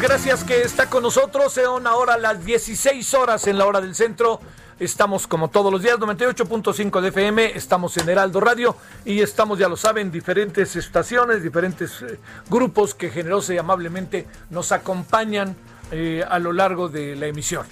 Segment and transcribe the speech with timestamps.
[0.00, 1.52] Gracias que está con nosotros.
[1.52, 4.40] Son ahora las 16 horas en la hora del centro.
[4.78, 9.68] Estamos como todos los días, 98.5 de FM, estamos en Heraldo Radio y estamos, ya
[9.68, 12.18] lo saben, diferentes estaciones, diferentes eh,
[12.48, 15.56] grupos que generosa y amablemente nos acompañan
[15.90, 17.66] eh, a lo largo de la emisión.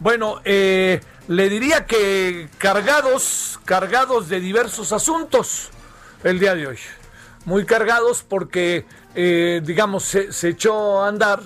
[0.00, 5.70] Bueno, eh, le diría que cargados, cargados de diversos asuntos
[6.24, 6.78] el día de hoy.
[7.44, 11.40] Muy cargados porque, digamos, se echó a andar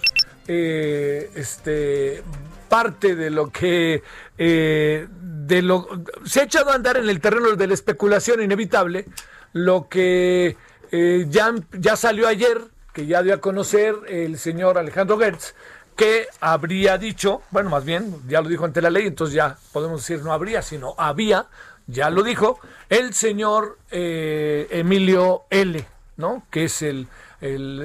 [0.49, 2.23] eh, este,
[2.69, 4.03] parte de lo que
[4.39, 5.87] eh, de lo
[6.25, 9.07] se ha echado a andar en el terreno de la especulación inevitable
[9.53, 10.57] lo que
[10.91, 12.63] eh, ya, ya salió ayer
[12.93, 15.55] que ya dio a conocer el señor Alejandro Gertz
[15.97, 20.01] que habría dicho, bueno, más bien, ya lo dijo ante la ley, entonces ya podemos
[20.01, 21.47] decir no habría, sino había,
[21.87, 25.85] ya lo dijo, el señor eh, Emilio L.,
[26.17, 26.45] ¿no?
[26.51, 27.09] Que es el,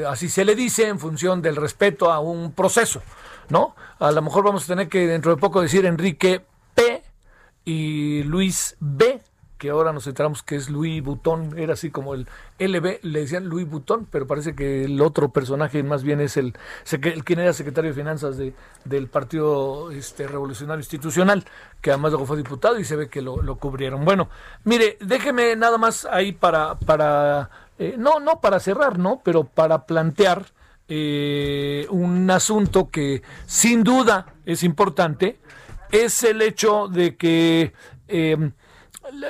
[0.07, 3.01] así se le dice en función del respeto a un proceso,
[3.49, 3.75] ¿no?
[3.99, 6.45] A lo mejor vamos a tener que dentro de poco decir Enrique
[6.75, 7.03] P.
[7.65, 9.21] y Luis B.,
[9.57, 12.27] que ahora nos enteramos que es Luis Butón, era así como el
[12.59, 16.53] LB, le decían Luis Butón, pero parece que el otro personaje más bien es el,
[17.25, 18.53] quien era secretario de Finanzas de,
[18.85, 21.43] del Partido este, Revolucionario Institucional,
[21.81, 24.05] que además luego fue diputado y se ve que lo, lo cubrieron.
[24.05, 24.29] Bueno,
[24.63, 27.49] mire, déjeme nada más ahí para, para
[27.79, 29.21] eh, no, no para cerrar, ¿no?
[29.23, 30.45] Pero para plantear
[30.87, 35.39] eh, un asunto que sin duda es importante,
[35.91, 37.73] es el hecho de que
[38.07, 38.51] eh,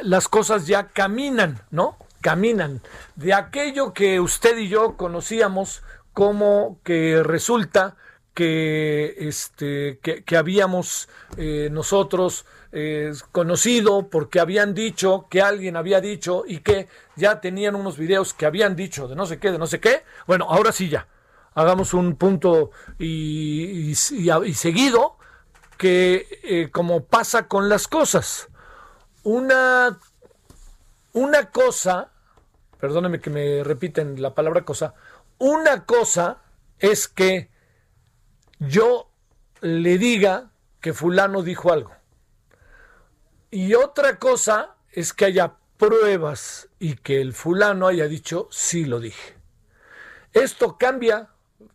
[0.03, 1.97] las cosas ya caminan, ¿no?
[2.21, 2.81] Caminan.
[3.15, 5.83] De aquello que usted y yo conocíamos
[6.13, 7.95] como que resulta
[8.33, 16.01] que, este, que, que habíamos eh, nosotros eh, conocido porque habían dicho que alguien había
[16.01, 19.57] dicho y que ya tenían unos videos que habían dicho de no sé qué, de
[19.57, 20.03] no sé qué.
[20.25, 21.07] Bueno, ahora sí ya.
[21.53, 25.17] Hagamos un punto y, seguido
[25.77, 28.49] que eh, como pasa con las cosas
[29.27, 29.99] una,
[31.11, 32.11] una cosa,
[32.79, 34.93] perdónenme que me repiten la palabra cosa,
[35.37, 36.37] una cosa
[36.79, 37.49] es que
[38.59, 39.09] yo
[39.59, 41.91] le diga que fulano dijo algo.
[43.51, 48.99] Y otra cosa es que haya pruebas y que el fulano haya dicho sí lo
[48.99, 49.35] dije.
[50.33, 51.29] Esto cambia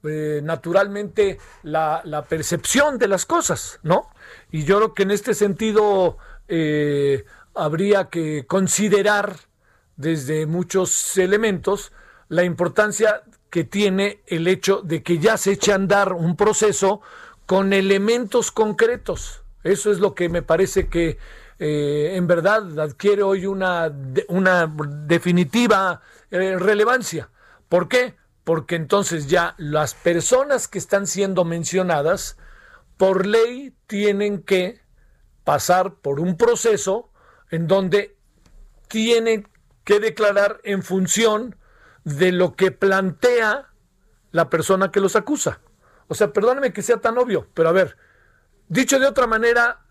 [0.05, 4.11] eh, naturalmente la, percepción de las cosas, ¿no?
[4.51, 6.19] Y yo creo que en este sentido
[6.49, 7.25] eh,
[7.55, 9.37] habría que considerar
[9.97, 11.93] desde muchos elementos
[12.29, 17.01] la importancia que tiene el hecho de que ya se eche a andar un proceso
[17.47, 19.43] con elementos concretos.
[19.63, 21.19] Eso es lo que me parece que
[21.65, 23.89] eh, en verdad adquiere hoy una,
[24.27, 24.67] una
[25.07, 27.31] definitiva eh, relevancia.
[27.69, 28.17] ¿Por qué?
[28.43, 32.37] Porque entonces ya las personas que están siendo mencionadas,
[32.97, 34.81] por ley, tienen que
[35.45, 37.13] pasar por un proceso
[37.53, 38.17] en donde
[38.89, 39.47] tienen
[39.85, 41.55] que declarar en función
[42.03, 43.69] de lo que plantea
[44.33, 45.61] la persona que los acusa.
[46.09, 47.97] O sea, perdóneme que sea tan obvio, pero a ver,
[48.67, 49.82] dicho de otra manera,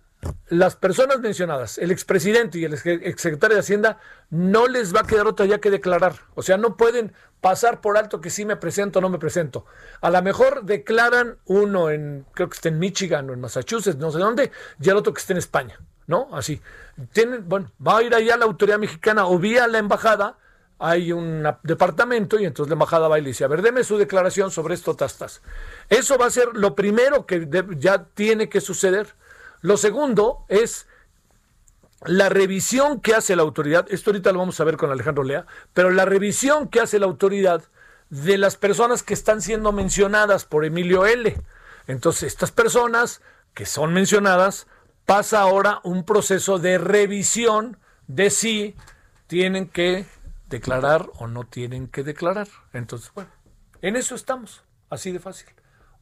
[0.49, 5.27] las personas mencionadas, el expresidente y el exsecretario de Hacienda, no les va a quedar
[5.27, 6.15] otra ya que declarar.
[6.35, 9.65] O sea, no pueden pasar por alto que sí me presento o no me presento.
[10.01, 14.11] A lo mejor declaran uno en, creo que está en Michigan o en Massachusetts, no
[14.11, 15.79] sé dónde, y el otro que está en España.
[16.07, 16.29] ¿no?
[16.33, 16.61] Así.
[17.13, 20.37] Tienen, bueno, va a ir allá la autoridad mexicana o vía la embajada,
[20.77, 23.97] hay un departamento y entonces la embajada va y le dice, a ver, deme su
[23.97, 25.41] declaración sobre esto, tastas.
[25.89, 27.47] Eso va a ser lo primero que
[27.77, 29.07] ya tiene que suceder.
[29.61, 30.87] Lo segundo es
[32.03, 35.45] la revisión que hace la autoridad, esto ahorita lo vamos a ver con Alejandro Lea,
[35.73, 37.63] pero la revisión que hace la autoridad
[38.09, 41.39] de las personas que están siendo mencionadas por Emilio L.
[41.87, 43.21] Entonces, estas personas
[43.53, 44.67] que son mencionadas,
[45.05, 48.75] pasa ahora un proceso de revisión de si
[49.27, 50.05] tienen que
[50.47, 52.47] declarar o no tienen que declarar.
[52.73, 53.29] Entonces, bueno,
[53.81, 55.49] en eso estamos, así de fácil.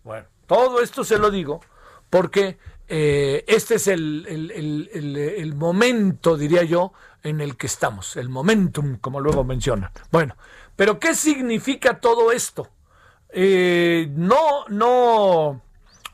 [0.04, 1.62] Bueno, todo esto se lo digo
[2.10, 2.58] porque
[2.92, 6.92] eh, este es el, momento, diría yo,
[7.22, 9.92] en el que estamos, el momentum, como luego mencionan.
[10.12, 10.36] Bueno,
[10.76, 12.68] pero ¿qué significa todo esto?
[13.30, 15.62] Eh, no, no,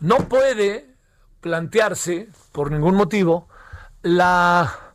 [0.02, 0.94] no puede
[1.40, 3.48] plantearse, por ningún motivo,
[4.02, 4.94] la,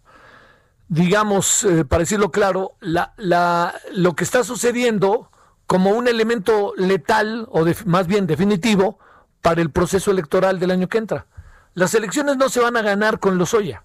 [0.87, 5.31] digamos, eh, para decirlo claro, la, la, lo que está sucediendo
[5.67, 8.99] como un elemento letal o más bien definitivo
[9.41, 11.27] para el proceso electoral del año que entra.
[11.75, 13.85] Las elecciones no se van a ganar con los Oya,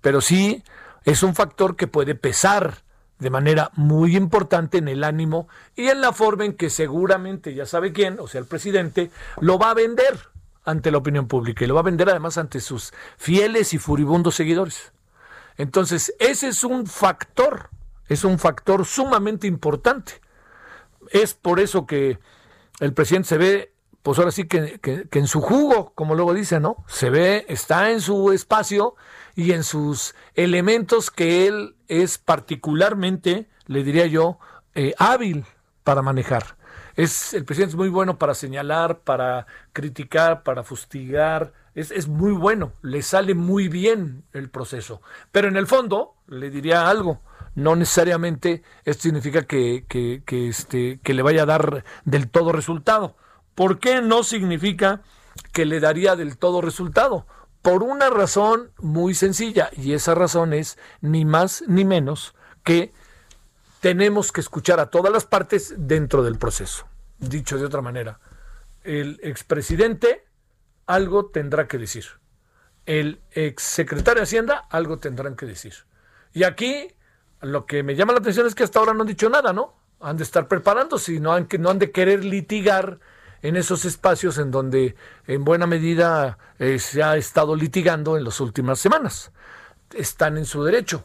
[0.00, 0.62] pero sí
[1.04, 2.84] es un factor que puede pesar
[3.18, 7.64] de manera muy importante en el ánimo y en la forma en que seguramente ya
[7.64, 9.10] sabe quién, o sea, el presidente,
[9.40, 10.28] lo va a vender
[10.64, 14.34] ante la opinión pública y lo va a vender además ante sus fieles y furibundos
[14.34, 14.92] seguidores.
[15.56, 17.70] Entonces, ese es un factor,
[18.08, 20.20] es un factor sumamente importante.
[21.10, 22.18] Es por eso que
[22.80, 23.73] el presidente se ve
[24.04, 24.78] pues ahora sí que,
[25.10, 26.84] en su jugo, como luego dice, ¿no?
[26.86, 28.96] Se ve, está en su espacio
[29.34, 34.38] y en sus elementos que él es particularmente, le diría yo,
[34.74, 35.46] eh, hábil
[35.84, 36.58] para manejar.
[36.96, 41.54] Es, el presidente es muy bueno para señalar, para criticar, para fustigar.
[41.74, 45.00] Es, es, muy bueno, le sale muy bien el proceso.
[45.32, 47.22] Pero en el fondo, le diría algo,
[47.54, 52.52] no necesariamente esto significa que, que, que, este, que le vaya a dar del todo
[52.52, 53.16] resultado.
[53.54, 55.02] ¿Por qué no significa
[55.52, 57.26] que le daría del todo resultado?
[57.62, 62.92] Por una razón muy sencilla, y esa razón es ni más ni menos que
[63.80, 66.86] tenemos que escuchar a todas las partes dentro del proceso.
[67.18, 68.18] Dicho de otra manera,
[68.82, 70.24] el expresidente
[70.86, 72.04] algo tendrá que decir.
[72.86, 75.74] El exsecretario de Hacienda algo tendrán que decir.
[76.32, 76.88] Y aquí
[77.40, 79.74] lo que me llama la atención es que hasta ahora no han dicho nada, ¿no?
[80.00, 80.48] Han de estar
[81.20, 83.00] no han, no han de querer litigar
[83.44, 84.96] en esos espacios en donde
[85.26, 89.32] en buena medida eh, se ha estado litigando en las últimas semanas.
[89.92, 91.04] Están en su derecho.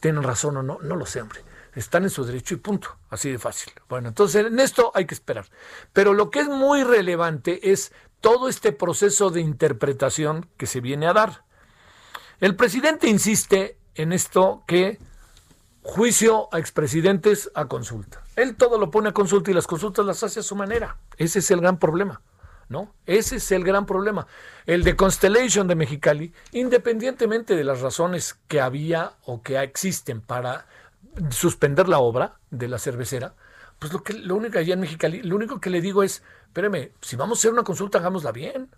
[0.00, 0.80] ¿Tienen razón o no?
[0.82, 1.44] No lo sé, hombre.
[1.76, 2.98] Están en su derecho y punto.
[3.08, 3.72] Así de fácil.
[3.88, 5.46] Bueno, entonces en esto hay que esperar.
[5.92, 11.06] Pero lo que es muy relevante es todo este proceso de interpretación que se viene
[11.06, 11.44] a dar.
[12.40, 14.98] El presidente insiste en esto que
[15.86, 18.20] juicio a expresidentes a consulta.
[18.34, 20.96] Él todo lo pone a consulta y las consultas las hace a su manera.
[21.16, 22.22] Ese es el gran problema,
[22.68, 22.92] ¿no?
[23.06, 24.26] Ese es el gran problema.
[24.66, 30.66] El de Constellation de Mexicali, independientemente de las razones que había o que existen para
[31.30, 33.34] suspender la obra de la cervecera,
[33.78, 36.92] pues lo que lo único allá en Mexicali, lo único que le digo es, espéreme,
[37.00, 38.70] si vamos a hacer una consulta, hagámosla bien.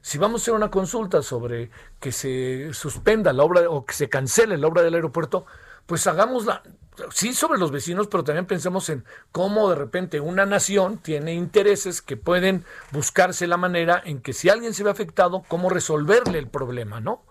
[0.00, 1.70] Si vamos a hacer una consulta sobre
[2.00, 5.44] que se suspenda la obra o que se cancele la obra del aeropuerto,
[5.86, 6.62] pues hagámosla,
[7.10, 12.02] sí sobre los vecinos, pero también pensemos en cómo de repente una nación tiene intereses
[12.02, 16.48] que pueden buscarse la manera en que si alguien se ve afectado, cómo resolverle el
[16.48, 17.24] problema, ¿no?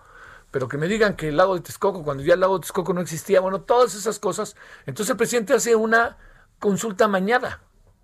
[0.52, 2.94] Pero que me digan que el lago de Texcoco, cuando ya el lago de Texcoco
[2.94, 4.56] no existía, bueno, todas esas cosas.
[4.86, 6.18] Entonces el presidente hace una
[6.60, 7.62] consulta mañana.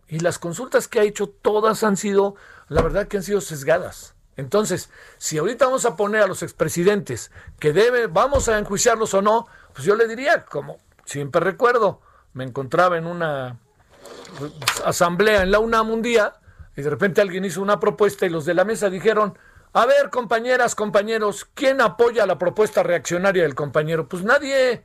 [0.08, 2.36] Y las consultas que ha hecho, todas han sido,
[2.67, 4.15] la verdad que han sido sesgadas.
[4.36, 9.22] Entonces, si ahorita vamos a poner a los expresidentes que debe, vamos a enjuiciarlos o
[9.22, 12.01] no, pues yo le diría, como siempre recuerdo,
[12.34, 13.58] me encontraba en una
[14.86, 16.34] asamblea en la UNAM un día
[16.75, 19.38] y de repente alguien hizo una propuesta y los de la mesa dijeron,
[19.74, 24.08] a ver, compañeras, compañeros, ¿quién apoya la propuesta reaccionaria del compañero?
[24.08, 24.84] Pues nadie.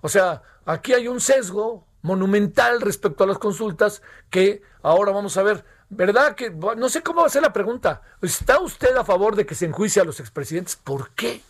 [0.00, 5.42] O sea, aquí hay un sesgo monumental respecto a las consultas que ahora vamos a
[5.42, 5.64] ver.
[5.88, 8.02] ¿Verdad que no sé cómo va a ser la pregunta?
[8.22, 10.76] ¿Está usted a favor de que se enjuicie a los expresidentes?
[10.76, 11.42] ¿Por qué?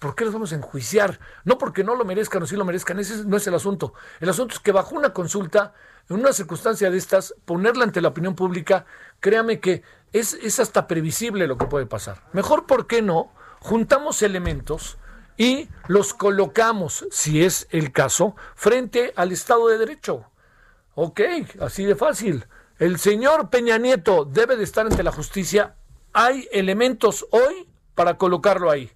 [0.00, 1.20] ¿Por qué los vamos a enjuiciar?
[1.44, 3.92] No porque no lo merezcan o sí lo merezcan, ese no es el asunto.
[4.18, 5.74] El asunto es que bajo una consulta,
[6.08, 8.86] en una circunstancia de estas, ponerla ante la opinión pública,
[9.20, 9.82] créame que
[10.14, 12.22] es, es hasta previsible lo que puede pasar.
[12.32, 13.30] Mejor, ¿por qué no?
[13.60, 14.96] Juntamos elementos
[15.36, 20.24] y los colocamos, si es el caso, frente al Estado de Derecho.
[20.94, 21.20] Ok,
[21.60, 22.46] así de fácil.
[22.78, 25.76] El señor Peña Nieto debe de estar ante la justicia.
[26.14, 28.90] Hay elementos hoy para colocarlo ahí.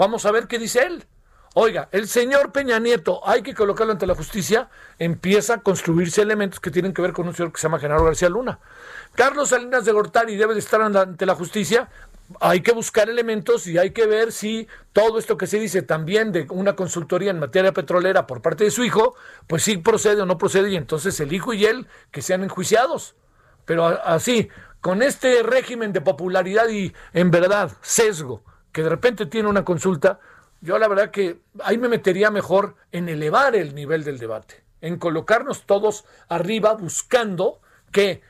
[0.00, 1.04] Vamos a ver qué dice él.
[1.52, 6.58] Oiga, el señor Peña Nieto, hay que colocarlo ante la justicia, empieza a construirse elementos
[6.58, 8.60] que tienen que ver con un señor que se llama Genaro García Luna.
[9.14, 11.90] Carlos Salinas de Gortari debe de estar ante la justicia,
[12.40, 16.32] hay que buscar elementos y hay que ver si todo esto que se dice también
[16.32, 19.16] de una consultoría en materia petrolera por parte de su hijo,
[19.46, 23.16] pues sí procede o no procede y entonces el hijo y él que sean enjuiciados.
[23.66, 24.48] Pero así,
[24.80, 30.20] con este régimen de popularidad y en verdad sesgo, que de repente tiene una consulta,
[30.60, 34.98] yo la verdad que ahí me metería mejor en elevar el nivel del debate, en
[34.98, 37.60] colocarnos todos arriba buscando
[37.92, 38.22] que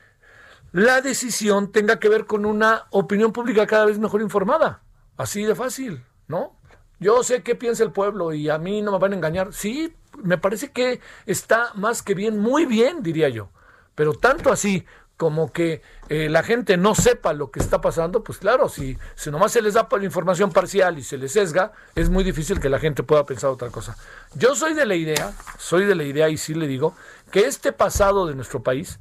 [0.71, 4.81] la decisión tenga que ver con una opinión pública cada vez mejor informada.
[5.17, 6.57] Así de fácil, ¿no?
[6.99, 9.53] Yo sé qué piensa el pueblo y a mí no me van a engañar.
[9.53, 9.93] Sí,
[10.23, 13.49] me parece que está más que bien, muy bien, diría yo.
[13.95, 14.85] Pero tanto así
[15.21, 19.29] como que eh, la gente no sepa lo que está pasando, pues claro, si, si
[19.29, 22.69] nomás se les da la información parcial y se les sesga, es muy difícil que
[22.69, 23.95] la gente pueda pensar otra cosa.
[24.33, 26.95] Yo soy de la idea, soy de la idea y sí le digo,
[27.29, 28.99] que este pasado de nuestro país,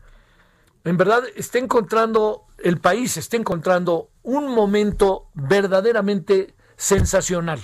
[0.85, 7.61] en verdad está encontrando, el país está encontrando un momento verdaderamente sensacional,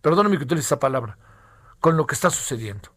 [0.00, 1.18] perdóname que utilice esa palabra,
[1.78, 2.88] con lo que está sucediendo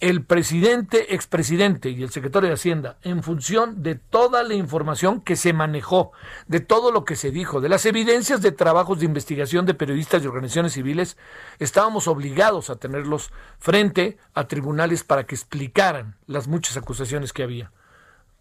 [0.00, 5.34] el presidente, expresidente y el secretario de Hacienda, en función de toda la información que
[5.34, 6.12] se manejó,
[6.46, 10.22] de todo lo que se dijo, de las evidencias de trabajos de investigación de periodistas
[10.22, 11.16] y organizaciones civiles,
[11.58, 17.72] estábamos obligados a tenerlos frente a tribunales para que explicaran las muchas acusaciones que había.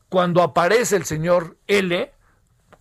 [0.09, 2.13] Cuando aparece el señor L,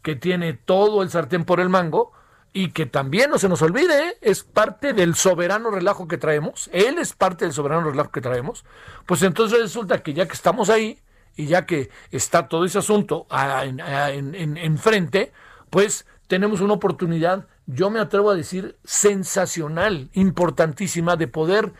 [0.03, 2.13] que tiene todo el sartén por el mango,
[2.57, 6.97] y que también no se nos olvide, es parte del soberano relajo que traemos, él
[6.97, 8.65] es parte del soberano relajo que traemos,
[9.05, 10.99] pues entonces resulta que ya que estamos ahí
[11.37, 15.35] y ya que está todo ese asunto en, frente,
[15.69, 21.75] pues tenemos una oportunidad, yo me atrevo a decir, sensacional, importantísima, de poder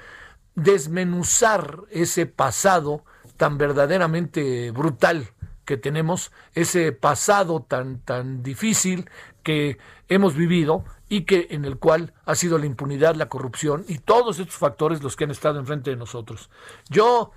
[0.57, 3.03] desmenuzar ese pasado
[3.39, 5.31] tan verdaderamente brutal
[5.67, 9.11] que tenemos, ese pasado tan, tan difícil
[9.43, 9.77] que
[10.09, 14.39] hemos vivido y que en el cual ha sido la impunidad, la corrupción y todos
[14.39, 16.49] estos factores los que han estado enfrente de nosotros.
[16.89, 17.33] Yo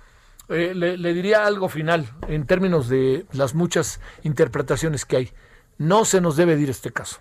[0.48, 5.32] eh, le, le, diría algo final en términos de las muchas interpretaciones que hay.
[5.76, 7.20] No se nos debe ir este caso.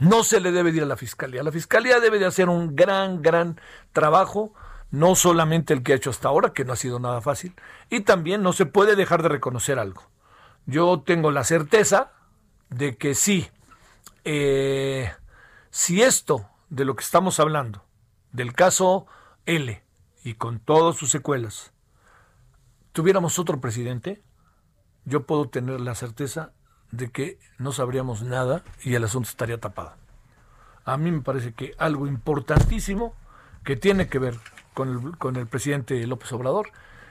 [0.00, 1.42] No se le debe ir a la fiscalía.
[1.42, 3.60] La fiscalía debe de hacer un gran, gran
[3.92, 4.54] trabajo,
[4.90, 7.54] no solamente el que ha hecho hasta ahora, que no ha sido nada fácil,
[7.88, 10.02] y también no se puede dejar de reconocer algo.
[10.66, 12.12] Yo tengo la certeza
[12.68, 13.48] de que sí,
[14.24, 15.12] eh,
[15.70, 17.84] si esto de lo que estamos hablando,
[18.32, 19.06] del caso
[19.46, 19.82] L
[20.22, 21.72] y con todas sus secuelas,
[22.92, 24.22] tuviéramos otro presidente,
[25.04, 26.52] yo puedo tener la certeza
[26.90, 29.94] de que no sabríamos nada y el asunto estaría tapado.
[30.84, 33.14] A mí me parece que algo importantísimo
[33.64, 34.38] que tiene que ver
[34.74, 36.68] con el, con el presidente López Obrador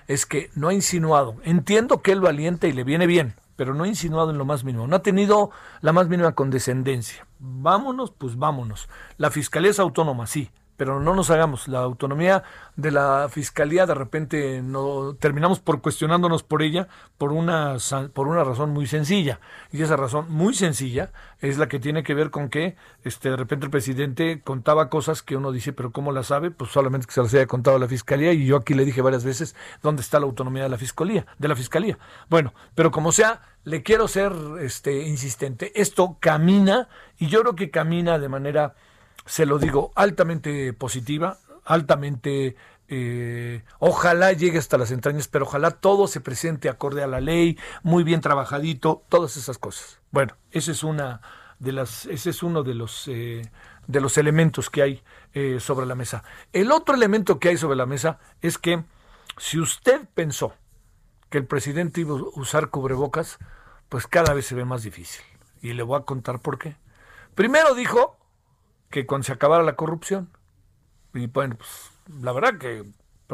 [0.08, 3.76] es que no ha insinuado, entiendo que él lo alienta y le viene bien, pero
[3.76, 5.52] no ha insinuado en lo más mínimo, no ha tenido
[5.82, 7.28] la más mínima condescendencia.
[7.38, 8.90] Vámonos, pues vámonos.
[9.18, 10.50] La fiscalía es autónoma, sí,
[10.80, 11.68] pero no nos hagamos.
[11.68, 12.44] La autonomía
[12.78, 17.76] de la fiscalía de repente no terminamos por cuestionándonos por ella por una
[18.14, 19.42] por una razón muy sencilla.
[19.74, 23.36] Y esa razón muy sencilla es la que tiene que ver con que este de
[23.36, 27.14] repente el presidente contaba cosas que uno dice pero cómo las sabe pues solamente que
[27.14, 30.02] se las haya contado a la fiscalía y yo aquí le dije varias veces dónde
[30.02, 31.98] está la autonomía de la fiscalía de la fiscalía
[32.30, 34.32] bueno pero como sea le quiero ser
[34.62, 35.72] este insistente.
[35.80, 38.76] Esto camina y yo creo que camina de manera
[39.30, 42.56] se lo digo, altamente positiva, altamente
[42.88, 47.56] eh, ojalá llegue hasta las entrañas, pero ojalá todo se presente acorde a la ley,
[47.84, 50.00] muy bien trabajadito, todas esas cosas.
[50.10, 51.22] Bueno, ese es una
[51.60, 53.44] de las, ese es uno de los eh,
[53.86, 55.04] de los elementos que hay
[55.36, 56.24] eh, sobre la mesa.
[56.52, 58.84] El otro elemento que hay sobre la mesa es que
[59.38, 60.56] si usted pensó
[61.30, 63.38] que el presidente iba a usar cubrebocas,
[63.90, 65.24] pues cada vez se ve más difícil.
[65.62, 66.78] Y le voy a contar por qué.
[67.36, 68.18] Primero dijo
[68.90, 70.30] que cuando se acabara la corrupción.
[71.14, 71.92] Y bueno, pues
[72.22, 72.86] la verdad que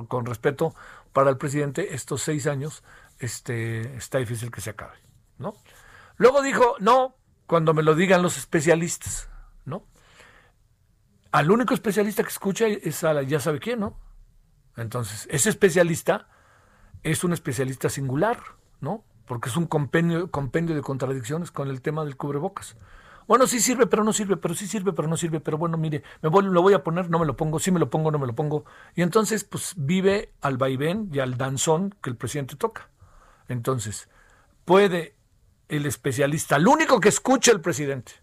[0.08, 0.76] con respeto
[1.14, 2.84] para el presidente, estos seis años
[3.20, 4.98] este, está difícil que se acabe,
[5.38, 5.56] ¿no?
[6.18, 7.16] Luego dijo, no,
[7.48, 9.30] cuando me lo digan los especialistas,
[9.66, 9.86] ¿no?
[11.32, 13.98] Al único especialista que escucha es a la, ya sabe quién, ¿no?
[14.78, 16.28] Entonces, ese especialista
[17.04, 18.40] es un especialista singular,
[18.82, 19.04] ¿no?
[19.26, 22.76] Porque es un compendio, compendio de contradicciones con el tema del cubrebocas.
[23.27, 26.03] Bueno, sí sirve, pero no sirve, pero sí sirve, pero no sirve, pero bueno, mire,
[26.22, 28.20] me voy, lo voy a poner, no me lo pongo, sí me lo pongo, no
[28.20, 28.65] me lo pongo.
[28.96, 32.89] Y entonces, pues vive al vaivén y al danzón que el presidente toca.
[33.48, 34.10] Entonces,
[34.63, 35.15] puede
[35.70, 38.13] el especialista, al único que escuche el presidente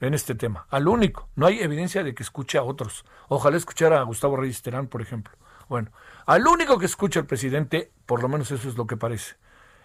[0.00, 3.04] en este tema, al único, no hay evidencia de que escuche a otros.
[3.28, 5.34] Ojalá escuchara a Gustavo Reyes Terán, por ejemplo.
[5.68, 5.90] Bueno,
[6.26, 9.36] al único que escuche el presidente, por lo menos eso es lo que parece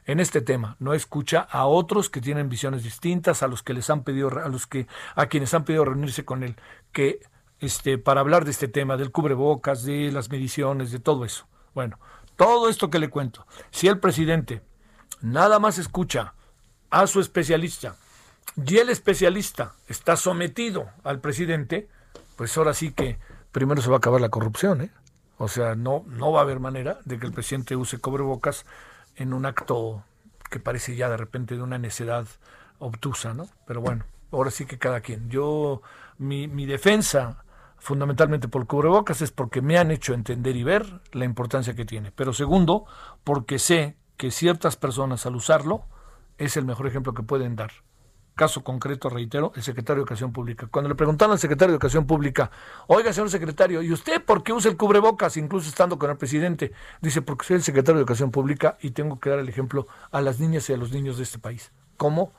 [0.05, 3.89] en este tema, no escucha a otros que tienen visiones distintas, a los que les
[3.89, 6.55] han pedido, a los que, a quienes han pedido reunirse con él,
[6.91, 7.21] que
[7.59, 11.47] este, para hablar de este tema, del cubrebocas, de las mediciones, de todo eso.
[11.73, 11.99] Bueno,
[12.35, 14.61] todo esto que le cuento, si el presidente
[15.21, 16.33] nada más escucha
[16.91, 17.95] a su especialista
[18.63, 21.89] y el especialista está sometido al presidente,
[22.35, 23.17] pues ahora sí que
[23.51, 24.91] primero se va a acabar la corrupción, ¿eh?
[25.37, 28.65] O sea, no, no va a haber manera de que el presidente use cobrebocas
[29.15, 30.03] en un acto
[30.49, 32.27] que parece ya de repente de una necedad
[32.79, 33.47] obtusa, ¿no?
[33.65, 35.29] Pero bueno, ahora sí que cada quien.
[35.29, 35.81] Yo,
[36.17, 37.43] mi, mi defensa
[37.77, 42.11] fundamentalmente por cubrebocas es porque me han hecho entender y ver la importancia que tiene.
[42.11, 42.85] Pero segundo,
[43.23, 45.85] porque sé que ciertas personas al usarlo
[46.37, 47.71] es el mejor ejemplo que pueden dar.
[48.35, 50.67] Caso concreto, reitero, el secretario de Educación Pública.
[50.69, 52.51] Cuando le preguntaron al secretario de Educación Pública,
[52.87, 56.73] oiga, señor secretario, ¿y usted por qué usa el cubrebocas, incluso estando con el presidente?
[57.01, 60.19] Dice, porque soy el secretario de Educación Pública y tengo que dar el ejemplo a
[60.19, 61.71] las niñas y a los niños de este país.
[61.95, 62.33] ¿Cómo?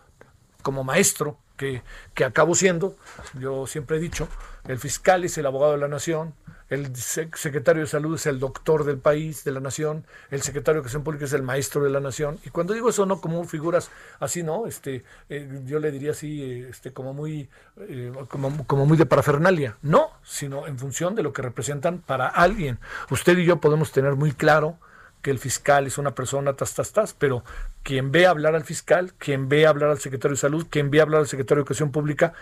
[0.62, 2.95] Como maestro, que, que acabo siendo,
[3.38, 4.29] yo siempre he dicho,
[4.69, 6.35] el fiscal es el abogado de la nación,
[6.69, 10.79] el secretario de salud es el doctor del país, de la nación, el secretario de
[10.81, 12.39] Educación Pública es el maestro de la nación.
[12.45, 14.67] Y cuando digo eso, no como figuras así, ¿no?
[14.67, 19.07] Este, eh, yo le diría así, eh, este, como muy, eh, como, como muy de
[19.07, 19.77] parafernalia.
[19.83, 22.79] No, sino en función de lo que representan para alguien.
[23.11, 24.79] Usted y yo podemos tener muy claro
[25.23, 27.45] que el fiscal es una persona tas, tas, tas, pero
[27.83, 31.21] quien ve hablar al fiscal, quien ve hablar al secretario de salud, quien ve hablar
[31.21, 32.33] al secretario de Educación Pública,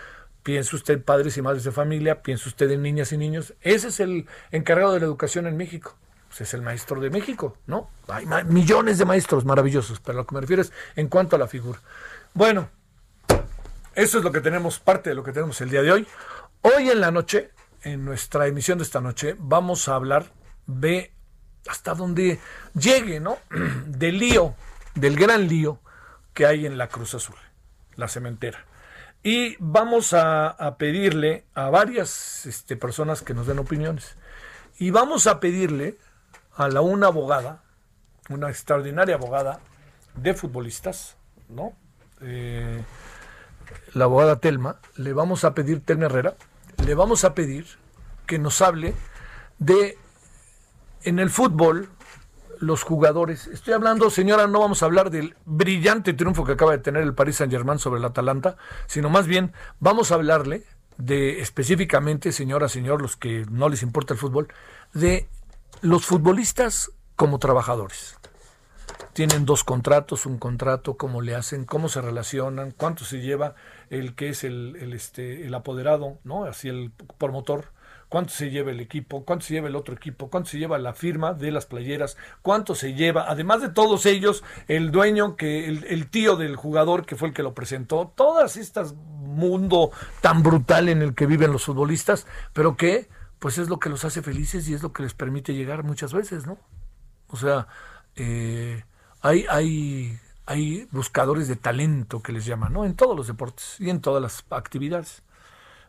[0.45, 3.55] piense usted padres y madres de familia, piense usted en niñas y niños.
[3.61, 5.97] Ese es el encargado de la educación en México.
[6.27, 7.89] Pues es el maestro de México, ¿no?
[8.07, 11.39] Hay millones de maestros maravillosos, pero a lo que me refiero es en cuanto a
[11.39, 11.79] la figura.
[12.35, 12.69] Bueno,
[13.95, 16.07] eso es lo que tenemos, parte de lo que tenemos el día de hoy.
[16.61, 17.49] Hoy en la noche,
[17.81, 20.31] en nuestra emisión de esta noche, vamos a hablar
[20.67, 21.11] de
[21.67, 22.39] hasta donde
[22.75, 23.39] llegue, ¿no?
[23.87, 24.53] Del lío,
[24.93, 25.79] del gran lío
[26.35, 27.35] que hay en la Cruz Azul,
[27.95, 28.63] la cementera.
[29.25, 34.17] Y vamos a, pedirle a varias este, personas que nos den opiniones.
[34.77, 35.97] Y vamos a pedirle
[36.55, 37.63] a la una abogada,
[38.29, 39.61] una extraordinaria abogada
[40.13, 41.17] de futbolistas,
[41.49, 41.73] ¿no?
[42.21, 42.83] Eh,
[43.95, 46.35] la abogada Telma, le vamos a pedir, Telma Herrera,
[46.85, 47.65] le vamos a pedir
[48.27, 48.93] que nos hable
[49.57, 49.97] de
[51.01, 51.89] en el fútbol
[52.65, 53.47] los jugadores.
[53.47, 57.13] Estoy hablando, señora, no vamos a hablar del brillante triunfo que acaba de tener el
[57.13, 60.63] Paris Saint-Germain sobre el Atalanta, sino más bien vamos a hablarle
[60.97, 64.47] de específicamente, señora, señor, los que no les importa el fútbol,
[64.93, 65.27] de
[65.81, 68.17] los futbolistas como trabajadores.
[69.13, 73.55] Tienen dos contratos, un contrato, cómo le hacen, cómo se relacionan, cuánto se lleva
[73.89, 76.45] el que es el, el este, el apoderado, ¿no?
[76.45, 77.74] Así el promotor
[78.15, 80.93] cuánto se lleva el equipo, cuánto se lleva el otro equipo, cuánto se lleva la
[80.93, 86.07] firma de las playeras, cuánto se lleva, además de todos ellos, el dueño, que el,
[86.09, 91.01] tío del jugador que fue el que lo presentó, todas estas mundo tan brutal en
[91.01, 94.73] el que viven los futbolistas, pero que pues es lo que los hace felices y
[94.73, 96.57] es lo que les permite llegar muchas veces, ¿no?
[97.27, 97.67] O sea,
[98.15, 98.85] eh,
[99.19, 102.85] hay, hay, hay buscadores de talento que les llaman, ¿no?
[102.85, 105.21] En todos los deportes y en todas las actividades.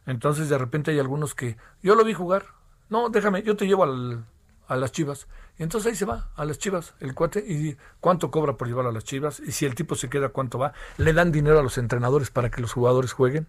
[0.06, 2.46] Entonces de repente hay algunos que yo lo vi jugar.
[2.88, 4.24] No, déjame, yo te llevo al,
[4.68, 5.26] a las chivas.
[5.58, 8.90] Y entonces ahí se va, a las chivas, el cuate, y cuánto cobra por llevarlo
[8.90, 10.72] a las chivas, y si el tipo se queda, cuánto va.
[10.98, 13.48] Le dan dinero a los entrenadores para que los jugadores jueguen.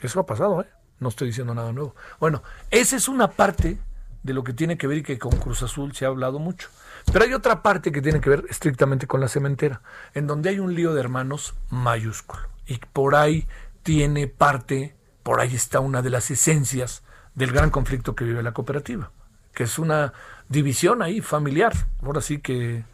[0.00, 0.68] Eso ha pasado, ¿eh?
[0.98, 1.94] No estoy diciendo nada nuevo.
[2.18, 3.78] Bueno, esa es una parte
[4.22, 6.68] de lo que tiene que ver y que con Cruz Azul se ha hablado mucho.
[7.12, 9.82] Pero hay otra parte que tiene que ver estrictamente con la cementera,
[10.14, 12.42] en donde hay un lío de hermanos mayúsculo.
[12.66, 13.46] Y por ahí
[13.82, 17.02] tiene parte por ahí está una de las esencias
[17.34, 19.10] del gran conflicto que vive la cooperativa,
[19.54, 20.12] que es una
[20.48, 21.72] división ahí familiar.
[22.02, 22.84] Ahora sí que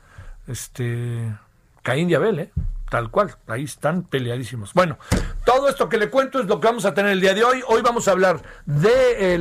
[0.46, 1.34] este
[1.82, 2.50] Caín y Abel, ¿eh?
[2.90, 4.74] tal cual, ahí están peleadísimos.
[4.74, 4.98] Bueno,
[5.58, 7.64] todo esto que le cuento es lo que vamos a tener el día de hoy.
[7.66, 9.34] Hoy vamos a hablar de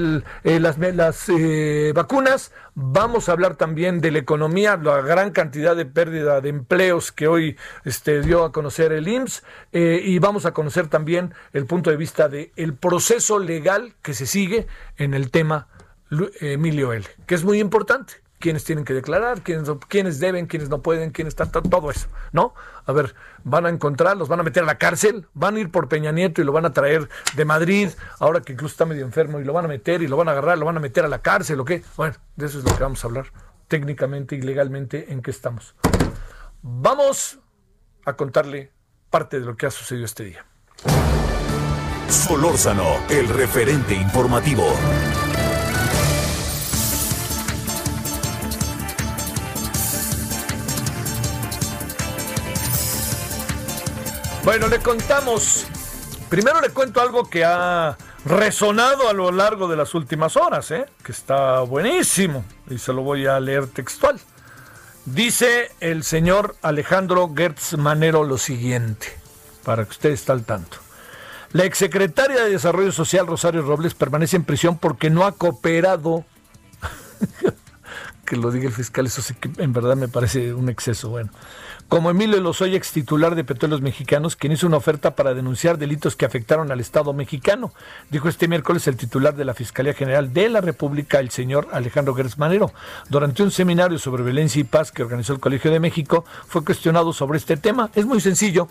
[0.44, 5.76] eh, las, las eh, vacunas, vamos a hablar también de la economía, la gran cantidad
[5.76, 10.48] de pérdida de empleos que hoy este, dio a conocer el IMSS, eh, y vamos
[10.48, 14.66] a conocer también el punto de vista del el proceso legal que se sigue
[14.98, 15.68] en el tema
[16.42, 20.82] Emilio L., que es muy importante quiénes tienen que declarar, quiénes, quiénes deben, quiénes no
[20.82, 22.54] pueden, quiénes están, todo eso, ¿no?
[22.86, 25.72] A ver, van a encontrar, los van a meter a la cárcel, van a ir
[25.72, 29.06] por Peña Nieto y lo van a traer de Madrid, ahora que incluso está medio
[29.06, 31.06] enfermo, y lo van a meter y lo van a agarrar, lo van a meter
[31.06, 31.84] a la cárcel, ¿o qué?
[31.96, 33.32] Bueno, de eso es lo que vamos a hablar,
[33.68, 35.76] técnicamente y legalmente, en qué estamos.
[36.62, 37.40] Vamos
[38.06, 38.72] a contarle
[39.10, 40.46] parte de lo que ha sucedido este día.
[42.10, 44.66] Solórzano, el referente informativo.
[54.48, 55.66] Bueno, le contamos.
[56.30, 60.86] Primero le cuento algo que ha resonado a lo largo de las últimas horas, ¿eh?
[61.04, 64.18] que está buenísimo y se lo voy a leer textual.
[65.04, 69.08] Dice el señor Alejandro Gertz Manero lo siguiente,
[69.66, 70.78] para que usted esté al tanto.
[71.52, 76.24] La exsecretaria de Desarrollo Social, Rosario Robles, permanece en prisión porque no ha cooperado.
[78.26, 81.10] que lo diga el fiscal, eso sí que en verdad me parece un exceso.
[81.10, 81.32] Bueno,
[81.88, 86.18] como Emilio Lozoya, ex titular de Petróleos Mexicanos, quien hizo una oferta para denunciar delitos
[86.18, 87.72] que afectaron al Estado mexicano,
[88.10, 92.14] dijo este miércoles el titular de la Fiscalía General de la República, el señor Alejandro
[92.14, 92.74] Gers Manero.
[93.10, 97.14] Durante un seminario sobre violencia y paz que organizó el Colegio de México, fue cuestionado
[97.14, 97.90] sobre este tema.
[97.96, 98.68] Es muy sencillo.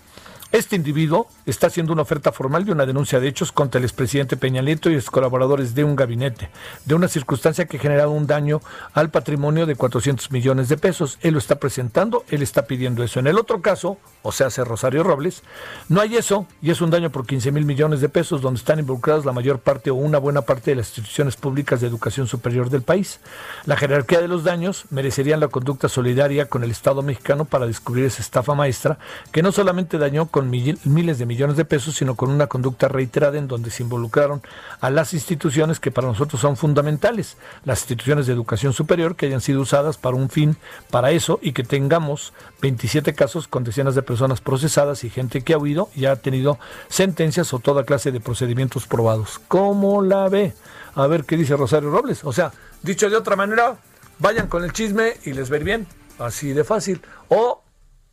[0.56, 4.38] Este individuo está haciendo una oferta formal de una denuncia de hechos contra el expresidente
[4.38, 6.48] Peña Nieto y sus colaboradores de un gabinete,
[6.86, 8.62] de una circunstancia que ha generado un daño
[8.94, 11.18] al patrimonio de 400 millones de pesos.
[11.20, 13.20] Él lo está presentando, él está pidiendo eso.
[13.20, 15.42] En el otro caso, o sea, hace Rosario Robles,
[15.90, 18.78] no hay eso y es un daño por 15 mil millones de pesos donde están
[18.78, 22.70] involucrados la mayor parte o una buena parte de las instituciones públicas de educación superior
[22.70, 23.20] del país.
[23.66, 28.06] La jerarquía de los daños merecerían la conducta solidaria con el Estado mexicano para descubrir
[28.06, 28.98] esa estafa maestra
[29.32, 33.38] que no solamente dañó con miles de millones de pesos, sino con una conducta reiterada
[33.38, 34.42] en donde se involucraron
[34.80, 39.40] a las instituciones que para nosotros son fundamentales, las instituciones de educación superior que hayan
[39.40, 40.56] sido usadas para un fin,
[40.90, 42.32] para eso, y que tengamos
[42.62, 46.58] 27 casos con decenas de personas procesadas y gente que ha huido y ha tenido
[46.88, 49.40] sentencias o toda clase de procedimientos probados.
[49.48, 50.54] ¿Cómo la ve?
[50.94, 52.24] A ver qué dice Rosario Robles.
[52.24, 53.76] O sea, dicho de otra manera,
[54.18, 55.86] vayan con el chisme y les ver bien.
[56.18, 57.02] Así de fácil.
[57.28, 57.62] O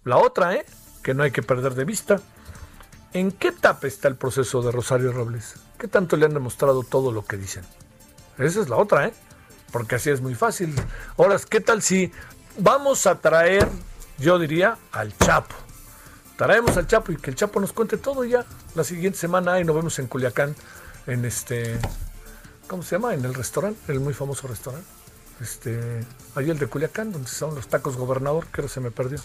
[0.03, 0.65] la otra, ¿eh?
[1.03, 2.21] Que no hay que perder de vista.
[3.13, 5.55] ¿En qué etapa está el proceso de Rosario Robles?
[5.77, 7.63] ¿Qué tanto le han demostrado todo lo que dicen?
[8.39, 9.13] Esa es la otra, ¿eh?
[9.71, 10.73] Porque así es muy fácil.
[11.17, 12.11] Ahora, ¿qué tal si
[12.57, 13.67] vamos a traer,
[14.17, 15.53] yo diría, al Chapo?
[16.37, 18.45] Traemos al Chapo y que el Chapo nos cuente todo ya.
[18.73, 20.55] La siguiente semana y nos vemos en Culiacán,
[21.05, 21.77] en este,
[22.67, 23.13] ¿cómo se llama?
[23.13, 24.87] En el restaurante, el muy famoso restaurante.
[25.39, 26.03] Este,
[26.35, 29.19] ahí el de Culiacán, donde son los tacos gobernador, que se me perdió.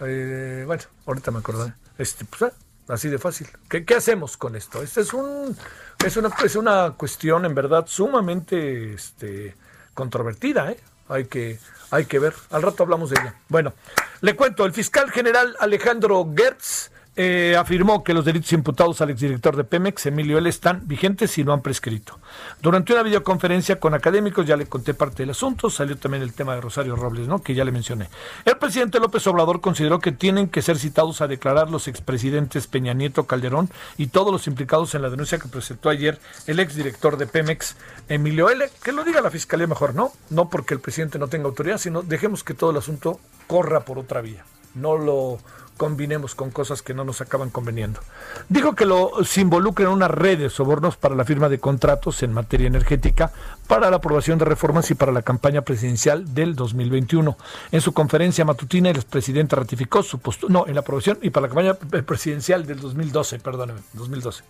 [0.00, 1.72] Eh, bueno, ahorita me acordaré.
[1.98, 3.48] Este, pues, ah, así de fácil.
[3.68, 4.82] ¿Qué, ¿Qué, hacemos con esto?
[4.82, 5.56] Este es un
[6.04, 9.56] es una, es una cuestión en verdad sumamente este,
[9.94, 10.80] controvertida, ¿eh?
[11.08, 11.58] Hay que,
[11.90, 12.34] hay que ver.
[12.50, 13.34] Al rato hablamos de ella.
[13.48, 13.72] Bueno,
[14.20, 19.56] le cuento, el fiscal general Alejandro Gertz eh, afirmó que los delitos imputados al exdirector
[19.56, 22.18] de Pemex, Emilio L., están vigentes y no han prescrito.
[22.60, 26.54] Durante una videoconferencia con académicos, ya le conté parte del asunto, salió también el tema
[26.54, 27.42] de Rosario Robles, ¿no?
[27.42, 28.10] que ya le mencioné.
[28.44, 32.92] El presidente López Obrador consideró que tienen que ser citados a declarar los expresidentes Peña
[32.92, 37.26] Nieto Calderón y todos los implicados en la denuncia que presentó ayer el exdirector de
[37.26, 37.76] Pemex,
[38.08, 40.12] Emilio L., que lo diga la fiscalía mejor, ¿no?
[40.28, 43.98] No porque el presidente no tenga autoridad, sino dejemos que todo el asunto corra por
[43.98, 44.44] otra vía.
[44.74, 45.38] No lo
[45.76, 48.00] combinemos con cosas que no nos acaban conveniendo.
[48.48, 52.22] Dijo que lo se involucra en una red de sobornos para la firma de contratos
[52.22, 53.32] en materia energética,
[53.66, 57.36] para la aprobación de reformas y para la campaña presidencial del 2021.
[57.72, 61.48] En su conferencia matutina, el presidente ratificó su postura, no, en la aprobación y para
[61.48, 64.44] la campaña presidencial del 2012, perdóneme, 2012.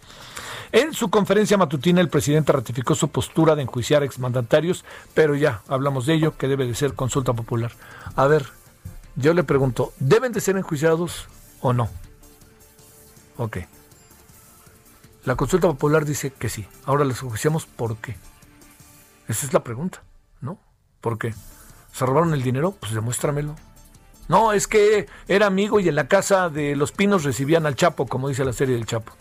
[0.72, 4.84] En su conferencia matutina, el presidente ratificó su postura de enjuiciar exmandatarios,
[5.14, 7.72] pero ya hablamos de ello, que debe de ser consulta popular.
[8.14, 8.46] A ver,
[9.16, 11.26] yo le pregunto, ¿deben de ser enjuiciados
[11.60, 11.88] o no?
[13.38, 13.58] Ok.
[15.24, 16.68] La consulta popular dice que sí.
[16.84, 18.16] Ahora les enjuiciamos por qué.
[19.26, 20.02] Esa es la pregunta,
[20.40, 20.58] ¿no?
[21.00, 21.34] ¿Por qué?
[21.92, 22.72] ¿Se robaron el dinero?
[22.78, 23.56] Pues demuéstramelo.
[24.28, 28.06] No, es que era amigo y en la casa de los pinos recibían al Chapo,
[28.06, 29.12] como dice la serie del Chapo.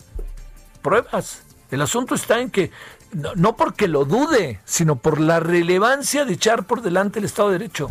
[0.82, 1.42] Pruebas.
[1.70, 2.70] El asunto está en que,
[3.12, 7.48] no, no porque lo dude, sino por la relevancia de echar por delante el Estado
[7.50, 7.90] de Derecho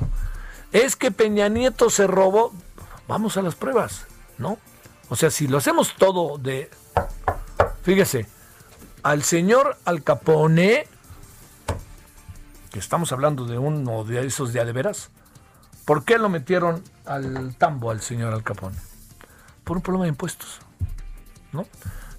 [0.76, 2.52] es que Peña Nieto se robó,
[3.08, 4.08] vamos a las pruebas,
[4.38, 4.58] ¿no?
[5.08, 6.70] O sea, si lo hacemos todo de,
[7.84, 8.28] fíjese,
[9.02, 10.86] al señor Al Capone,
[12.72, 15.12] que estamos hablando de uno de esos de veras,
[15.86, 18.76] ¿por qué lo metieron al tambo al señor Al Capone?
[19.64, 20.60] Por un problema de impuestos,
[21.54, 21.66] ¿no?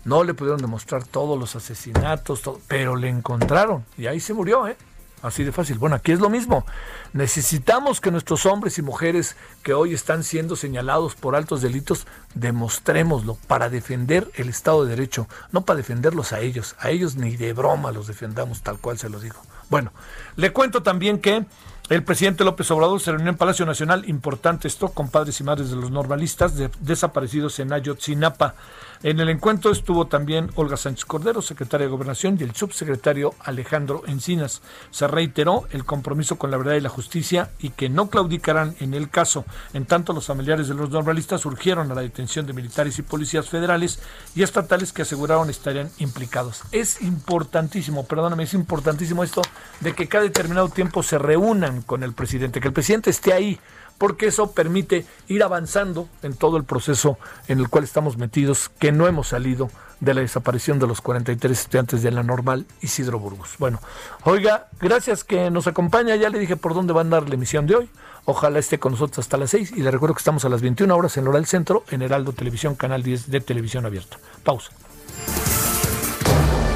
[0.06, 4.78] No le pudieron demostrar todos los asesinatos, pero le encontraron y ahí se murió, ¿eh?
[5.26, 5.78] Así de fácil.
[5.78, 6.64] Bueno, aquí es lo mismo.
[7.12, 13.36] Necesitamos que nuestros hombres y mujeres que hoy están siendo señalados por altos delitos, demostrémoslo
[13.46, 16.76] para defender el Estado de Derecho, no para defenderlos a ellos.
[16.78, 19.40] A ellos ni de broma los defendamos tal cual se los digo.
[19.68, 19.92] Bueno,
[20.36, 21.44] le cuento también que
[21.88, 25.70] El presidente López Obrador se reunió en Palacio Nacional, importante esto, con padres y madres
[25.70, 28.56] de los normalistas desaparecidos en Ayotzinapa.
[29.02, 34.02] En el encuentro estuvo también Olga Sánchez Cordero, secretaria de Gobernación, y el subsecretario Alejandro
[34.06, 34.62] Encinas.
[34.90, 38.94] Se reiteró el compromiso con la verdad y la justicia y que no claudicarán en
[38.94, 39.44] el caso.
[39.74, 43.48] En tanto, los familiares de los normalistas urgieron a la detención de militares y policías
[43.48, 44.00] federales
[44.34, 46.62] y estatales que aseguraron estarían implicados.
[46.72, 49.42] Es importantísimo, perdóname, es importantísimo esto
[49.80, 53.60] de que cada determinado tiempo se reúnan con el presidente, que el presidente esté ahí
[53.98, 58.92] porque eso permite ir avanzando en todo el proceso en el cual estamos metidos, que
[58.92, 63.54] no hemos salido de la desaparición de los 43 estudiantes de la normal Isidro Burgos.
[63.58, 63.80] Bueno,
[64.24, 67.66] oiga, gracias que nos acompaña, ya le dije por dónde va a andar la emisión
[67.66, 67.90] de hoy,
[68.24, 70.94] ojalá esté con nosotros hasta las 6 y le recuerdo que estamos a las 21
[70.94, 74.18] horas en Hora del Centro, en Heraldo Televisión, Canal 10 de Televisión Abierta.
[74.44, 74.70] Pausa.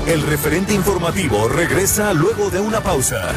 [0.07, 3.33] El referente informativo regresa luego de una pausa.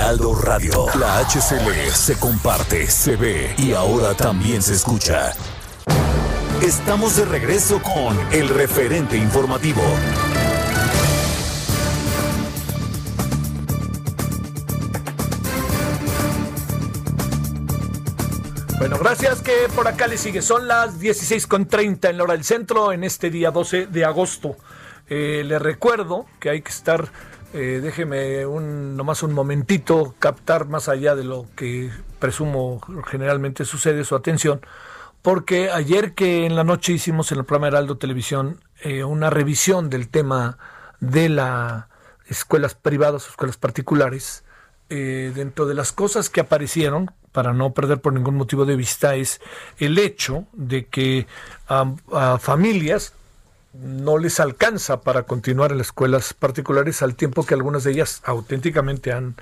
[0.00, 0.86] Heraldo Radio.
[0.98, 5.34] La HCL se comparte, se ve y ahora también se escucha.
[6.62, 9.82] Estamos de regreso con el referente informativo.
[18.78, 20.40] Bueno, gracias que por acá le sigue.
[20.40, 24.56] Son las 16.30 en la hora del centro en este día 12 de agosto.
[25.10, 27.12] Eh, le recuerdo que hay que estar
[27.52, 34.04] eh, déjeme un, nomás un momentito captar más allá de lo que presumo generalmente sucede
[34.04, 34.60] su atención,
[35.22, 39.90] porque ayer que en la noche hicimos en el programa Heraldo Televisión eh, una revisión
[39.90, 40.58] del tema
[41.00, 41.86] de las
[42.26, 44.44] escuelas privadas o escuelas particulares,
[44.88, 49.14] eh, dentro de las cosas que aparecieron, para no perder por ningún motivo de vista,
[49.14, 49.40] es
[49.78, 51.26] el hecho de que
[51.68, 53.12] a familias
[53.72, 58.20] no les alcanza para continuar en las escuelas particulares al tiempo que algunas de ellas
[58.24, 59.36] auténticamente han,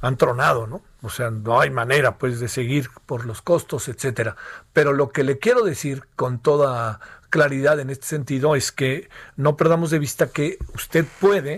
[0.00, 0.82] han tronado, ¿no?
[1.02, 4.36] O sea, no hay manera pues de seguir por los costos, etcétera.
[4.72, 9.56] Pero lo que le quiero decir con toda claridad en este sentido es que no
[9.56, 11.56] perdamos de vista que usted puede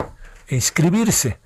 [0.48, 1.38] inscribirse.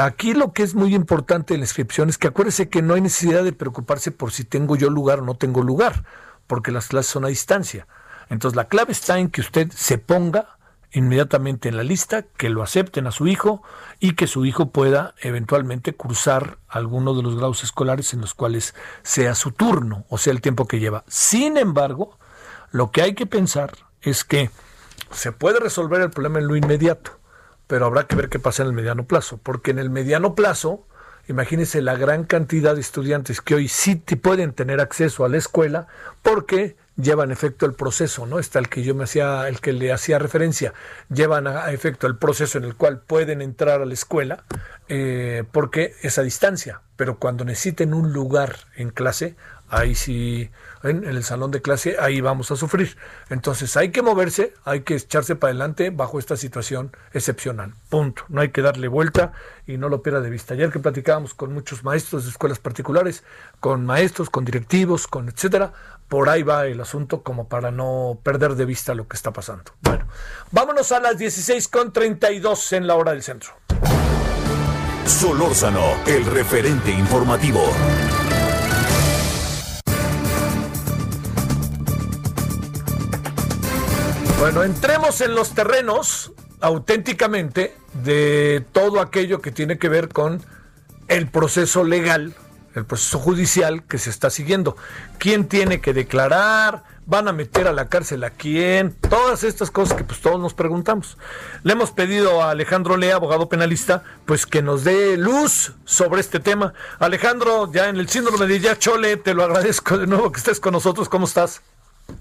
[0.00, 3.00] Aquí lo que es muy importante en la inscripción es que acuérdese que no hay
[3.00, 6.04] necesidad de preocuparse por si tengo yo lugar o no tengo lugar,
[6.46, 7.86] porque las clases son a distancia.
[8.28, 10.54] Entonces la clave está en que usted se ponga
[10.94, 13.62] inmediatamente en la lista, que lo acepten a su hijo
[13.98, 18.74] y que su hijo pueda eventualmente cursar alguno de los grados escolares en los cuales
[19.02, 21.04] sea su turno, o sea, el tiempo que lleva.
[21.08, 22.16] Sin embargo,
[22.70, 24.50] lo que hay que pensar es que
[25.10, 27.18] se puede resolver el problema en lo inmediato,
[27.66, 30.86] pero habrá que ver qué pasa en el mediano plazo, porque en el mediano plazo,
[31.26, 35.88] imagínense la gran cantidad de estudiantes que hoy sí pueden tener acceso a la escuela,
[36.22, 38.38] porque llevan efecto el proceso, ¿no?
[38.38, 40.72] Está el que yo me hacía, el que le hacía referencia,
[41.08, 44.44] llevan a, efecto el proceso en el cual pueden entrar a la escuela,
[44.88, 49.36] eh, porque es a distancia, pero cuando necesiten un lugar en clase,
[49.68, 50.50] ahí sí,
[50.82, 52.96] en, el salón de clase, ahí vamos a sufrir.
[53.30, 57.74] Entonces hay que moverse, hay que echarse para adelante bajo esta situación excepcional.
[57.88, 58.24] Punto.
[58.28, 59.32] No hay que darle vuelta
[59.66, 60.54] y no lo pierda de vista.
[60.54, 63.24] Ayer que platicábamos con muchos maestros de escuelas particulares,
[63.60, 65.72] con maestros, con directivos, con etcétera,
[66.14, 69.64] por ahí va el asunto como para no perder de vista lo que está pasando.
[69.80, 70.06] Bueno,
[70.52, 73.54] vámonos a las 16.32 en la hora del centro.
[75.04, 77.64] Solórzano, el referente informativo.
[84.38, 87.74] Bueno, entremos en los terrenos auténticamente
[88.04, 90.40] de todo aquello que tiene que ver con
[91.08, 92.36] el proceso legal
[92.74, 94.76] el proceso judicial que se está siguiendo.
[95.18, 96.84] ¿Quién tiene que declarar?
[97.06, 98.92] ¿Van a meter a la cárcel a quién?
[98.92, 101.18] Todas estas cosas que pues todos nos preguntamos.
[101.62, 106.40] Le hemos pedido a Alejandro Lea, abogado penalista, pues que nos dé luz sobre este
[106.40, 106.72] tema.
[106.98, 110.60] Alejandro, ya en el síndrome de Ya Chole, te lo agradezco de nuevo que estés
[110.60, 111.08] con nosotros.
[111.08, 111.60] ¿Cómo estás?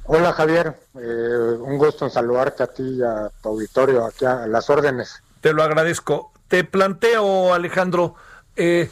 [0.05, 4.47] Hola Javier, eh, un gusto en saludarte a ti y a tu auditorio, aquí a
[4.47, 5.21] las órdenes.
[5.41, 6.31] Te lo agradezco.
[6.47, 8.15] Te planteo, Alejandro,
[8.55, 8.89] eh,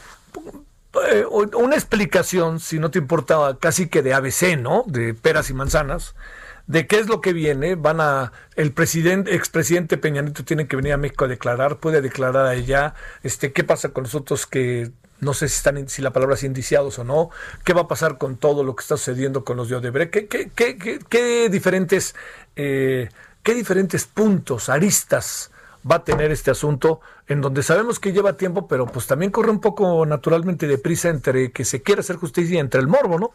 [1.10, 4.84] eh, una explicación, si no te importaba, casi que de ABC, ¿no?
[4.88, 6.16] De peras y manzanas,
[6.68, 7.76] de qué es lo que viene.
[7.76, 12.02] Van a, el presidente, expresidente Peña Nieto tiene que venir a México a declarar, puede
[12.02, 16.36] declarar allá, este, qué pasa con nosotros que no sé si están, si la palabra
[16.36, 17.30] es indiciados o no,
[17.64, 20.28] qué va a pasar con todo lo que está sucediendo con los de Odebrecht, qué,
[20.28, 22.16] qué, qué, qué diferentes,
[22.56, 23.10] eh,
[23.44, 25.52] qué diferentes puntos, aristas
[25.90, 29.52] va a tener este asunto en donde sabemos que lleva tiempo, pero pues también corre
[29.52, 33.20] un poco naturalmente de prisa entre que se quiere hacer justicia y entre el morbo,
[33.20, 33.32] ¿no?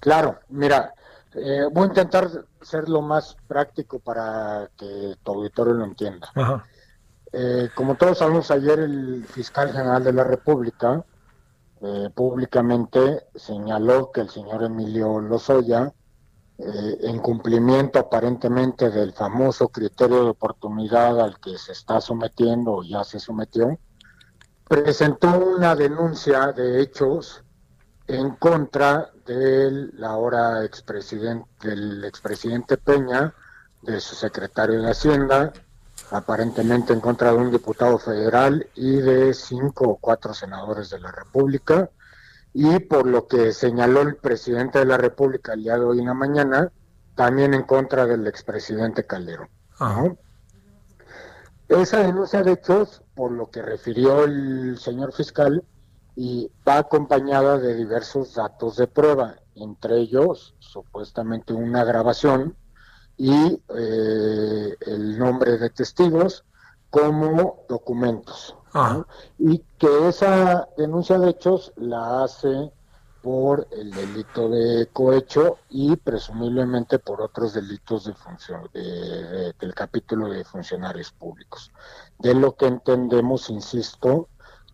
[0.00, 0.94] Claro, mira,
[1.34, 2.28] eh, voy a intentar
[2.60, 6.30] ser lo más práctico para que tu auditorio lo entienda.
[7.32, 11.04] eh, como todos sabemos, ayer el fiscal general de la República
[11.80, 15.92] eh, públicamente señaló que el señor Emilio Lozoya,
[16.64, 22.84] eh, en cumplimiento aparentemente del famoso criterio de oportunidad al que se está sometiendo o
[22.84, 23.78] ya se sometió,
[24.68, 27.42] presentó una denuncia de hechos
[28.06, 33.34] en contra del ahora expresidente, del expresidente Peña,
[33.82, 35.52] de su secretario de Hacienda,
[36.12, 41.10] aparentemente en contra de un diputado federal y de cinco o cuatro senadores de la
[41.10, 41.90] República,
[42.54, 46.06] y por lo que señaló el presidente de la República el día de hoy en
[46.06, 46.72] la mañana,
[47.14, 49.48] también en contra del expresidente Calderón.
[51.68, 55.64] Esa denuncia de hechos, por lo que refirió el señor fiscal,
[56.14, 62.56] y va acompañada de diversos datos de prueba, entre ellos supuestamente una grabación
[63.16, 66.44] y eh, el nombre de testigos
[66.90, 68.56] como documentos.
[68.74, 69.04] Ah.
[69.38, 72.72] Y que esa denuncia de hechos la hace
[73.22, 80.44] por el delito de cohecho y presumiblemente por otros delitos de función del capítulo de
[80.44, 81.70] funcionarios públicos.
[82.18, 84.28] De lo que entendemos, insisto,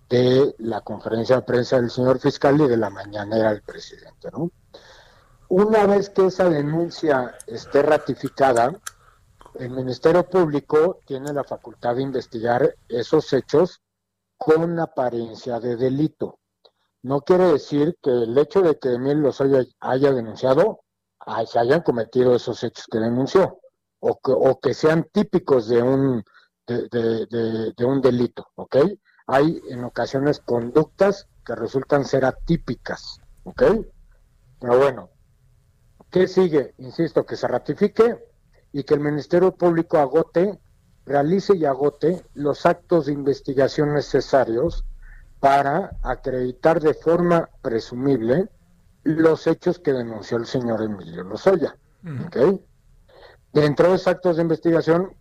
[0.08, 4.50] de la conferencia de prensa del señor fiscal y de la mañanera del presidente, ¿no?
[5.50, 8.72] Una vez que esa denuncia esté ratificada,
[9.58, 13.80] el Ministerio Público tiene la facultad de investigar esos hechos
[14.38, 16.38] con apariencia de delito.
[17.02, 20.80] No quiere decir que el hecho de que Emil Lozoya haya denunciado,
[21.46, 23.60] se hayan cometido esos hechos que denunció,
[24.00, 26.24] o que, o que sean típicos de un,
[26.66, 28.76] de un delito, ¿ok?
[29.26, 33.62] Hay en ocasiones conductas que resultan ser atípicas, ¿ok?
[34.60, 35.10] Pero bueno,
[36.10, 36.74] ¿Qué sigue?
[36.78, 38.18] Insisto, que se ratifique
[38.72, 40.58] y que el Ministerio Público agote,
[41.08, 44.84] realice y agote los actos de investigación necesarios
[45.40, 48.48] para acreditar de forma presumible
[49.04, 51.76] los hechos que denunció el señor Emilio Lozoya.
[53.52, 55.14] Dentro de esos actos de investigación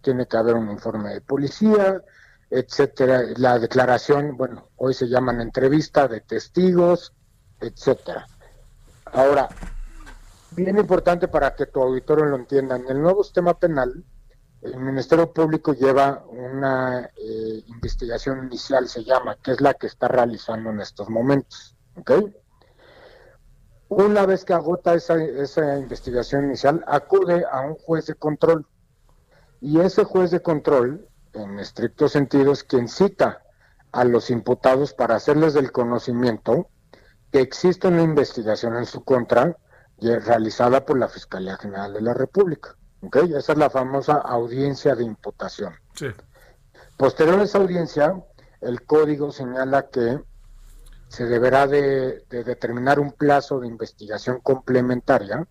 [0.00, 2.02] tiene que haber un informe de policía,
[2.50, 7.14] etcétera, la declaración, bueno, hoy se llaman entrevista de testigos,
[7.60, 8.26] etcétera.
[9.06, 9.48] Ahora,
[10.50, 12.76] bien importante para que tu auditorio lo entienda.
[12.76, 14.04] En el nuevo sistema penal,
[14.62, 20.06] el Ministerio Público lleva una eh, investigación inicial, se llama, que es la que está
[20.06, 21.76] realizando en estos momentos.
[23.88, 28.66] Una vez que agota esa, esa investigación inicial, acude a un juez de control.
[29.60, 33.42] Y ese juez de control, en estricto sentido, es quien cita
[33.90, 36.68] a los imputados para hacerles del conocimiento
[37.32, 39.56] que existe una investigación en su contra
[40.00, 42.76] realizada por la Fiscalía General de la República.
[43.02, 43.32] ¿Okay?
[43.34, 45.74] Esa es la famosa audiencia de imputación.
[46.96, 48.14] Posterior a esa audiencia,
[48.60, 50.20] el código señala que
[51.08, 55.46] se deberá de, determinar un plazo de investigación complementaria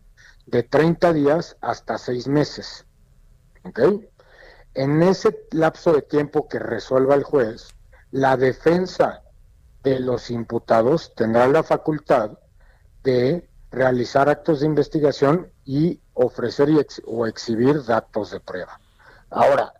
[0.47, 2.85] de 30 días hasta 6 meses.
[3.63, 4.09] ¿okay?
[4.73, 7.75] En ese lapso de tiempo que resuelva el juez,
[8.11, 9.21] la defensa
[9.83, 12.37] de los imputados tendrá la facultad
[13.03, 16.69] de realizar actos de investigación y ofrecer
[17.05, 18.79] o exhibir datos de prueba.
[19.29, 19.73] Ahora,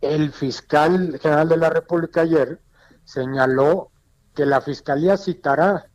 [0.00, 2.60] el fiscal general de la República ayer
[3.04, 3.90] señaló
[4.34, 5.86] que la fiscalía citará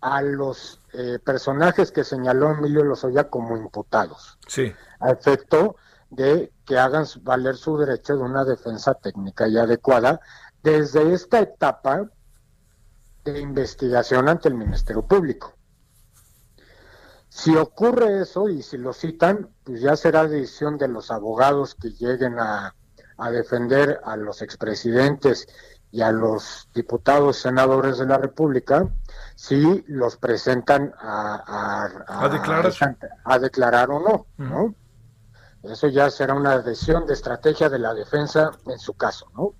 [0.00, 4.38] a los eh, personajes que señaló Emilio Lozoya como imputados.
[4.46, 4.72] Sí.
[5.00, 5.76] A efecto
[6.10, 10.20] de que hagan valer su derecho de una defensa técnica y adecuada
[10.62, 12.08] desde esta etapa
[13.24, 15.55] de investigación ante el Ministerio Público.
[17.36, 21.90] Si ocurre eso y si lo citan, pues ya será decisión de los abogados que
[21.90, 22.74] lleguen a,
[23.30, 25.46] defender a los expresidentes
[25.92, 28.88] y a los diputados senadores de la República
[29.34, 32.72] si los presentan a, a, declarar?
[33.24, 34.74] a, declarar o no, ¿no?
[35.62, 39.52] Eso ya será una decisión de estrategia de la defensa en su caso, ¿no?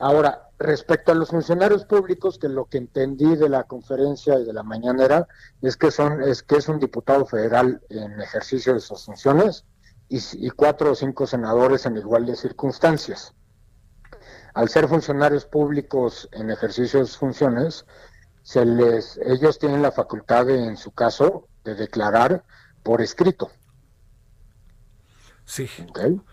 [0.00, 4.52] Ahora, respecto a los funcionarios públicos, que lo que entendí de la conferencia y de
[4.52, 5.28] la mañanera
[5.62, 9.64] es que son, es que es un diputado federal en ejercicio de sus funciones
[10.08, 13.34] y, cuatro o cinco senadores en iguales circunstancias.
[14.54, 17.84] Al ser funcionarios públicos en ejercicio de sus funciones,
[18.42, 22.44] se les, ellos tienen la facultad, en su caso, de declarar
[22.82, 23.50] por escrito.
[25.44, 25.68] Sí.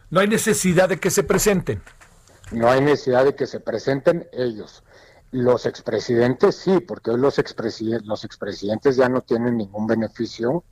[0.10, 1.82] No hay necesidad de que se presenten.
[2.54, 4.84] No hay necesidad de que se presenten ellos.
[5.32, 10.64] Los expresidentes sí, porque hoy los expresidentes, los expresidentes ya no tienen ningún beneficio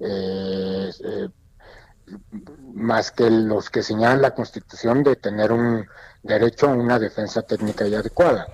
[0.00, 1.28] eh, eh,
[2.74, 5.86] más que los que señalan la Constitución de tener un
[6.22, 8.46] derecho a una defensa técnica y adecuada.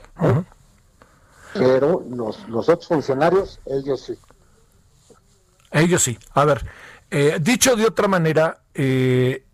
[1.52, 4.18] Pero los, los otros funcionarios, ellos sí.
[5.72, 6.18] Ellos sí.
[6.34, 6.64] A ver,
[7.10, 9.44] eh, dicho de otra manera, eh,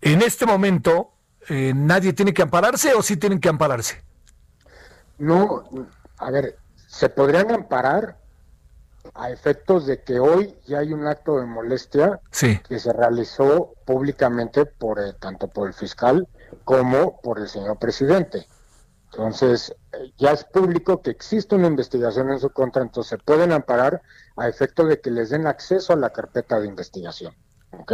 [0.00, 1.12] en este momento,
[1.50, 4.02] eh, ¿nadie tiene que ampararse o sí tienen que ampararse?
[5.18, 5.64] No,
[6.18, 8.16] a ver, se podrían amparar
[9.14, 14.64] a efectos de que hoy ya hay un acto de molestia que se realizó públicamente
[14.64, 16.28] por tanto por el fiscal
[16.64, 18.46] como por el señor presidente.
[19.12, 19.74] Entonces,
[20.18, 24.02] ya es público que existe una investigación en su contra, entonces se pueden amparar
[24.36, 27.34] a efecto de que les den acceso a la carpeta de investigación.
[27.72, 27.92] ¿Ok?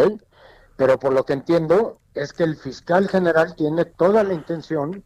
[0.76, 5.02] Pero por lo que entiendo es que el fiscal general tiene toda la intención,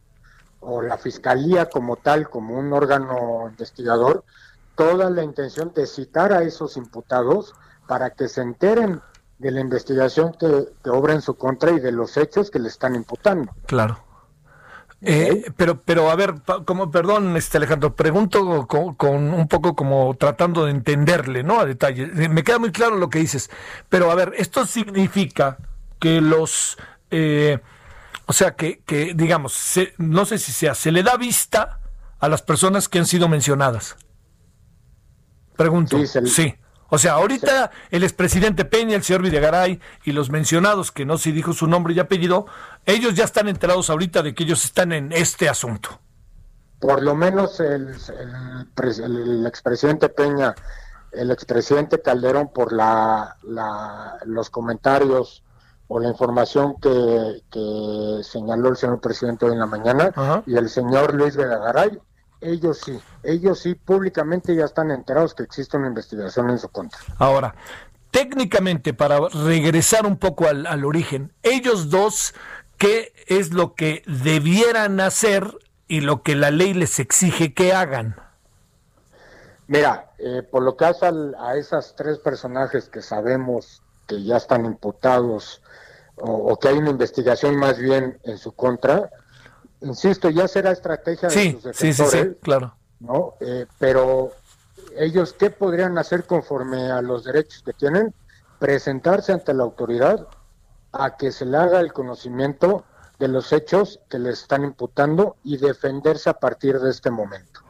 [0.61, 4.23] o la fiscalía como tal, como un órgano investigador,
[4.75, 7.53] toda la intención de citar a esos imputados
[7.87, 9.01] para que se enteren
[9.39, 12.69] de la investigación que, que obra en su contra y de los hechos que le
[12.69, 13.51] están imputando.
[13.65, 14.10] Claro.
[15.03, 16.35] Eh, pero, pero a ver,
[16.65, 21.59] como, perdón, este Alejandro, pregunto con, un poco como tratando de entenderle, ¿no?
[21.59, 22.03] A detalle.
[22.15, 23.49] Eh, me queda muy claro lo que dices,
[23.89, 25.57] pero a ver, esto significa
[25.99, 26.77] que los,
[27.09, 27.59] eh,
[28.27, 31.79] o sea, que, que digamos, no sé si sea, se le da vista
[32.19, 33.97] a las personas que han sido mencionadas.
[35.57, 35.97] Pregunto.
[36.05, 36.55] sí.
[36.93, 41.31] O sea, ahorita el expresidente Peña, el señor Videgaray y los mencionados, que no se
[41.31, 42.47] dijo su nombre y apellido,
[42.85, 46.01] ellos ya están enterados ahorita de que ellos están en este asunto.
[46.81, 47.95] Por lo menos el,
[48.75, 50.53] el, expresidente Peña,
[51.13, 53.37] el expresidente Calderón, por la,
[54.25, 55.43] los comentarios
[55.87, 60.11] o la información que, señaló el señor presidente hoy en la mañana,
[60.45, 62.01] y el señor Luis Videgaray,
[62.41, 66.99] ellos sí, ellos sí públicamente ya están enterados que existe una investigación en su contra.
[67.17, 67.55] Ahora,
[68.11, 72.33] técnicamente, para regresar un poco al, origen, ellos dos,
[72.77, 75.47] ¿qué es lo que debieran hacer
[75.87, 78.15] y lo que la ley les exige que hagan?
[79.67, 84.65] Mira, eh, por lo que hace a esas tres personajes que sabemos que ya están
[84.65, 85.61] imputados
[86.17, 89.09] o, que hay una investigación más bien en su contra,
[89.81, 92.75] insisto, ya será estrategia de sus defensores, sí, sí, claro.
[92.99, 93.33] ¿no?
[93.39, 94.31] Eh, pero
[94.95, 98.13] ellos, ¿qué podrían hacer conforme a los derechos que tienen?
[98.59, 100.27] Presentarse ante la autoridad
[100.91, 102.85] a que se le haga el conocimiento
[103.19, 107.61] de los hechos que les están imputando y defenderse a partir de este momento.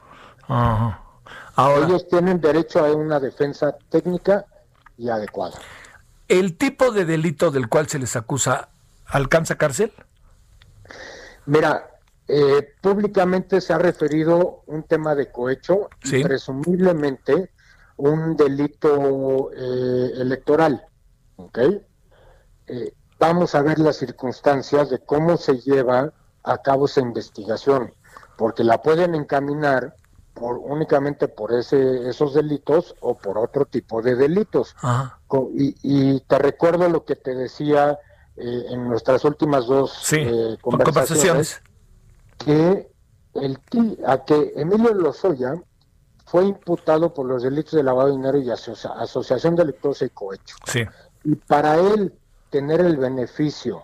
[1.83, 4.45] ellos tienen derecho a una defensa técnica
[4.97, 5.59] y adecuada.
[6.27, 8.69] ¿El tipo de delito del cual se les acusa
[9.05, 9.91] alcanza cárcel?
[11.45, 11.89] Mira,
[12.33, 17.51] eh, públicamente se ha referido un tema de cohecho y presumiblemente
[17.97, 20.81] un delito eh, electoral.
[22.67, 26.13] Eh, vamos a ver las circunstancias de cómo se lleva
[26.43, 27.93] a cabo esa investigación,
[28.37, 29.93] porque la pueden encaminar
[30.33, 34.73] por, únicamente por ese, esos delitos o por otro tipo de delitos.
[35.53, 37.99] Y, te recuerdo lo que te decía
[38.37, 40.09] en nuestras últimas dos
[40.61, 41.61] conversaciones
[42.43, 42.91] que
[43.33, 43.59] el
[44.05, 45.53] a que Emilio Lozoya
[46.25, 50.55] fue imputado por los delitos de lavado de dinero y asociación delictuosa y cohecho.
[50.65, 50.83] Sí.
[51.23, 52.13] Y para él
[52.49, 53.83] tener el beneficio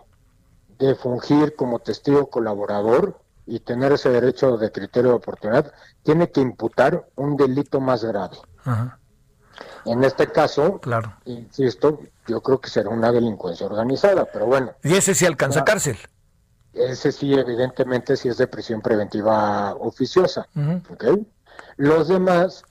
[0.78, 6.40] de fungir como testigo colaborador y tener ese derecho de criterio de oportunidad, tiene que
[6.40, 8.36] imputar un delito más grave.
[9.84, 11.14] En este caso, claro.
[11.24, 14.72] insisto, yo creo que será una delincuencia organizada, pero bueno.
[14.82, 15.98] ¿Y ese sí alcanza cárcel?
[16.72, 20.46] Ese sí, evidentemente, sí es de prisión preventiva oficiosa.
[21.76, 22.64] Los demás,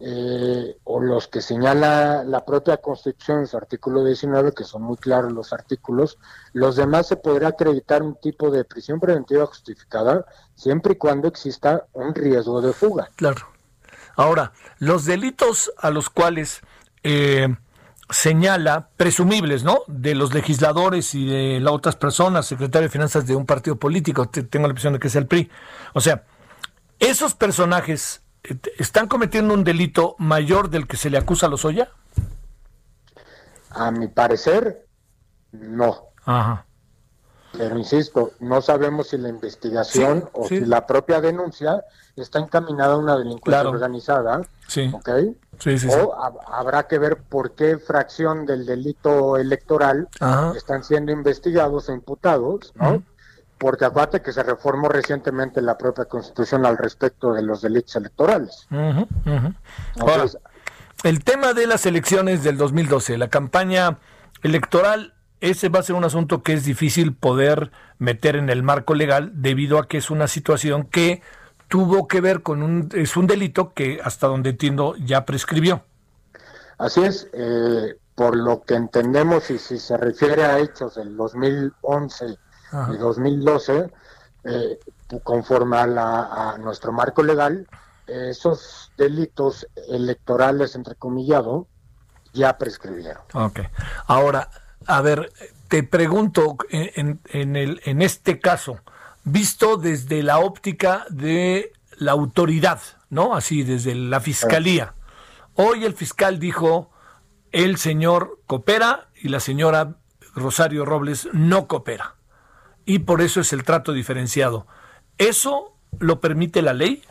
[0.00, 4.96] eh, o los que señala la propia Constitución en su artículo 19, que son muy
[4.96, 6.18] claros los artículos,
[6.52, 11.86] los demás se podrá acreditar un tipo de prisión preventiva justificada siempre y cuando exista
[11.92, 13.10] un riesgo de fuga.
[13.16, 13.48] Claro.
[14.16, 16.62] Ahora, los delitos a los cuales
[17.02, 17.54] eh,
[18.10, 19.80] señala, presumibles, ¿no?
[19.86, 24.28] De los legisladores y de las otras personas, secretario de finanzas de un partido político,
[24.28, 25.50] tengo la impresión de que es el PRI.
[25.92, 26.24] O sea,
[26.98, 31.66] esos personajes eh, están cometiendo un delito mayor del que se le acusa a los.
[33.70, 34.86] A mi parecer,
[35.52, 35.96] no.
[36.24, 36.65] Ajá.
[37.56, 41.84] Pero insisto, no sabemos si la investigación o si la propia denuncia
[42.16, 44.42] está encaminada a una delincuencia organizada.
[44.66, 44.90] Sí.
[44.92, 45.08] ¿Ok?
[45.88, 46.14] o
[46.52, 50.08] habrá que ver por qué fracción del delito electoral
[50.54, 53.02] están siendo investigados e imputados, ¿no?
[53.58, 58.66] Porque acuérdate que se reformó recientemente la propia Constitución al respecto de los delitos electorales.
[61.04, 63.98] el tema de las elecciones del 2012, la campaña
[64.42, 68.94] electoral ese va a ser un asunto que es difícil poder meter en el marco
[68.94, 71.22] legal debido a que es una situación que
[71.68, 75.84] tuvo que ver con un, es un delito que hasta donde entiendo ya prescribió.
[76.78, 82.26] Así es, eh, por lo que entendemos y si se refiere a hechos del 2011
[82.92, 83.90] y 2012,
[84.44, 84.78] eh,
[85.22, 87.66] conforme a, a, nuestro marco legal,
[88.06, 91.66] esos delitos electorales, entrecomillado,
[92.32, 93.22] ya prescribieron.
[93.34, 93.60] Ok.
[94.06, 94.48] Ahora,
[94.86, 95.32] a ver,
[95.68, 98.80] te pregunto en, en, el, en este caso,
[99.24, 102.80] visto desde la óptica de la autoridad,
[103.10, 103.34] ¿no?
[103.34, 104.94] Así, desde la fiscalía.
[105.54, 106.90] Hoy el fiscal dijo,
[107.52, 109.96] el señor coopera y la señora
[110.34, 112.16] Rosario Robles no coopera.
[112.84, 114.66] Y por eso es el trato diferenciado.
[115.18, 117.02] ¿Eso lo permite la ley?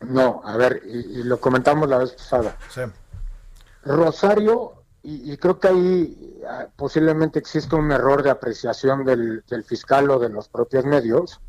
[0.00, 2.56] No, a ver, y, lo comentamos la vez pasada.
[2.68, 2.82] Sí.
[3.84, 6.35] Rosario, y, creo que ahí ah,
[6.76, 11.40] posiblemente existe un error de apreciación del, fiscal o de los propios medios.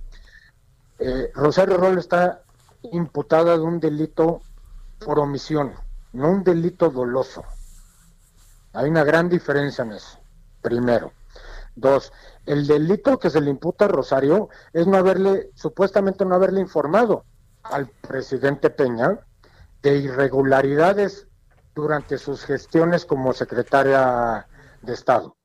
[0.99, 2.41] Eh, Rosario Roll está
[2.91, 4.41] imputada de un delito
[4.99, 5.73] por omisión,
[6.13, 7.43] no un delito doloso.
[8.73, 10.19] Hay una gran diferencia en eso,
[10.61, 11.11] primero.
[11.75, 12.11] Dos,
[12.45, 17.25] el delito que se le imputa a Rosario es no haberle, supuestamente no haberle informado
[17.63, 19.19] al presidente Peña
[19.83, 21.27] de irregularidades
[21.75, 24.47] durante sus gestiones como secretaria
[24.82, 25.38] de Estado.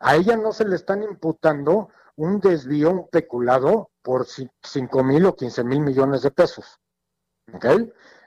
[0.00, 5.34] A ella no se le están imputando un desvío, un peculado por 5 mil o
[5.34, 6.80] 15 mil millones de pesos.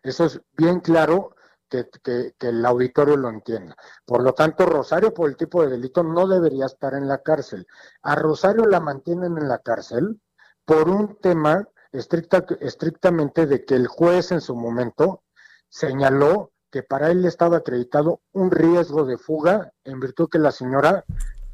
[0.03, 1.35] Eso es bien claro
[1.69, 3.75] que, que, el auditorio lo entienda.
[4.05, 7.67] Por lo tanto, Rosario, por el tipo de delito, no debería estar en la cárcel.
[8.01, 10.21] A Rosario la mantienen en la cárcel
[10.65, 15.23] por un tema estricta, estrictamente de que el juez en su momento
[15.69, 21.05] señaló que para él estaba acreditado un riesgo de fuga en virtud que la señora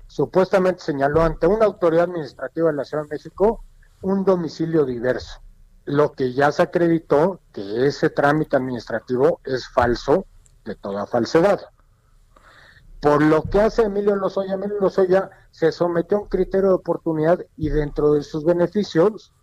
[0.07, 3.63] supuestamente señaló ante una autoridad administrativa de la Ciudad de México
[4.01, 5.41] un domicilio diverso,
[5.85, 10.25] lo que ya se acreditó que ese trámite administrativo es falso
[10.65, 11.61] de toda falsedad.
[13.01, 17.39] Por lo que hace Emilio Lozoya, Emilio Lozoya se sometió a un criterio de oportunidad
[17.57, 19.33] y dentro de sus beneficios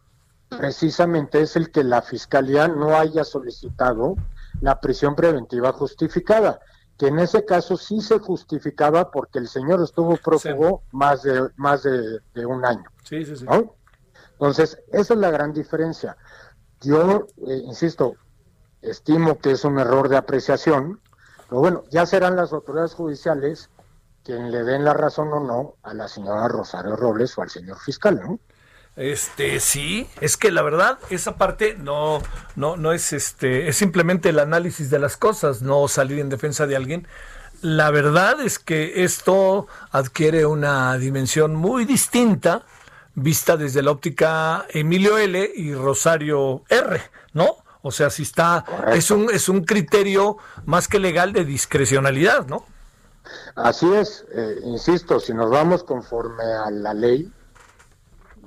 [0.48, 4.16] precisamente es el que la Fiscalía no haya solicitado
[4.61, 6.61] la prisión preventiva justificada,
[6.98, 11.82] que en ese caso sí se justificaba porque el señor estuvo prófugo más de más
[11.82, 12.84] de, un año.
[13.05, 13.46] Sí, sí, sí.
[14.32, 16.16] Entonces, esa es la gran diferencia.
[16.80, 18.16] Yo, eh, insisto,
[18.80, 21.01] estimo que es un error de apreciación,
[21.48, 23.70] pero bueno, ya serán las autoridades judiciales
[24.24, 27.78] quien le den la razón o no a la señora Rosario Robles o al señor
[27.78, 28.38] fiscal, ¿no?
[28.97, 32.20] Este, sí, es que la verdad, esa parte no,
[32.57, 36.66] no, no es este, es simplemente el análisis de las cosas, no salir en defensa
[36.66, 37.07] de alguien.
[37.62, 42.64] La verdad es que esto adquiere una dimensión muy distinta
[43.14, 47.01] vista desde la óptica Emilio L y Rosario R,
[47.32, 47.57] ¿no?
[47.82, 50.36] O sea, si está, es un, es un criterio
[50.66, 52.66] más que legal de discrecionalidad, ¿no?
[53.55, 57.30] Así es, eh, insisto, si nos vamos conforme a la ley,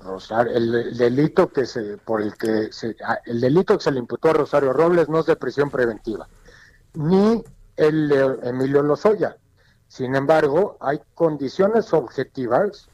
[0.03, 3.99] Rosario, el, delito que se, por el que se, ah, el delito que se le
[3.99, 6.27] imputó a Rosario Robles no es de prisión preventiva,
[6.93, 7.43] ni
[7.77, 9.37] el de Emilio Lozoya.
[9.87, 12.89] Sin embargo, hay condiciones objetivas,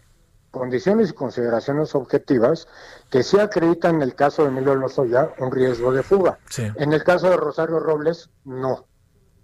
[0.51, 2.67] condiciones y consideraciones objetivas
[3.09, 6.39] que sí acreditan en el caso de Emilio Lozoya un riesgo de fuga.
[6.57, 8.85] En el caso de Rosario Robles, no.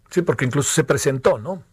[0.09, 1.63] Sí, porque incluso se presentó, ¿no?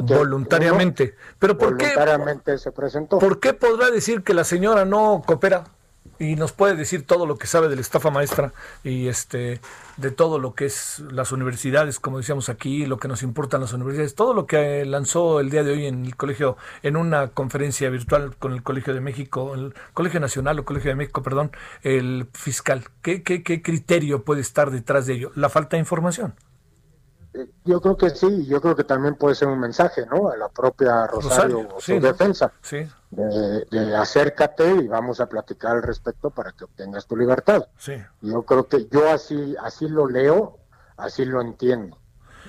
[0.00, 1.14] Voluntariamente.
[1.38, 3.18] Pero ¿por voluntariamente se presentó.
[3.18, 5.64] ¿Por qué podrá decir que la señora no coopera?
[6.18, 8.52] Y nos puede decir todo lo que sabe de la estafa maestra
[8.84, 9.60] y este
[9.96, 13.72] de todo lo que es las universidades, como decíamos aquí, lo que nos importan las
[13.72, 17.90] universidades, todo lo que lanzó el día de hoy en el colegio, en una conferencia
[17.90, 21.50] virtual con el Colegio de México, el Colegio Nacional o Colegio de México, perdón,
[21.82, 22.84] el fiscal.
[23.02, 25.32] ¿Qué, qué, qué criterio puede estar detrás de ello?
[25.34, 26.34] La falta de información.
[27.64, 30.28] Yo creo que sí, yo creo que también puede ser un mensaje, ¿no?
[30.28, 32.52] A la propia Rosario, su defensa.
[32.60, 32.86] Sí.
[33.10, 37.66] De, acércate y vamos a platicar al respecto para que obtengas tu libertad.
[37.78, 37.94] Sí.
[38.20, 40.58] Yo creo que yo así, así lo leo,
[40.98, 41.98] así lo entiendo.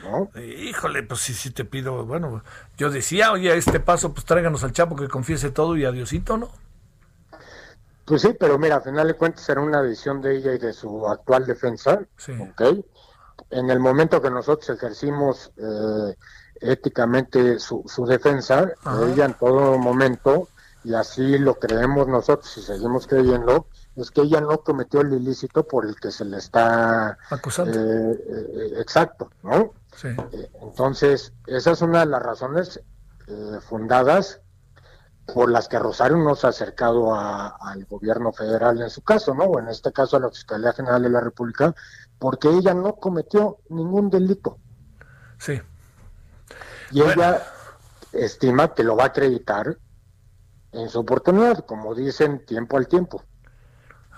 [0.03, 0.29] ¿no?
[0.41, 2.43] Híjole, pues sí, sí te pido, bueno,
[2.75, 6.35] yo decía, oye, a este paso, pues tráiganos al Chapo que confiese todo y adiosito,
[6.37, 6.49] ¿no?
[8.05, 10.73] Pues sí, pero mira, al final de cuentas será una decisión de ella y de
[10.73, 12.33] su actual defensa, sí.
[12.33, 12.83] ¿ok?
[13.49, 16.15] En el momento que nosotros ejercimos eh,
[16.61, 18.71] éticamente su, defensa,
[19.07, 20.47] ella en todo momento,
[20.83, 25.67] y así lo creemos nosotros y seguimos creyendo, es que ella no cometió el ilícito
[25.67, 27.79] por el que se le está acusando.
[27.79, 29.73] Eh, eh, exacto, ¿no?
[29.95, 30.07] Sí.
[30.61, 32.81] entonces, esa es una de las razones
[33.27, 34.41] eh, fundadas
[35.25, 39.45] por las que Rosario no se ha acercado al gobierno federal en su caso, ¿no?
[39.45, 41.73] O en este caso a la Fiscalía General de la República,
[42.19, 44.57] porque ella no cometió ningún delito.
[45.37, 45.61] Sí.
[46.91, 47.41] Y ella
[48.11, 49.77] estima que lo va a acreditar
[50.71, 53.23] en su oportunidad, como dicen, tiempo al tiempo.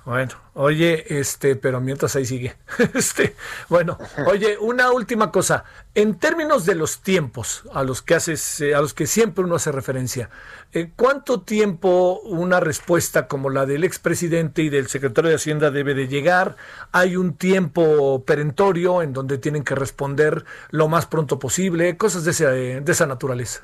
[0.06, 2.56] Bueno, oye, este, pero mientras ahí sigue.
[2.94, 3.36] Este,
[3.70, 3.98] bueno,
[4.28, 5.64] oye, una última cosa.
[5.96, 9.56] En términos de los tiempos a los que haces, eh, a los que siempre uno
[9.56, 10.30] hace referencia,
[10.74, 15.96] eh, ¿cuánto tiempo una respuesta como la del expresidente y del secretario de Hacienda debe
[15.96, 16.56] de llegar?
[16.92, 21.98] ¿Hay un tiempo perentorio en donde tienen que responder lo más pronto posible?
[21.98, 23.64] Cosas de, esa, de esa naturaleza.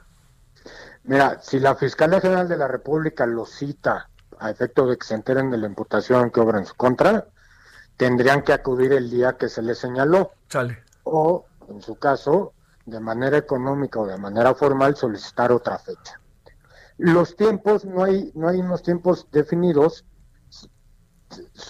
[1.04, 4.08] Mira, si la Fiscalía General de la República lo cita
[4.42, 7.28] a efecto de que se enteren de la imputación que obra en su contra,
[7.96, 10.32] tendrían que acudir el día que se les señaló.
[11.04, 12.54] O, en su caso,
[12.88, 16.20] de manera económica o de manera formal, solicitar otra fecha.
[16.98, 20.06] Los tiempos, no hay, no hay unos tiempos definidos,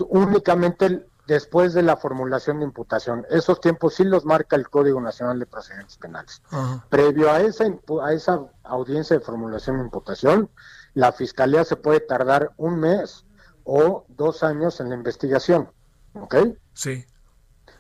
[0.08, 3.26] únicamente después de la formulación de imputación.
[3.30, 6.42] Esos tiempos sí los marca el Código Nacional de Procedimientos Penales.
[6.90, 7.66] Previo a esa,
[8.02, 10.50] a esa audiencia de formulación de imputación,
[10.94, 13.26] la fiscalía se puede tardar un mes
[13.64, 15.70] o dos años en la investigación.
[16.14, 16.36] ¿Ok?
[16.74, 17.06] Sí.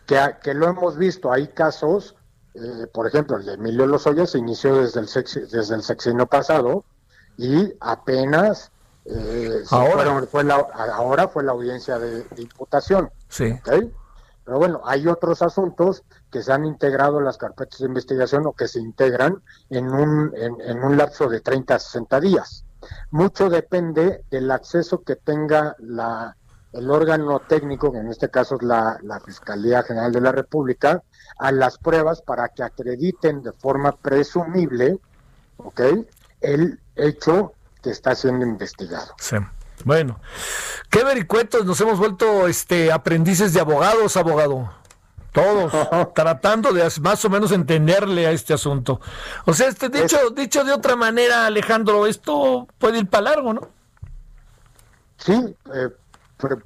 [0.05, 1.31] Que, que lo hemos visto.
[1.31, 2.15] Hay casos,
[2.53, 5.07] eh, por ejemplo, el de Emilio Lozoya se inició desde el,
[5.49, 6.85] desde el sexenio pasado
[7.37, 8.71] y apenas
[9.05, 10.21] eh, ahora.
[10.27, 13.09] fue la, ahora fue la audiencia de, imputación.
[13.27, 13.51] Sí.
[13.51, 13.91] ¿okay?
[14.45, 18.53] Pero bueno, hay otros asuntos que se han integrado en las carpetas de investigación o
[18.53, 22.65] que se integran en un, en, en un lapso de 30 a 60 días.
[23.11, 26.35] Mucho depende del acceso que tenga la,
[26.73, 31.03] el órgano técnico, que en este caso es la, Fiscalía General de la República,
[31.37, 34.99] a las pruebas para que acrediten de forma presumible,
[35.57, 35.81] ¿ok?
[36.39, 39.13] El hecho que está siendo investigado.
[39.19, 39.37] Sí.
[39.83, 40.19] Bueno,
[40.89, 44.80] qué vericuetos, nos hemos vuelto este aprendices de abogados, abogado.
[45.31, 45.71] Todos,
[46.13, 48.99] tratando de más o menos entenderle a este asunto.
[49.45, 53.69] O sea, este, dicho, dicho de otra manera, Alejandro, esto puede ir para largo, ¿no?
[55.17, 55.89] Sí, eh,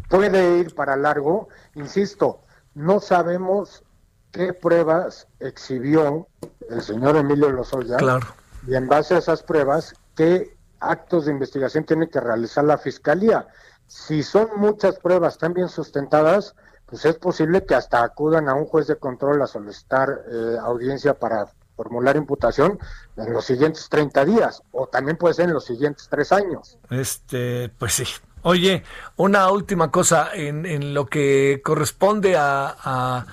[0.09, 1.49] puede ir para largo.
[1.75, 2.41] Insisto,
[2.73, 3.83] no sabemos
[4.31, 6.27] qué pruebas exhibió
[6.69, 7.97] el señor Emilio Lozoya.
[7.97, 8.27] Claro.
[8.67, 13.47] Y en base a esas pruebas, qué actos de investigación tiene que realizar la fiscalía.
[13.87, 16.55] Si son muchas pruebas tan bien sustentadas,
[16.85, 21.13] pues es posible que hasta acudan a un juez de control a solicitar eh, audiencia
[21.13, 22.79] para formular imputación
[23.17, 26.77] en los siguientes 30 días o también puede ser en los siguientes tres años.
[26.89, 28.05] Este, pues sí.
[28.43, 28.83] Oye,
[29.17, 33.25] una última cosa en, lo que corresponde a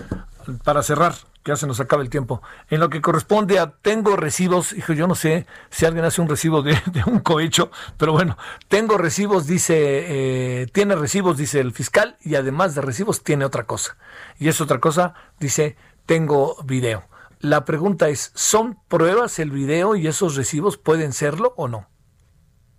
[0.64, 1.14] para cerrar
[1.44, 2.42] ya se nos acaba el tiempo.
[2.68, 6.28] En lo que corresponde a tengo recibos, hijo, yo no sé si alguien hace un
[6.28, 6.76] recibo de,
[7.06, 8.36] un cohecho, pero bueno,
[8.68, 13.64] tengo recibos, dice, eh, tiene recibos, dice el fiscal, y además de recibos tiene otra
[13.64, 13.96] cosa.
[14.38, 15.76] Y es otra cosa, dice,
[16.06, 17.04] tengo video.
[17.40, 21.88] La pregunta es, ¿son pruebas el video y esos recibos pueden serlo o no?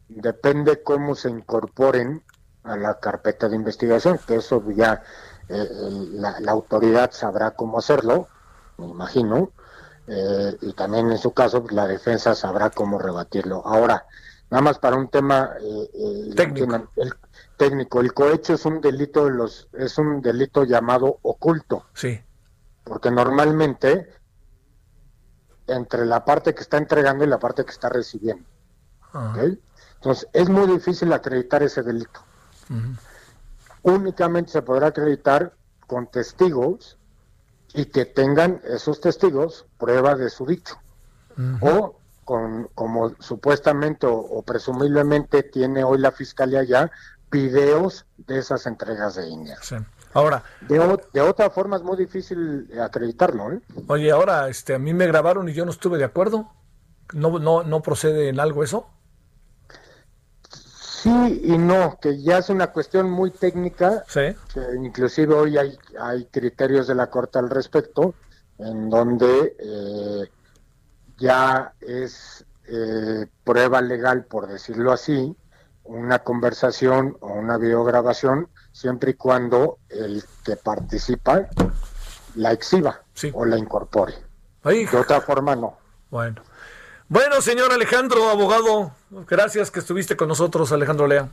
[0.07, 2.23] Depende cómo se incorporen
[2.63, 5.03] a la carpeta de investigación, que eso ya
[5.49, 5.67] eh,
[6.13, 8.29] la autoridad sabrá cómo hacerlo
[8.77, 9.51] me imagino,
[10.07, 13.65] eh, y también en su caso pues, la defensa sabrá cómo rebatirlo.
[13.65, 14.05] Ahora,
[14.49, 16.89] nada más para un tema eh, eh, técnico.
[16.95, 17.13] El,
[17.57, 21.85] técnico, el cohecho es un delito de los, es un delito llamado oculto.
[21.93, 22.21] Sí.
[22.83, 24.09] Porque normalmente
[25.67, 28.43] entre la parte que está entregando y la parte que está recibiendo.
[29.13, 29.33] Ah.
[29.95, 32.19] Entonces, es muy difícil acreditar ese delito.
[33.83, 35.53] Únicamente se podrá acreditar
[35.87, 36.97] con testigos
[37.73, 40.77] y que tengan esos testigos prueba de su dicho.
[41.61, 46.91] O con, como supuestamente o, presumiblemente tiene hoy la fiscalía ya,
[47.31, 49.59] videos de esas entregas de dinero.
[50.13, 53.51] Ahora, de, de, otra forma es muy difícil acreditarlo.
[53.51, 53.61] ¿eh?
[53.87, 56.51] Oye, ahora este, a mí me grabaron y yo no estuve de acuerdo.
[57.13, 58.87] ¿No, no, no procede en algo eso?
[61.03, 64.33] Sí y no, que ya es una cuestión muy técnica, que
[64.81, 68.13] inclusive hoy hay, hay criterios de la Corte al respecto,
[68.57, 70.29] en donde eh,
[71.17, 75.35] ya es eh, prueba legal, por decirlo así,
[75.83, 81.49] una conversación o una videograbación, siempre y cuando el que participa
[82.35, 83.01] la exhiba
[83.33, 84.13] o la incorpore.
[84.63, 85.77] De otra forma, no.
[86.09, 86.41] Bueno.
[87.13, 88.91] Bueno, señor Alejandro, abogado,
[89.29, 91.29] gracias que estuviste con nosotros, Alejandro Lea.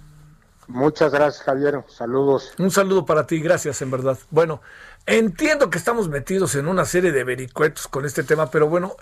[0.69, 1.83] Muchas gracias, Javier.
[1.89, 2.53] Saludos.
[2.59, 4.19] Un saludo para ti, gracias, en verdad.
[4.31, 4.61] Bueno,
[5.07, 8.95] entiendo que estamos metidos en una serie de vericuetos con este tema, pero bueno,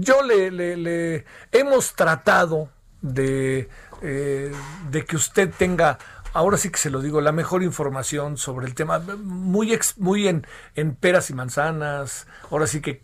[0.00, 2.68] yo le, le, hemos tratado
[3.00, 3.68] de,
[4.02, 4.52] eh,
[4.90, 5.98] de que usted tenga
[6.32, 10.46] ahora sí que se lo digo, la mejor información sobre el tema, muy muy en,
[10.74, 13.00] en peras y manzanas, ahora sí que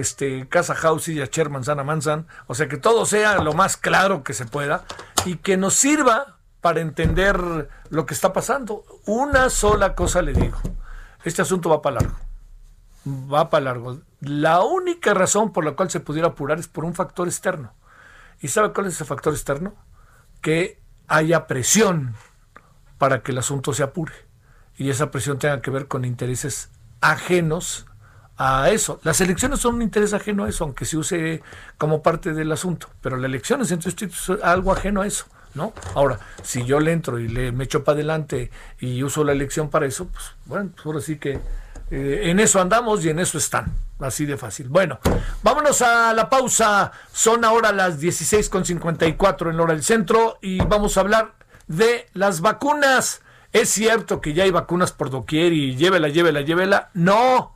[0.00, 4.22] este Casa House y Acher Manzana Manzan, o sea que todo sea lo más claro
[4.22, 4.84] que se pueda
[5.24, 8.84] y que nos sirva para entender lo que está pasando.
[9.06, 10.58] Una sola cosa le digo,
[11.24, 12.16] este asunto va para largo,
[13.06, 14.00] va para largo.
[14.20, 17.72] La única razón por la cual se pudiera apurar es por un factor externo.
[18.40, 19.74] ¿Y sabe cuál es ese factor externo?
[20.40, 22.14] Que haya presión
[22.98, 24.14] para que el asunto se apure
[24.76, 26.70] y esa presión tenga que ver con intereses
[27.00, 27.86] ajenos
[28.36, 29.00] a eso.
[29.02, 31.42] Las elecciones son un interés ajeno a eso, aunque se use
[31.78, 33.72] como parte del asunto, pero la elección es
[34.42, 35.26] algo ajeno a eso.
[35.54, 35.72] ¿No?
[35.94, 39.70] Ahora, si yo le entro y le me echo para adelante y uso la elección
[39.70, 41.40] para eso, pues bueno, pues ahora sí que
[41.90, 43.72] eh, en eso andamos y en eso están.
[43.98, 44.68] Así de fácil.
[44.68, 44.98] Bueno,
[45.42, 46.92] vámonos a la pausa.
[47.10, 51.32] Son ahora las 16.54 en hora del centro y vamos a hablar
[51.68, 53.22] de las vacunas.
[53.52, 56.90] Es cierto que ya hay vacunas por doquier y llévela, llévela, llévela.
[56.92, 57.55] No,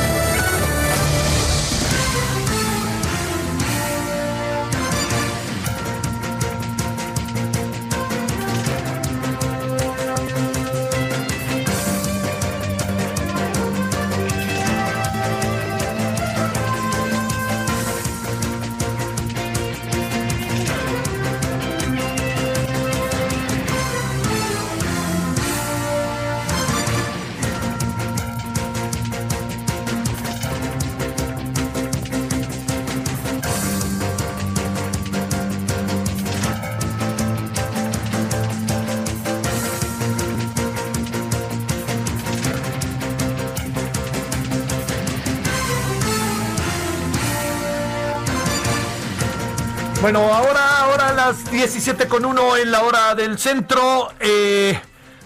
[51.61, 54.11] 17 con uno en la hora del centro.
[54.19, 54.79] Eh,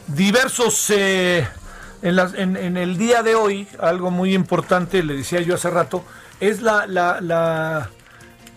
[0.07, 1.47] diversos eh,
[2.01, 6.03] en, el día de hoy, algo muy importante, le decía yo hace rato,
[6.41, 7.89] es la, la,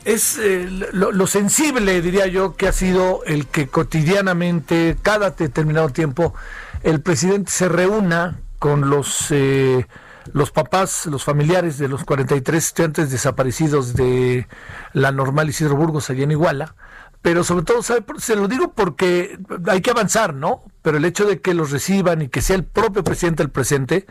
[0.04, 6.34] es eh, lo, sensible, diría yo, que ha sido el que cotidianamente, cada determinado tiempo,
[6.82, 9.32] el presidente se reúna con los
[10.32, 14.48] los papás, los familiares de los 43 estudiantes desaparecidos de
[14.92, 16.74] la normal Isidro Burgos allá en Iguala,
[17.20, 20.62] pero sobre todo, se lo digo porque hay que avanzar, ¿no?
[20.82, 24.06] Pero el hecho de que los reciban y que sea el propio presidente el presente,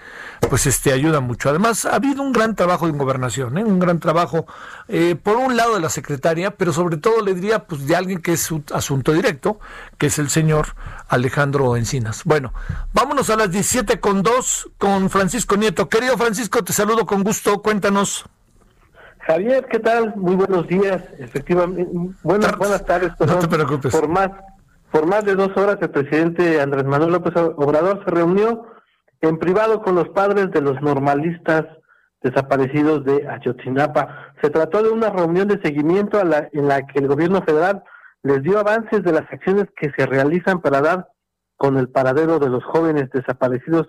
[0.50, 1.50] pues este ayuda mucho.
[1.50, 3.64] Además, ha habido un gran trabajo en gobernación, ¿eh?
[3.64, 4.46] un gran trabajo,
[4.90, 8.22] eh, por un lado de la secretaria, pero sobre todo le diría, pues de alguien
[8.22, 9.60] que es su asunto directo,
[9.98, 10.76] que es el señor
[11.08, 12.24] Alejandro Encinas.
[12.26, 12.54] Bueno,
[12.94, 15.88] vámonos a las 17 con 2 con Francisco Nieto.
[15.88, 18.26] Querido Francisco, te saludo con gusto, cuéntanos.
[19.28, 20.16] Javier, ¿qué tal?
[20.16, 21.04] Muy buenos días.
[21.20, 21.92] Efectivamente,
[22.24, 23.12] buenas, buenas tardes.
[23.20, 23.94] No te preocupes.
[23.94, 24.30] Por más,
[24.90, 28.66] por más de dos horas, el presidente Andrés Manuel López Obrador se reunió
[29.20, 31.66] en privado con los padres de los normalistas
[32.22, 34.34] desaparecidos de Ayotzinapa.
[34.42, 37.84] Se trató de una reunión de seguimiento a la, en la que el gobierno federal
[38.24, 41.10] les dio avances de las acciones que se realizan para dar
[41.58, 43.88] con el paradero de los jóvenes desaparecidos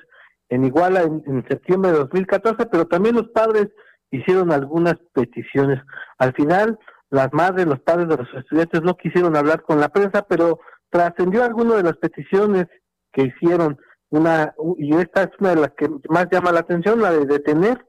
[0.48, 3.68] en Iguala en, en septiembre de 2014, pero también los padres
[4.10, 5.80] hicieron algunas peticiones.
[6.18, 6.78] Al final,
[7.10, 11.44] las madres, los padres de los estudiantes no quisieron hablar con la prensa, pero trascendió
[11.44, 12.66] alguna de las peticiones
[13.12, 13.78] que hicieron.
[14.10, 17.84] Una, y esta es una de las que más llama la atención, la de detener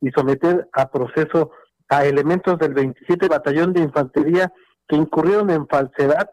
[0.00, 1.50] y someter a proceso
[1.88, 4.52] a elementos del 27 Batallón de Infantería
[4.88, 6.30] que incurrieron en falsedad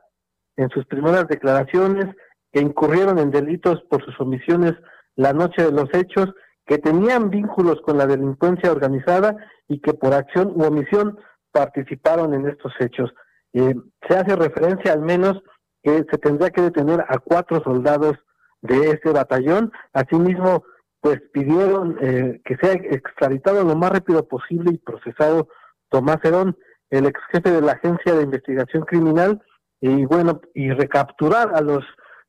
[0.58, 2.16] en sus primeras declaraciones,
[2.52, 4.74] que incurrieron en delitos por sus omisiones
[5.16, 6.30] la noche de los hechos
[6.72, 9.36] que tenían vínculos con la delincuencia organizada
[9.68, 11.20] y que por acción u omisión
[11.52, 13.12] participaron en estos hechos.
[13.52, 13.76] Eh,
[14.08, 15.44] se hace referencia al menos
[15.84, 18.14] que se tendría que detener a cuatro soldados
[18.62, 19.74] de este batallón.
[19.92, 20.64] Asimismo,
[21.02, 25.50] pues pidieron eh, que sea extraditado lo más rápido posible y procesado
[25.90, 26.58] Tomás Herón,
[26.90, 29.42] el ex jefe de la Agencia de Investigación Criminal,
[29.82, 31.84] y bueno, y recapturar a los,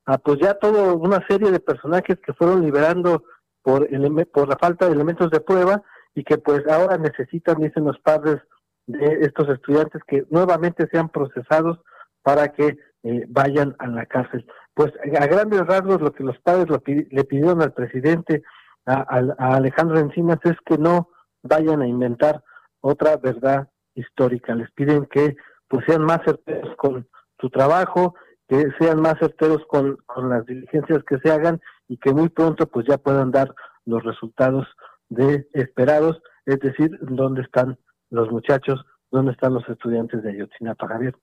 [0.04, 3.22] a pues ya toda una serie de personajes que fueron liberando
[3.62, 3.88] por,
[4.32, 5.82] por la falta de elementos de prueba
[6.14, 8.40] y que pues ahora necesitan, dicen los padres
[8.86, 11.78] de estos estudiantes, que nuevamente sean procesados
[12.22, 14.46] para que eh, vayan a la cárcel.
[14.74, 18.42] Pues a grandes rasgos lo que los padres le pidieron al presidente,
[18.86, 19.02] a,
[19.38, 21.10] Alejandro Encinas, es que no
[21.42, 22.42] vayan a inventar
[22.80, 24.54] otra verdad histórica.
[24.54, 25.36] Les piden que
[25.68, 27.08] pues sean más certeros con
[27.40, 28.14] su trabajo,
[28.48, 29.98] que sean más certeros con
[30.28, 31.60] las diligencias que se hagan
[31.92, 34.66] y que muy pronto pues ya puedan dar los resultados
[35.10, 37.78] de esperados, es decir, dónde están
[38.08, 41.14] los muchachos, dónde están los estudiantes de Ayotzinapa, Javier.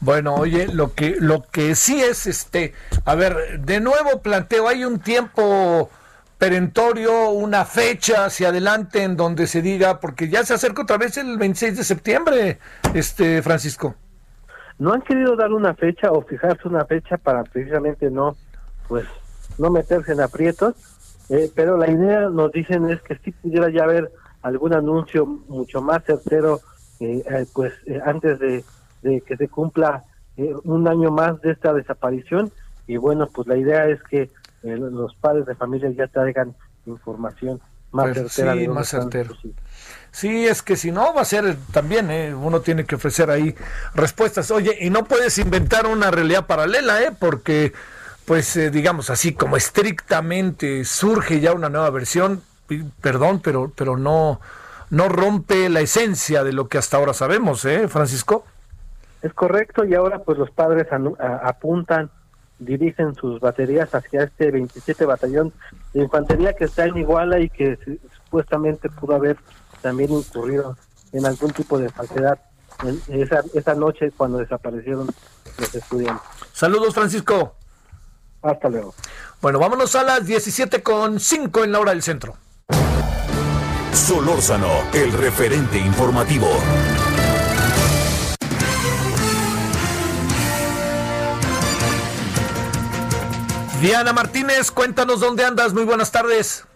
[0.00, 2.72] Bueno, oye, lo que lo que sí es este,
[3.04, 5.90] a ver, de nuevo planteo, hay un tiempo
[6.38, 11.18] perentorio, una fecha hacia adelante en donde se diga, porque ya se acerca otra vez
[11.18, 12.58] el 26 de septiembre,
[12.94, 13.94] este Francisco.
[14.78, 18.36] No han querido dar una fecha o fijarse una fecha para precisamente no,
[18.88, 19.04] pues,
[19.58, 20.74] no meterse en aprietos,
[21.28, 24.10] eh, pero la idea nos dicen es que si pudiera ya haber
[24.42, 26.60] algún anuncio mucho más certero,
[27.00, 27.72] eh, eh, pues,
[28.04, 28.64] antes de
[29.02, 30.04] de que se cumpla
[30.36, 32.52] eh, un año más de esta desaparición
[32.86, 34.22] y bueno, pues la idea es que
[34.62, 36.54] eh, los padres de familia ya traigan
[36.86, 38.54] información más pues certera.
[38.54, 39.30] Sí, más certera.
[40.10, 43.54] Sí, es que si no va a ser también, eh, uno tiene que ofrecer ahí
[43.94, 44.50] respuestas.
[44.50, 47.12] Oye, y no puedes inventar una realidad paralela, ¿eh?
[47.18, 47.72] Porque,
[48.28, 52.42] pues, digamos así, como estrictamente surge ya una nueva versión,
[53.00, 54.40] perdón, pero, pero no,
[54.90, 58.44] no rompe la esencia de lo que hasta ahora sabemos, ¿eh, Francisco?
[59.22, 60.86] Es correcto, y ahora pues los padres
[61.42, 62.10] apuntan,
[62.58, 65.52] dirigen sus baterías hacia este 27 batallón
[65.94, 67.78] de infantería que está en Iguala y que
[68.24, 69.38] supuestamente pudo haber
[69.80, 70.76] también incurrido
[71.12, 72.38] en algún tipo de falsedad
[72.84, 75.08] en esa, esa noche cuando desaparecieron
[75.58, 76.22] los estudiantes.
[76.52, 77.57] Saludos, Francisco.
[78.42, 78.94] Hasta luego.
[79.40, 82.36] Bueno, vámonos a las 17 con 5 en la hora del centro.
[83.92, 86.48] Solórzano, el referente informativo.
[93.80, 95.72] Diana Martínez, cuéntanos dónde andas.
[95.72, 96.67] Muy buenas tardes.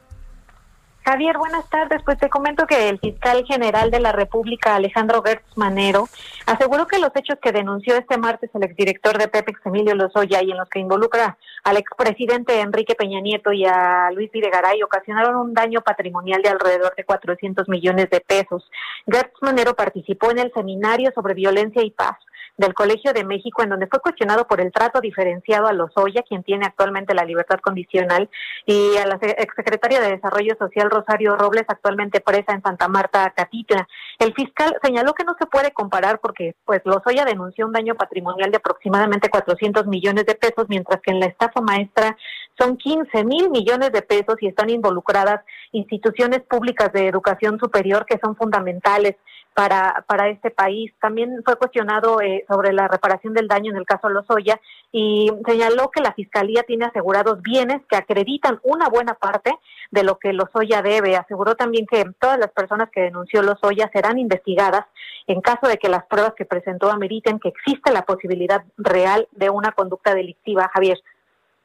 [1.05, 2.01] Javier, buenas tardes.
[2.05, 6.09] Pues te comento que el fiscal general de la República, Alejandro Gertz Manero,
[6.47, 10.53] aseguró que los hechos que denunció este martes el exdirector de Pepex, Emilio Lozoya, y
[10.53, 15.55] en los que involucra al expresidente Enrique Peña Nieto y a Luis Videgaray, ocasionaron un
[15.55, 18.71] daño patrimonial de alrededor de 400 millones de pesos.
[19.11, 22.17] Gertz Manero participó en el seminario sobre violencia y paz
[22.57, 26.43] del Colegio de México, en donde fue cuestionado por el trato diferenciado a Lozoya, quien
[26.43, 28.29] tiene actualmente la libertad condicional,
[28.67, 33.89] y a la exsecretaria de Desarrollo Social, Rosario Robles, actualmente presa en Santa Marta, Catitla.
[34.19, 38.51] El fiscal señaló que no se puede comparar porque pues Lozoya denunció un daño patrimonial
[38.51, 42.17] de aproximadamente 400 millones de pesos, mientras que en la estafa maestra
[42.59, 45.41] son 15 mil millones de pesos y están involucradas
[45.73, 49.17] instituciones públicas de educación superior que son fundamentales
[49.55, 50.93] para, para este país.
[51.01, 55.91] También fue cuestionado eh, sobre la reparación del daño en el caso Lozoya y señaló
[55.91, 59.55] que la Fiscalía tiene asegurados bienes que acreditan una buena parte
[59.91, 61.17] de lo que Lozoya debe.
[61.17, 64.87] Aseguró también que todas las personas que denunció Lozoya serán investigadas
[65.27, 69.51] en caso de que las pruebas que presentó ameriten que existe la posibilidad real de
[69.51, 70.71] una conducta delictiva.
[70.73, 70.99] Javier.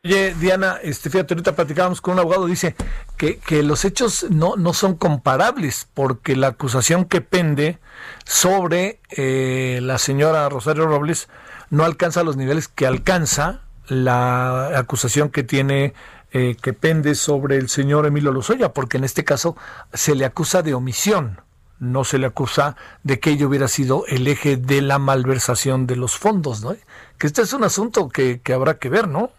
[0.07, 2.77] Oye, Diana, este, fíjate, ahorita platicábamos con un abogado, dice
[3.17, 7.77] que, los hechos no, no son comparables, porque la acusación que pende
[8.23, 11.27] sobre eh, la señora Rosario Robles
[11.71, 15.93] no alcanza los niveles que alcanza la acusación que tiene
[16.31, 19.57] eh, que pende sobre el señor Emilio Lozoya, porque en este caso
[19.93, 21.41] se le acusa de omisión,
[21.79, 25.97] no se le acusa de que ello hubiera sido el eje de la malversación de
[25.97, 26.77] los fondos, ¿no?
[27.17, 29.31] Que este es un asunto que, que habrá que ver, ¿no?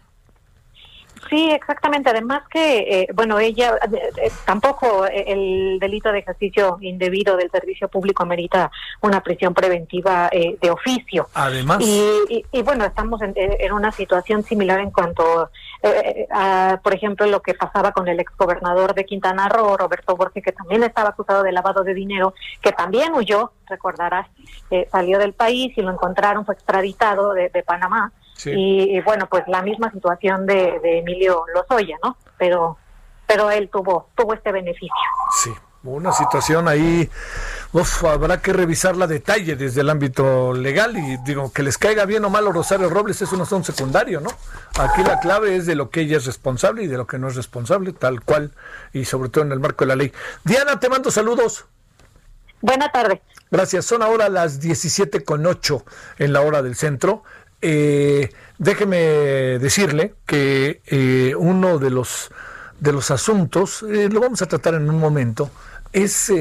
[1.27, 2.09] Sí, exactamente.
[2.09, 7.87] Además que, eh, bueno, ella eh, eh, tampoco el delito de ejercicio indebido del servicio
[7.87, 11.27] público amerita una prisión preventiva de oficio.
[11.33, 11.79] Además.
[11.81, 15.49] Y, bueno, estamos en, una situación similar en cuanto
[16.31, 20.51] a, por ejemplo, lo que pasaba con el exgobernador de Quintana Roo, Roberto Borges, que
[20.51, 24.27] también estaba acusado de lavado de dinero, que también huyó, recordarás,
[24.91, 28.11] salió del país y lo encontraron, fue extraditado de Panamá
[28.45, 32.17] y, bueno, pues la misma situación de, Emilio Lozoya, ¿no?
[32.37, 32.77] Pero,
[33.27, 34.95] pero él tuvo, tuvo este beneficio.
[35.43, 35.51] Sí,
[35.83, 37.09] una situación ahí,
[37.71, 42.05] uf, habrá que revisarla a detalle desde el ámbito legal y digo, que les caiga
[42.05, 44.29] bien o mal a Rosario Robles es un secundario, ¿no?
[44.79, 47.27] Aquí la clave es de lo que ella es responsable y de lo que no
[47.27, 48.51] es responsable, tal cual,
[48.93, 50.11] y sobre todo en el marco de la ley.
[50.43, 51.65] Diana, te mando saludos.
[52.61, 53.21] Buena tarde.
[53.51, 53.85] Gracias.
[53.85, 55.83] Son ahora las 17 con 8
[56.19, 57.23] en la hora del centro.
[57.61, 58.97] Eh, déjeme
[59.59, 62.31] decirle que eh, uno de los,
[62.79, 65.51] de los asuntos, eh, lo vamos a tratar en un momento,
[65.91, 66.31] es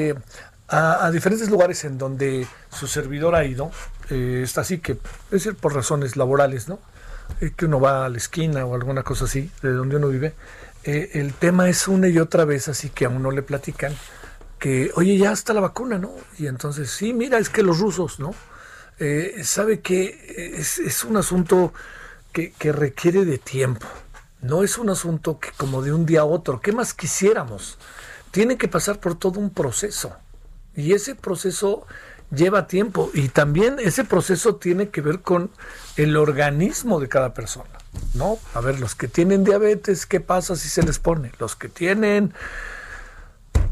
[0.68, 3.70] a, diferentes lugares en donde su servidor ha ido,
[4.10, 6.78] eh, está así que, es decir, por razones laborales, ¿no?
[7.40, 10.34] Eh, que uno va a la esquina o alguna cosa así, de donde uno vive,
[10.84, 13.94] eh, el tema es una y otra vez así que a uno le platican
[14.58, 16.12] que, oye, ya está la vacuna, ¿no?
[16.38, 18.34] Y entonces, sí, mira, es que los rusos, ¿no?
[19.44, 21.72] Sabe que es, es un asunto
[22.32, 23.86] que, que requiere de tiempo,
[24.40, 27.78] no es un asunto que como de un día a otro, ¿qué más quisiéramos?
[28.30, 30.16] Tiene que pasar por todo un proceso.
[30.76, 31.86] Y ese proceso
[32.30, 35.50] lleva tiempo y también ese proceso tiene que ver con
[35.96, 37.70] el organismo de cada persona,
[38.14, 38.38] ¿no?
[38.54, 41.32] A ver, los que tienen diabetes, ¿qué pasa si se les pone?
[41.38, 42.34] Los que tienen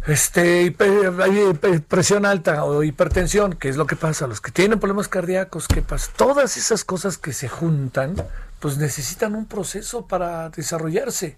[0.07, 0.74] este
[1.89, 4.26] presión alta o hipertensión, ¿qué es lo que pasa?
[4.26, 6.11] Los que tienen problemas cardíacos, ¿qué pasa?
[6.16, 8.14] Todas esas cosas que se juntan,
[8.61, 11.37] pues necesitan un proceso para desarrollarse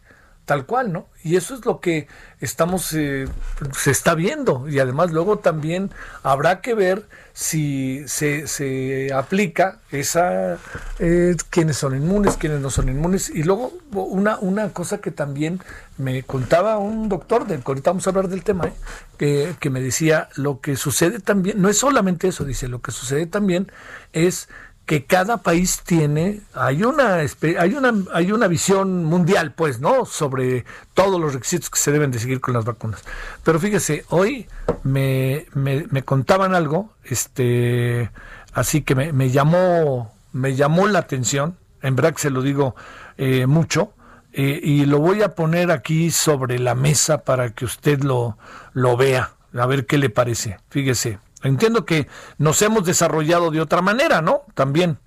[0.48, 1.08] tal cual, ¿no?
[1.22, 2.08] Y eso es lo que
[2.40, 3.28] estamos, eh,
[3.76, 4.66] se está viendo.
[4.66, 5.90] Y además luego también
[6.22, 10.56] habrá que ver si se, se aplica esa,
[11.00, 13.28] eh, quiénes son inmunes, quiénes no son inmunes.
[13.28, 15.60] Y luego una, una cosa que también
[15.98, 18.72] me contaba un doctor, del ahorita vamos a hablar del tema, ¿eh?
[19.18, 22.90] que, que me decía, lo que sucede también, no es solamente eso, dice, lo que
[22.90, 23.70] sucede también
[24.14, 24.48] es
[24.88, 30.06] que cada país tiene, hay una, hay una, hay una visión mundial, pues, ¿no?
[30.06, 30.64] Sobre
[30.94, 33.04] todos los requisitos que se deben de seguir con las vacunas.
[33.44, 34.48] Pero fíjese, hoy
[34.84, 38.10] me, me, contaban algo, este,
[38.54, 42.74] así que me, me, llamó, me llamó la atención, en verdad que se lo digo
[43.18, 43.92] eh, mucho,
[44.32, 48.38] eh, y lo voy a poner aquí sobre la mesa para que usted lo,
[48.72, 50.58] lo vea, a ver qué le parece.
[50.70, 51.18] Fíjese.
[51.42, 52.08] Entiendo que
[52.38, 54.42] nos hemos desarrollado de otra manera, ¿no?
[54.54, 54.98] También.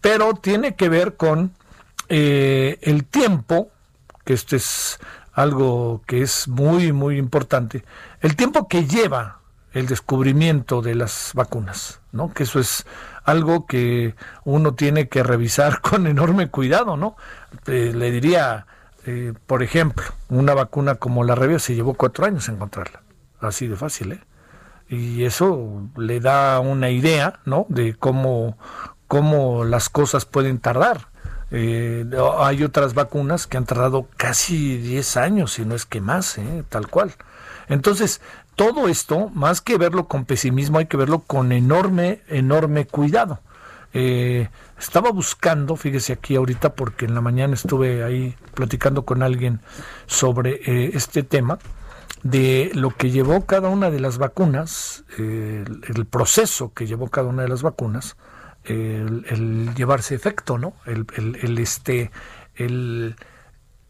[0.00, 1.52] Pero tiene que ver con
[2.08, 3.70] eh, el tiempo,
[4.24, 4.98] que esto es
[5.32, 7.84] algo que es muy, muy importante,
[8.20, 9.40] el tiempo que lleva
[9.72, 12.32] el descubrimiento de las vacunas, ¿no?
[12.32, 12.86] Que eso es
[13.24, 14.14] algo que
[14.44, 17.16] uno tiene que revisar con enorme cuidado, ¿no?
[17.66, 18.66] Eh, le diría,
[19.04, 23.02] eh, por ejemplo, una vacuna como la rabia se llevó cuatro años encontrarla,
[23.40, 24.20] así de fácil, ¿eh?
[24.88, 27.66] Y eso le da una idea ¿no?
[27.68, 28.56] de cómo,
[29.08, 31.08] cómo las cosas pueden tardar.
[31.50, 32.04] Eh,
[32.38, 36.64] hay otras vacunas que han tardado casi 10 años, si no es que más, ¿eh?
[36.68, 37.14] tal cual.
[37.68, 38.20] Entonces,
[38.54, 43.40] todo esto, más que verlo con pesimismo, hay que verlo con enorme, enorme cuidado.
[43.92, 49.60] Eh, estaba buscando, fíjese aquí ahorita, porque en la mañana estuve ahí platicando con alguien
[50.06, 50.60] sobre
[50.96, 51.58] este tema,
[52.22, 57.42] de lo que llevó cada una de las vacunas, el, proceso que llevó cada una
[57.42, 58.16] de las vacunas,
[58.64, 60.74] el, llevarse efecto, ¿no?
[60.86, 62.10] El, el, este,
[62.54, 63.16] el,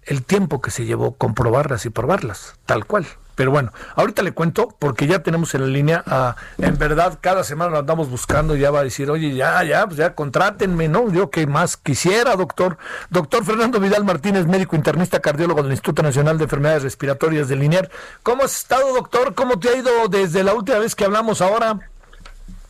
[0.02, 3.06] el tiempo que se llevó comprobarlas y probarlas, tal cual.
[3.36, 7.70] Pero bueno, ahorita le cuento porque ya tenemos en la línea en verdad, cada semana
[7.70, 11.12] lo andamos buscando, ya va a decir, oye, ya, ya, pues ya contrátenme, ¿no?
[11.12, 12.78] Yo que más quisiera, doctor.
[13.10, 17.90] Doctor Fernando Vidal Martínez, médico internista cardiólogo del Instituto Nacional de Enfermedades Respiratorias del Linier.
[18.22, 19.34] ¿Cómo has estado, doctor?
[19.34, 21.78] ¿Cómo te ha ido desde la última vez que hablamos ahora?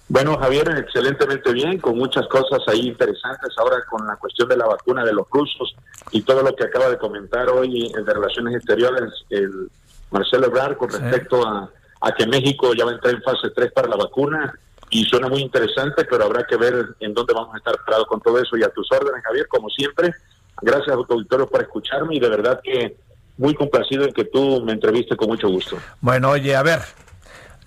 [0.09, 4.67] Bueno, Javier, excelentemente bien, con muchas cosas ahí interesantes ahora con la cuestión de la
[4.67, 5.75] vacuna de los rusos
[6.13, 9.69] y todo lo que acaba de comentar hoy de Relaciones Exteriores el
[10.11, 11.71] Marcelo Ebrard con respecto a,
[12.17, 14.55] que México ya va a entrar en fase 3 para la vacuna
[14.91, 18.21] y suena muy interesante, pero habrá que ver en dónde vamos a estar parados con
[18.21, 20.15] todo eso y a tus órdenes, Javier, como siempre.
[20.63, 22.97] Gracias, auditorio, por escucharme y de verdad que
[23.39, 25.77] muy complacido en que tú me entrevistes con mucho gusto.
[26.01, 26.81] Bueno, oye, a ver,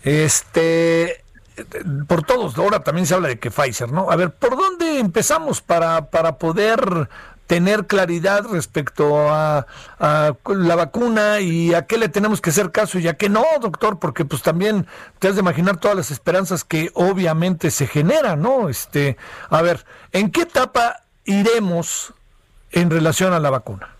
[0.03, 1.23] este,
[2.07, 4.09] por todos, ahora también se habla de que Pfizer, ¿no?
[4.09, 7.09] A ver, ¿por dónde empezamos para, para poder
[7.49, 9.65] tener claridad respecto a,
[9.99, 13.97] la vacuna y a qué le tenemos que hacer caso y a qué no, doctor,
[13.97, 14.85] porque pues también
[15.17, 18.69] te has de imaginar todas las esperanzas que obviamente se generan, ¿no?
[18.69, 19.17] Este,
[19.49, 22.13] a ver, ¿en qué etapa iremos
[22.71, 23.95] en relación a la vacuna?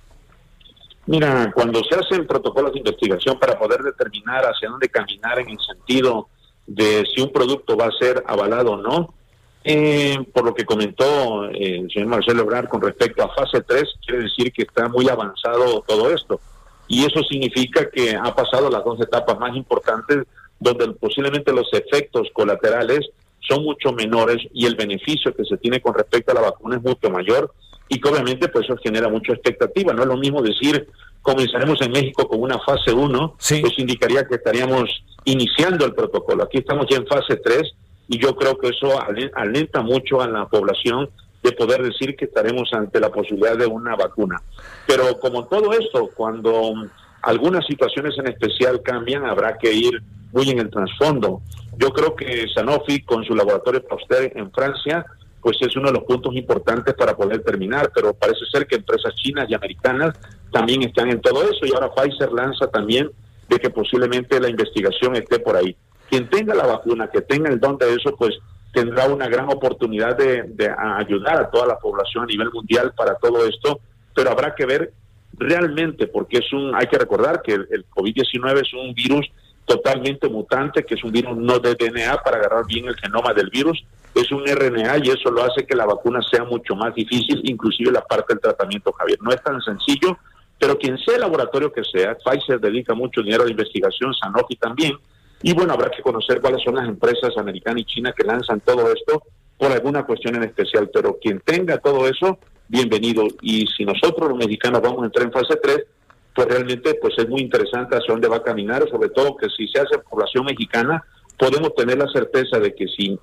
[1.08, 5.60] Mira, cuando se hacen protocolos de investigación para poder determinar hacia dónde caminar en el
[5.60, 6.30] sentido
[6.68, 9.16] de si un producto va a ser avalado o no,
[9.64, 13.84] eh, por lo que comentó eh, el señor Marcelo Ebrard con respecto a fase 3,
[14.06, 16.40] quiere decir que está muy avanzado todo esto.
[16.88, 20.26] Y eso significa que ha pasado las dos etapas más importantes,
[20.60, 25.94] donde posiblemente los efectos colaterales son mucho menores y el beneficio que se tiene con
[25.94, 27.54] respecto a la vacuna es mucho mayor
[27.88, 29.94] y que obviamente pues eso genera mucha expectativa.
[29.94, 30.88] No es lo mismo decir
[31.22, 33.60] comenzaremos en México con una fase 1, sí.
[33.62, 36.44] pues indicaría que estaríamos iniciando el protocolo.
[36.44, 37.62] Aquí estamos ya en fase 3
[38.10, 39.00] y yo creo que eso
[39.36, 41.10] alenta mucho a la población
[41.44, 44.42] de poder decir que estaremos ante la posibilidad de una vacuna.
[44.88, 46.74] Pero como todo esto, cuando
[47.22, 50.02] algunas situaciones en especial cambian, habrá que ir
[50.34, 51.42] muy en el trasfondo.
[51.78, 55.06] Yo creo que Sanofi con su laboratorio Pasteur en Francia
[55.42, 59.16] pues es uno de los puntos importantes para poder terminar, pero parece ser que empresas
[59.16, 60.18] chinas y americanas
[60.52, 63.10] también están en todo eso y ahora Pfizer lanza también
[63.48, 65.76] de que posiblemente la investigación esté por ahí.
[66.10, 68.38] Quien tenga la vacuna, que tenga el don de eso, pues
[68.74, 73.46] tendrá una gran oportunidad de, ayudar a toda la población a nivel mundial para todo
[73.46, 73.80] esto,
[74.14, 74.94] pero habrá que ver
[75.34, 79.30] realmente, porque es un, hay que recordar que el, el COVID-19 es un virus
[79.66, 83.50] totalmente mutante, que es un virus no de DNA para agarrar bien el genoma del
[83.50, 83.84] virus,
[84.16, 87.92] es un RNA y eso lo hace que la vacuna sea mucho más difícil, inclusive
[87.92, 89.20] la parte del tratamiento, Javier.
[89.22, 90.18] No es tan sencillo,
[90.58, 94.56] pero quien sea el laboratorio que sea, Pfizer dedica mucho dinero a la investigación, Sanofi
[94.56, 94.94] también,
[95.42, 98.92] y bueno, habrá que conocer cuáles son las empresas americanas y chinas que lanzan todo
[98.92, 99.24] esto
[99.58, 103.26] por alguna cuestión en especial, pero quien tenga todo eso, bienvenido.
[103.42, 105.86] Y si nosotros los mexicanos vamos a entrar en fase 3,
[106.34, 109.68] pues realmente pues es muy interesante hacia dónde va a caminar, sobre todo que si
[109.68, 111.04] se hace población mexicana,
[111.38, 113.20] podemos tener la certeza de que si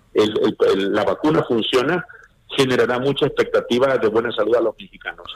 [0.77, 2.05] la vacuna funciona,
[2.57, 5.27] generará mucha expectativa de buena salud a los mexicanos.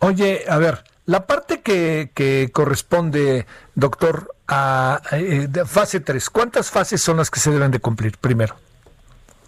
[0.00, 7.00] Oye, a ver, la parte que, que corresponde, doctor, a, eh, fase 3, ¿cuántas fases
[7.00, 8.54] son las que se deben de cumplir primero?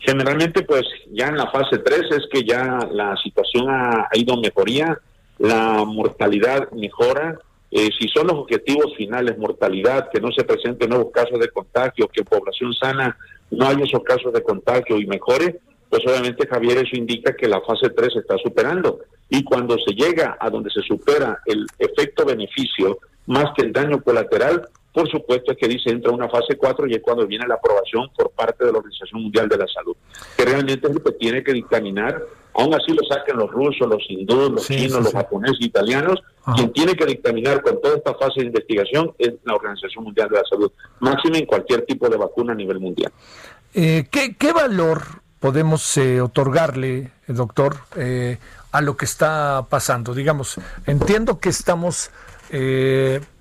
[0.01, 4.99] Generalmente, pues ya en la fase 3 es que ya la situación ha, ido mejoría,
[5.39, 7.39] la mortalidad mejora,
[7.71, 12.09] eh, si son los objetivos finales, mortalidad, que no se presenten nuevos casos de contagio,
[12.09, 13.17] que población sana
[13.51, 17.61] no haya esos casos de contagio y mejore, pues obviamente Javier eso indica que la
[17.61, 19.01] fase 3 se está superando.
[19.29, 24.03] Y cuando se llega a donde se supera el efecto beneficio más que el daño
[24.03, 27.57] colateral, por supuesto es que dice entra una fase 4 y es cuando viene la
[27.57, 29.97] aprobación por parte de la Organización Mundial de la Salud,
[30.37, 32.23] que realmente es lo que tiene que dictaminar,
[32.55, 36.23] aún así lo saquen los rusos, los hindúes, los chinos, los japoneses, italianos,
[36.55, 40.37] quien tiene que dictaminar con toda esta fase de investigación es la Organización Mundial de
[40.37, 40.71] la Salud,
[41.01, 43.11] máxima en cualquier tipo de vacuna a nivel mundial.
[43.75, 45.03] Eh, ¿qué, valor
[45.41, 48.39] podemos eh, otorgarle, doctor, eh,
[48.75, 50.15] a lo que está pasando?
[50.15, 50.57] Digamos,
[50.87, 52.11] entiendo que estamos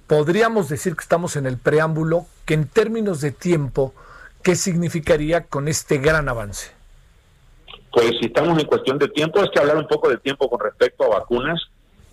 [0.07, 3.95] podríamos decir que estamos en el preámbulo, que en términos de tiempo,
[4.43, 6.71] ¿qué significaría con este gran avance?
[7.91, 10.59] Pues si estamos en cuestión de tiempo, es que hablar un poco de tiempo con
[10.59, 11.59] respecto a vacunas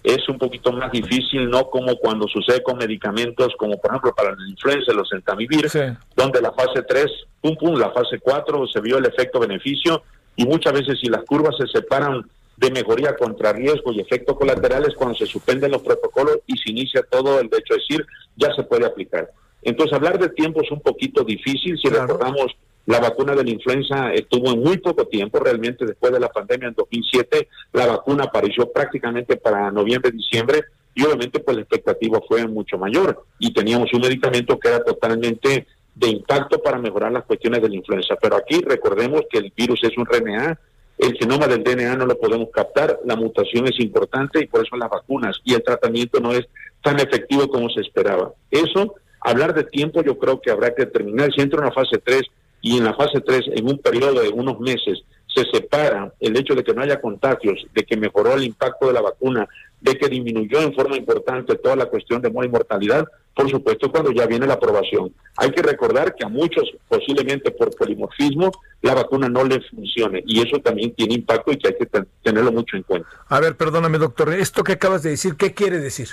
[0.02, 4.34] es un poquito más difícil, no como cuando sucede con medicamentos, como por ejemplo para
[4.34, 5.68] la influenza, los entamivir,
[6.16, 7.04] donde la fase 3,
[7.42, 10.02] pum, pum, la fase 4 se vio el efecto beneficio
[10.36, 12.24] y muchas veces si las curvas se separan
[12.60, 17.02] de mejoría contra riesgo y efectos colaterales cuando se suspenden los protocolos y se inicia
[17.10, 18.06] todo el derecho a decir,
[18.36, 19.30] ya se puede aplicar.
[19.62, 21.78] Entonces, hablar de tiempo es un poquito difícil.
[21.82, 22.54] Si recordamos,
[22.84, 26.68] la vacuna de la influenza estuvo en muy poco tiempo, realmente después de la pandemia
[26.68, 32.46] en 2007, la vacuna apareció prácticamente para noviembre, diciembre, y obviamente pues la expectativa fue
[32.46, 33.24] mucho mayor.
[33.38, 37.76] Y teníamos un medicamento que era totalmente de impacto para mejorar las cuestiones de la
[37.76, 38.16] influenza.
[38.20, 40.58] Pero aquí recordemos que el virus es un RNA,
[41.00, 44.76] el genoma del DNA no lo podemos captar, la mutación es importante y por eso
[44.76, 46.46] las vacunas y el tratamiento no es
[46.82, 48.32] tan efectivo como se esperaba.
[48.50, 51.30] Eso, hablar de tiempo, yo creo que habrá que terminar.
[51.34, 52.22] Si entra en la fase 3
[52.62, 55.02] y en la fase 3, en un periodo de unos meses,
[55.34, 58.92] se separa el hecho de que no haya contagios, de que mejoró el impacto de
[58.92, 59.48] la vacuna,
[59.80, 64.26] de que disminuyó en forma importante toda la cuestión de mortalidad, por supuesto cuando ya
[64.26, 65.12] viene la aprobación.
[65.36, 68.50] Hay que recordar que a muchos, posiblemente por polimorfismo,
[68.82, 71.88] la vacuna no le funcione y eso también tiene impacto y que hay que
[72.22, 73.08] tenerlo mucho en cuenta.
[73.28, 76.08] A ver, perdóname doctor, esto que acabas de decir, ¿qué quiere decir?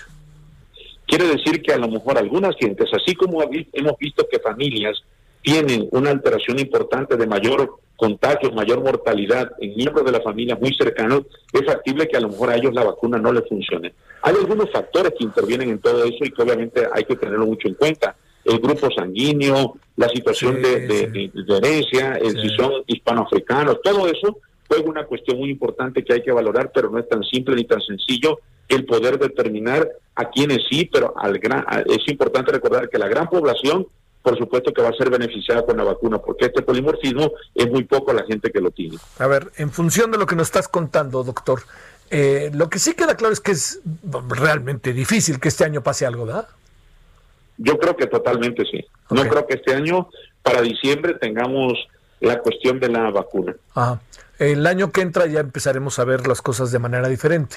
[1.06, 5.02] Quiere decir que a lo mejor algunas gentes, así como hemos visto que familias
[5.42, 10.74] tienen una alteración importante de mayor contagio, mayor mortalidad en miembros de la familia muy
[10.74, 13.94] cercanos, es factible que a lo mejor a ellos la vacuna no les funcione.
[14.22, 17.68] Hay algunos factores que intervienen en todo eso y que obviamente hay que tenerlo mucho
[17.68, 18.16] en cuenta.
[18.46, 25.06] El grupo sanguíneo, la situación de, herencia, el si son hispanoafricanos, todo eso fue una
[25.06, 28.40] cuestión muy importante que hay que valorar, pero no es tan simple ni tan sencillo
[28.70, 33.28] el poder determinar a quienes sí, pero al gran, es importante recordar que la gran
[33.30, 33.88] población
[34.28, 37.86] por supuesto que va a ser beneficiada con la vacuna, porque este polimorfismo es muy
[37.86, 38.98] poco la gente que lo tiene.
[39.20, 41.62] A ver, en función de lo que nos estás contando, doctor,
[42.10, 43.80] eh, lo que sí queda claro es que es
[44.28, 46.50] realmente difícil que este año pase algo, ¿verdad?
[47.58, 48.86] Yo creo que totalmente sí.
[49.12, 50.10] No creo que este año,
[50.44, 51.88] para diciembre, tengamos
[52.20, 53.56] la cuestión de la vacuna.
[53.76, 54.02] Ajá.
[54.40, 57.56] El año que entra ya empezaremos a ver las cosas de manera diferente.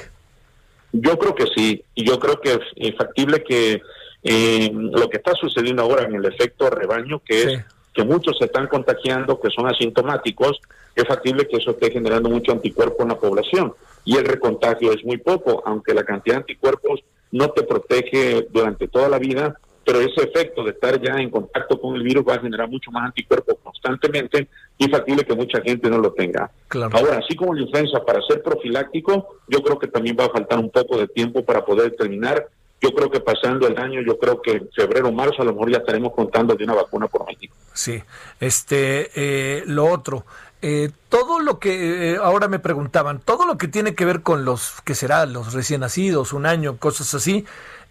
[0.93, 3.83] Yo creo que sí, y yo creo que es factible que
[4.23, 8.45] eh, lo que está sucediendo ahora en el efecto rebaño, que es que muchos se
[8.45, 10.61] están contagiando, que son asintomáticos,
[10.95, 13.75] es factible que eso esté generando mucho anticuerpo en la población
[14.05, 17.01] y el recontagio es muy poco, aunque la cantidad de anticuerpos
[17.33, 21.81] no te protege durante toda la vida, pero ese efecto de estar ya en contacto
[21.81, 24.49] con el virus va a generar mucho más anticuerpos constantemente
[24.79, 26.51] y es factible que mucha gente no lo tenga.
[26.93, 30.59] Ahora, así como la influenza para ser profiláctico, yo creo que también va a faltar
[30.59, 32.47] un poco de tiempo para poder terminar.
[32.81, 35.71] Yo creo que pasando el año, yo creo que en febrero marzo a lo mejor
[35.71, 37.55] ya estaremos contando de una vacuna por México.
[37.75, 38.03] Sí,
[38.41, 40.25] este, eh, lo otro,
[40.63, 44.45] eh, todo lo que eh, ahora me preguntaban, todo lo que tiene que ver con
[44.45, 47.47] los que será los recién nacidos, un año, cosas así,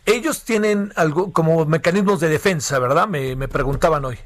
[0.06, 3.08] ellos tienen algo como mecanismos de defensa, ¿verdad?
[3.08, 4.18] Me, preguntaban hoy.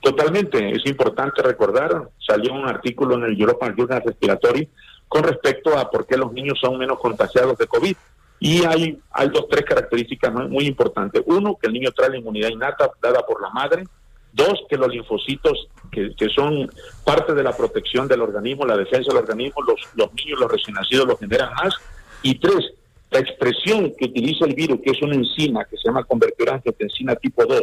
[0.00, 4.68] Totalmente, es importante recordar, salió un artículo en el European Journal Respiratory
[5.08, 7.96] con respecto a por qué los niños son menos contagiados de COVID.
[8.40, 11.22] Y hay, hay dos, tres características muy importantes.
[11.26, 13.84] Uno, que el niño trae la inmunidad innata dada por la madre.
[14.32, 16.70] Dos, que los linfocitos, que, son
[17.04, 20.74] parte de la protección del organismo, la defensa del organismo, los, los niños, los recién
[20.74, 21.74] nacidos, los generan más.
[22.22, 22.72] Y tres,
[23.10, 27.16] la expresión que utiliza el virus, que es una enzima que se llama convertidora angiotensina
[27.16, 27.60] tipo 2,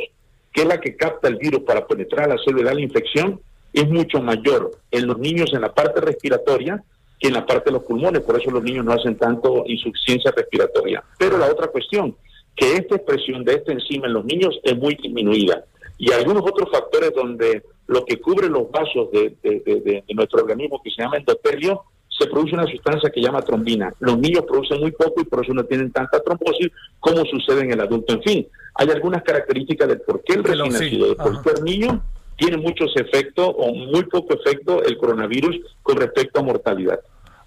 [0.53, 3.39] que es la que capta el virus para penetrar la célula de la infección,
[3.73, 6.83] es mucho mayor en los niños en la parte respiratoria
[7.19, 10.31] que en la parte de los pulmones, por eso los niños no hacen tanto insuficiencia
[10.31, 11.03] respiratoria.
[11.17, 12.15] Pero la otra cuestión,
[12.55, 15.65] que esta expresión de esta enzima en los niños es muy disminuida.
[15.97, 20.91] Y algunos otros factores donde lo que cubre los vasos de, de nuestro organismo, que
[20.91, 21.83] se llama endotelio,
[22.17, 23.93] se produce una sustancia que llama trombina.
[23.99, 26.69] Los niños producen muy poco y por eso no tienen tanta trombosis
[26.99, 28.13] como sucede en el adulto.
[28.13, 31.63] En fin, hay algunas características de por qué el recién nacido, de por qué el
[31.63, 32.03] niño
[32.37, 36.99] tiene muchos efectos o muy poco efecto el coronavirus con respecto a mortalidad.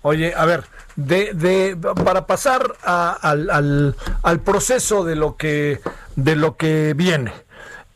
[0.03, 0.65] Oye, a ver,
[0.97, 5.81] de, de para pasar al, al, al, proceso de lo que
[6.17, 7.33] de lo que viene.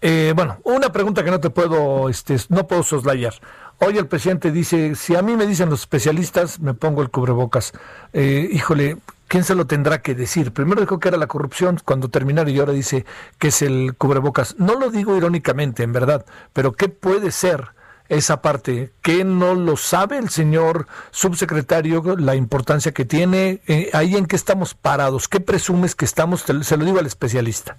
[0.02, 3.32] Eh, bueno, una pregunta que no te puedo, este, no puedo soslayar.
[3.78, 7.72] Hoy el presidente dice, si a mí me dicen los especialistas, me pongo el cubrebocas.
[8.12, 8.98] Eh, híjole,
[9.34, 10.52] ¿quién se lo tendrá que decir?
[10.52, 13.04] Primero dijo que era la corrupción cuando terminaron y ahora dice
[13.36, 14.54] que es el cubrebocas.
[14.60, 17.70] No lo digo irónicamente, en verdad, pero ¿qué puede ser?
[18.08, 24.14] esa parte, ¿qué no lo sabe el señor subsecretario, la importancia que tiene, eh, ahí
[24.14, 27.76] en qué estamos parados, qué presumes que estamos, se lo digo al especialista.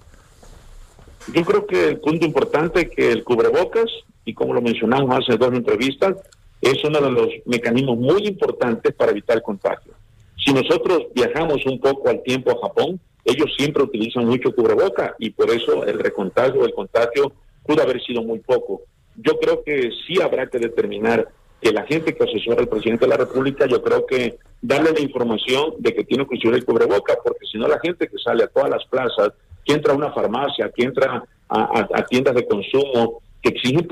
[1.32, 3.86] Yo creo que el punto importante es que el cubrebocas
[4.26, 6.16] y como lo mencionamos hace dos entrevistas,
[6.60, 9.95] es uno de los mecanismos muy importantes para evitar el contagio.
[10.46, 15.30] Si nosotros viajamos un poco al tiempo a Japón, ellos siempre utilizan mucho cubreboca y
[15.30, 17.32] por eso el recontagio, el contagio
[17.64, 18.82] pudo haber sido muy poco.
[19.16, 21.26] Yo creo que sí habrá que determinar
[21.60, 25.00] que la gente que asesora al presidente de la República, yo creo que darle la
[25.00, 28.44] información de que tiene que usar el cubreboca, porque si no la gente que sale
[28.44, 29.32] a todas las plazas,
[29.64, 33.84] que entra a una farmacia, que entra a tiendas de consumo, que exige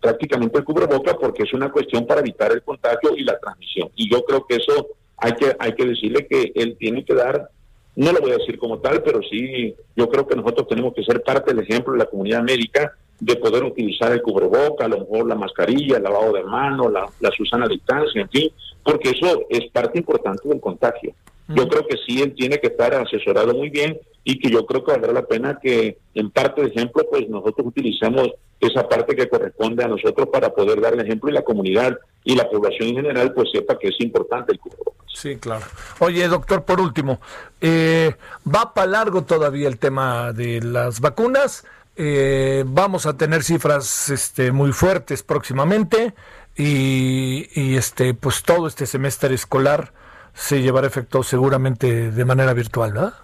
[0.00, 3.90] prácticamente el cubreboca porque es una cuestión para evitar el contagio y la transmisión.
[3.94, 4.86] Y yo creo que eso
[5.18, 7.50] hay que, hay que decirle que él tiene que dar,
[7.96, 11.02] no lo voy a decir como tal, pero sí, yo creo que nosotros tenemos que
[11.02, 15.00] ser parte del ejemplo de la comunidad médica de poder utilizar el cubreboca, a lo
[15.00, 18.50] mejor la mascarilla, el lavado de manos, la, la Susana distancia, en fin,
[18.84, 21.12] porque eso es parte importante del contagio.
[21.48, 24.84] Yo creo que sí, él tiene que estar asesorado muy bien y que yo creo
[24.84, 28.28] que valdrá la pena que, en parte de ejemplo, pues nosotros utilicemos
[28.60, 32.34] esa parte que corresponde a nosotros para poder dar el ejemplo y la comunidad y
[32.34, 35.07] la población en general pues sepa que es importante el cubrebocas.
[35.18, 35.66] Sí, claro.
[35.98, 37.20] Oye, doctor, por último,
[37.60, 38.14] eh,
[38.46, 41.66] va para largo todavía el tema de las vacunas.
[41.96, 46.14] Eh, vamos a tener cifras este, muy fuertes próximamente
[46.56, 49.92] y, este, pues todo este semestre escolar
[50.34, 53.14] se llevará efecto seguramente de manera virtual, ¿verdad?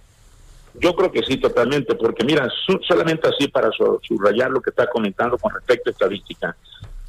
[0.81, 2.49] Yo creo que sí, totalmente, porque mira,
[2.89, 3.71] solamente así para
[4.03, 6.57] subrayar lo que está comentando con respecto a estadística.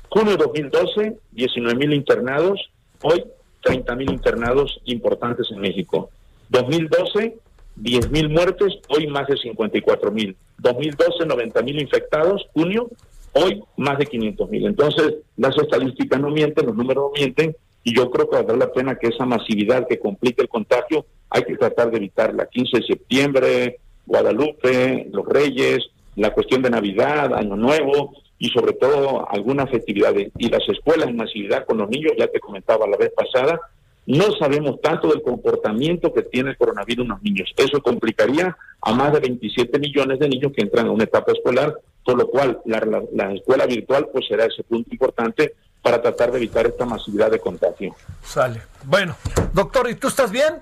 [0.10, 2.70] Junio 2012, 19 mil internados,
[3.02, 3.26] hoy
[3.66, 6.12] 30 mil internados importantes en México.
[6.50, 7.36] 2012,
[7.78, 10.38] 10 mil muertes, hoy más de 54 mil.
[10.60, 12.88] 2012, 90 mil infectados, junio,
[13.34, 14.68] hoy más de 500 mil.
[14.68, 18.72] Entonces, las estadísticas no mienten, los números no mienten, y yo creo que valdrá la
[18.72, 22.46] pena que esa masividad que complica el contagio hay que tratar de evitarla.
[22.46, 29.30] 15 de septiembre, Guadalupe, los Reyes, la cuestión de Navidad, Año Nuevo y sobre todo
[29.30, 30.32] algunas festividades.
[30.38, 33.60] Y las escuelas en masividad con los niños, ya te comentaba la vez pasada,
[34.07, 37.52] no sabemos tanto del comportamiento que tiene el coronavirus en los niños.
[37.57, 41.76] Eso complicaría a más de 27 millones de niños que entran a una etapa escolar,
[42.03, 46.38] por lo cual la, la escuela virtual pues será ese punto importante para tratar de
[46.38, 47.95] evitar esta masividad de contagio.
[48.22, 48.62] Sale.
[48.86, 49.16] Bueno,
[49.53, 50.56] doctor, ¿y tú estás bien?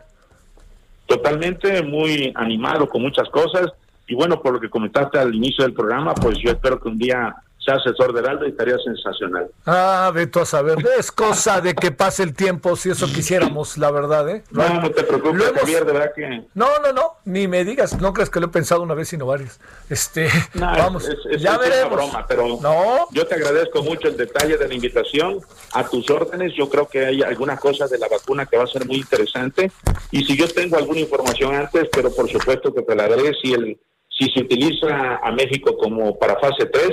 [1.06, 3.74] Totalmente muy animado con muchas cosas
[4.08, 6.98] y bueno, por lo que comentaste al inicio del programa, pues yo espero que un
[6.98, 9.48] día sea asesor de Heraldo y estaría sensacional.
[9.66, 13.92] Ah, Beto, a saber, es cosa de que pase el tiempo, si eso quisiéramos, la
[13.92, 14.44] verdad, ¿eh?
[14.52, 16.44] No, no te preocupes, Javier, de verdad que...
[16.54, 19.26] No, no, no, ni me digas, no crees que lo he pensado una vez, sino
[19.26, 19.60] varias.
[19.90, 21.08] Este, vamos,
[21.38, 21.94] ya veremos.
[21.94, 23.08] broma, pero no.
[23.12, 25.40] yo te agradezco mucho el detalle de la invitación,
[25.74, 28.68] a tus órdenes, yo creo que hay algunas cosas de la vacuna que va a
[28.68, 29.72] ser muy interesante,
[30.12, 33.54] y si yo tengo alguna información antes, pero por supuesto que te la daré, si,
[33.54, 33.80] el,
[34.10, 36.90] si se utiliza a México como para fase 3,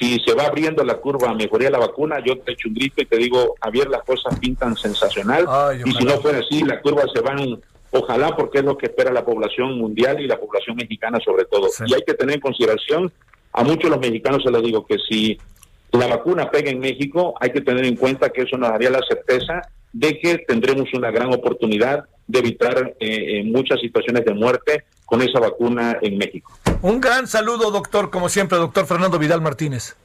[0.00, 3.02] si se va abriendo la curva a mejoría la vacuna, yo te echo un grito
[3.02, 5.44] y te digo, Javier, las cosas pintan sensacional.
[5.84, 7.60] y si no fuera así, las curvas se van,
[7.90, 11.68] ojalá, porque es lo que espera la población mundial y la población mexicana sobre todo.
[11.86, 13.12] Y hay que tener en consideración,
[13.52, 15.38] a muchos de los mexicanos se les digo que si
[15.92, 19.02] la vacuna pega en México, hay que tener en cuenta que eso nos daría la
[19.06, 19.60] certeza
[19.92, 25.40] de que tendremos una gran oportunidad de evitar eh, muchas situaciones de muerte con esa
[25.40, 26.52] vacuna en México.
[26.82, 29.96] Un gran saludo, doctor, como siempre, doctor Fernando Vidal Martínez.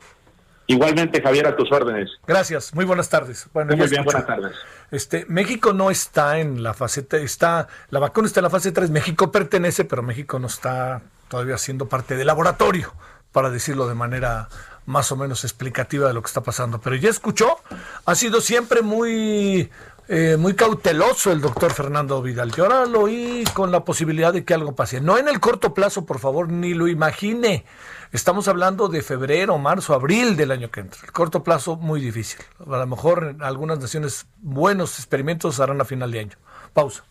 [0.68, 2.10] Igualmente, Javier, a tus órdenes.
[2.28, 3.48] Gracias, muy buenas tardes.
[3.54, 4.56] Bueno, muy bien, buenas tardes.
[4.92, 8.90] Este, México no está en la fase está, la vacuna está en la fase 3,
[8.90, 12.94] México pertenece, pero México no está todavía siendo parte del laboratorio,
[13.32, 14.50] para decirlo de manera
[14.86, 16.82] más o menos explicativa de lo que está pasando.
[16.82, 17.58] Pero ya escuchó,
[18.06, 19.70] ha sido siempre muy
[20.08, 22.52] eh, muy cauteloso el doctor Fernando Vidal.
[22.52, 25.02] Yo ahora lo oí con la posibilidad de que algo pase.
[25.02, 27.66] No en el corto plazo, por favor, ni lo imagine.
[28.12, 31.00] Estamos hablando de febrero, marzo, abril del año que entra.
[31.04, 32.40] El corto plazo, muy difícil.
[32.66, 36.38] A lo mejor algunas naciones buenos experimentos harán a final de año.
[36.74, 37.04] Pausa.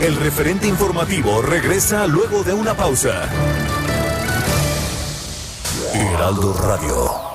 [0.00, 3.28] El referente informativo regresa luego de una pausa.
[5.94, 7.30] Heraldo Radio.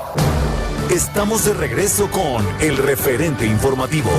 [0.89, 4.11] Estamos de regreso con el referente informativo.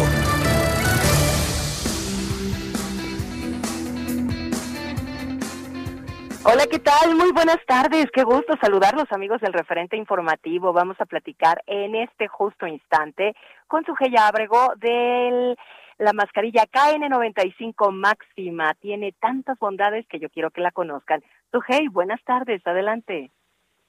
[6.49, 7.17] Hola, ¿qué tal?
[7.17, 8.07] Muy buenas tardes.
[8.15, 10.73] Qué gusto saludarlos, amigos del referente informativo.
[10.73, 13.35] Vamos a platicar en este justo instante
[13.67, 15.57] con su Ábrego de
[15.99, 18.75] la mascarilla KN95 máxima.
[18.75, 21.21] Tiene tantas bondades que yo quiero que la conozcan.
[21.51, 22.65] Sujei, buenas tardes.
[22.65, 23.33] Adelante.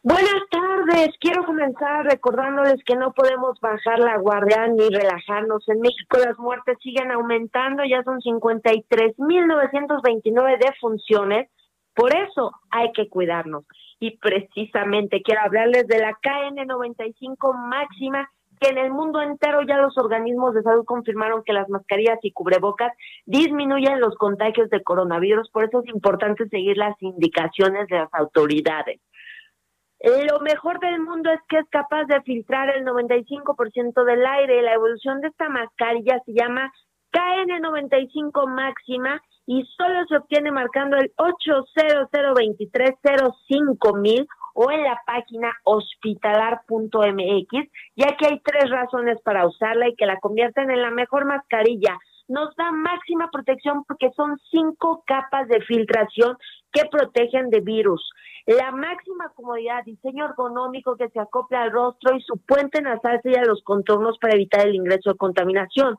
[0.02, 1.10] Buenas tardes.
[1.20, 5.70] Quiero comenzar recordándoles que no podemos bajar la guardia ni relajarnos.
[5.70, 11.52] En México las muertes siguen aumentando, ya son 53.929 defunciones.
[11.98, 13.66] Por eso hay que cuidarnos.
[14.00, 18.30] Y precisamente quiero hablarles de la KN95 máxima,
[18.60, 22.32] que en el mundo entero ya los organismos de salud confirmaron que las mascarillas y
[22.32, 22.94] cubrebocas
[23.26, 25.50] disminuyen los contagios de coronavirus.
[25.50, 29.02] Por eso es importante seguir las indicaciones de las autoridades.
[30.00, 34.62] Lo mejor del mundo es que es capaz de filtrar el 95% del aire.
[34.62, 36.72] La evolución de esta mascarilla se llama
[37.12, 42.10] KN95 máxima y solo se obtiene marcando el 800
[43.96, 50.06] mil o en la página hospitalar.mx, ya que hay tres razones para usarla y que
[50.06, 51.98] la convierten en la mejor mascarilla.
[52.28, 56.38] Nos da máxima protección porque son cinco capas de filtración
[56.74, 58.12] que protegen de virus
[58.48, 63.46] la máxima comodidad, diseño ergonómico que se acopla al rostro y su puente nasal a
[63.46, 65.98] los contornos para evitar el ingreso de contaminación.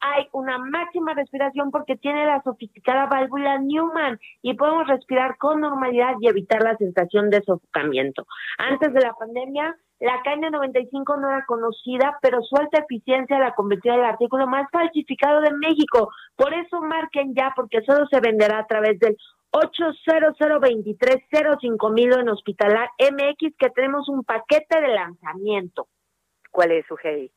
[0.00, 6.14] Hay una máxima respiración porque tiene la sofisticada válvula Newman y podemos respirar con normalidad
[6.20, 8.26] y evitar la sensación de sofocamiento.
[8.58, 13.92] Antes de la pandemia, la KN95 no era conocida, pero su alta eficiencia la convirtió
[13.94, 16.12] en el artículo más falsificado de México.
[16.36, 19.16] Por eso marquen ya, porque solo se venderá a través del
[19.50, 20.36] 800
[21.92, 25.88] mil en Hospitalar MX que tenemos un paquete de lanzamiento.
[26.50, 27.32] ¿Cuál es su GI?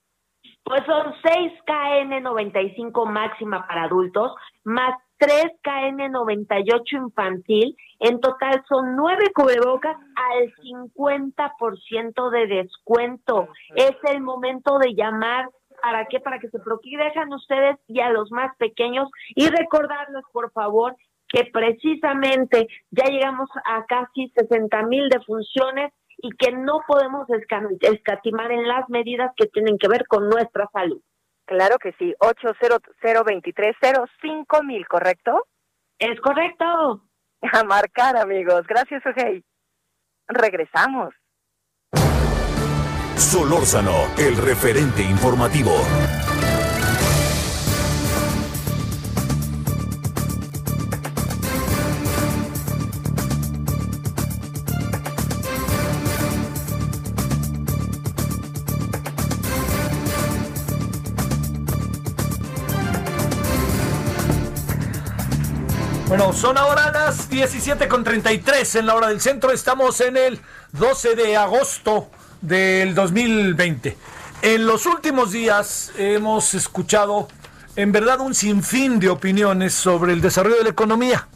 [0.63, 4.33] Pues son 6 KN95 máxima para adultos,
[4.63, 7.75] más 3 KN98 infantil.
[7.99, 13.47] En total son 9 cubrebocas al 50% de descuento.
[13.75, 15.49] Es el momento de llamar.
[15.81, 16.19] ¿Para qué?
[16.19, 19.09] Para que se protejan ustedes y a los más pequeños.
[19.35, 20.95] Y recordarles, por favor,
[21.27, 27.27] que precisamente ya llegamos a casi 60 mil defunciones y que no podemos
[27.81, 31.01] escatimar en las medidas que tienen que ver con nuestra salud.
[31.45, 32.79] Claro que sí, 800
[34.21, 35.47] cinco mil, ¿correcto?
[35.99, 37.03] Es correcto.
[37.53, 38.65] A marcar, amigos.
[38.67, 39.43] Gracias, Ojei.
[40.27, 41.13] Regresamos.
[43.15, 45.71] Solórzano, el referente informativo.
[66.33, 69.51] Son ahora las 17.33 en la hora del centro.
[69.51, 70.39] Estamos en el
[70.71, 72.09] 12 de agosto
[72.41, 73.97] del 2020.
[74.41, 77.27] En los últimos días hemos escuchado
[77.75, 81.27] en verdad un sinfín de opiniones sobre el desarrollo de la economía.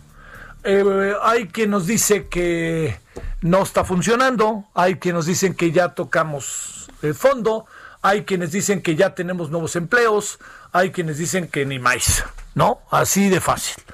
[0.63, 2.99] Eh, hay quien nos dice que
[3.41, 7.65] no está funcionando, hay quienes nos dicen que ya tocamos el fondo,
[8.01, 10.39] hay quienes dicen que ya tenemos nuevos empleos,
[10.71, 12.23] hay quienes dicen que ni más,
[12.55, 12.79] ¿no?
[12.89, 13.84] Así de fácil.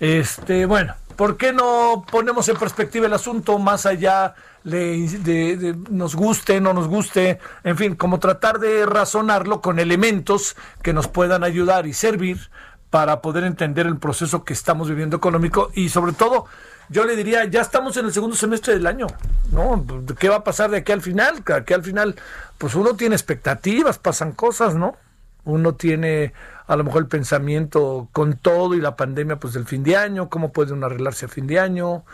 [0.00, 6.60] Este, bueno, ¿por qué no ponemos en perspectiva el asunto más allá de, nos guste,
[6.60, 11.86] no nos guste, en fin, como tratar de razonarlo con elementos que nos puedan ayudar
[11.86, 12.50] y servir
[12.88, 16.46] para poder entender el proceso que estamos viviendo económico y sobre todo
[16.88, 19.06] yo le diría, ya estamos en el segundo semestre del año,
[19.52, 19.84] ¿no?
[20.18, 21.44] ¿Qué va a pasar de aquí al final?
[21.44, 22.16] Que aquí al final,
[22.58, 24.96] pues uno tiene expectativas, pasan cosas, ¿no?
[25.44, 26.32] Uno tiene
[26.66, 30.28] a lo mejor el pensamiento con todo y la pandemia, pues del fin de año,
[30.28, 32.04] cómo puede uno arreglarse a fin de año,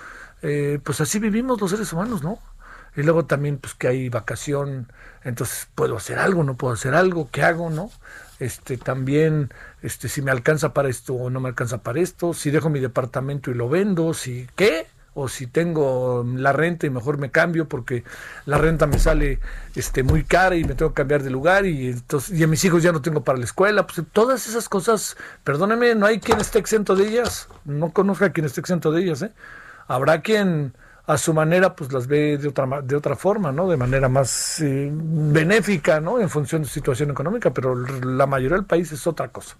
[0.42, 2.38] eh, pues así vivimos los seres humanos, ¿no?
[2.96, 4.90] Y luego también, pues que hay vacación,
[5.22, 7.90] entonces puedo hacer algo, no puedo hacer algo, ¿qué hago, no?
[8.38, 12.50] Este, también, este, si me alcanza para esto o no me alcanza para esto, si
[12.50, 14.86] dejo mi departamento y lo vendo, si, ¿qué?
[15.18, 18.04] O si tengo la renta y mejor me cambio porque
[18.44, 19.40] la renta me sale
[19.74, 22.62] este, muy cara y me tengo que cambiar de lugar y entonces y a mis
[22.66, 26.38] hijos ya no tengo para la escuela, pues todas esas cosas, perdóneme, no hay quien
[26.38, 29.32] esté exento de ellas, no conozca a quien esté exento de ellas, ¿eh?
[29.88, 30.74] Habrá quien
[31.06, 33.68] a su manera pues las ve de otra de otra forma, ¿no?
[33.68, 36.20] De manera más eh, benéfica, ¿no?
[36.20, 39.56] En función de su situación económica, pero la mayoría del país es otra cosa.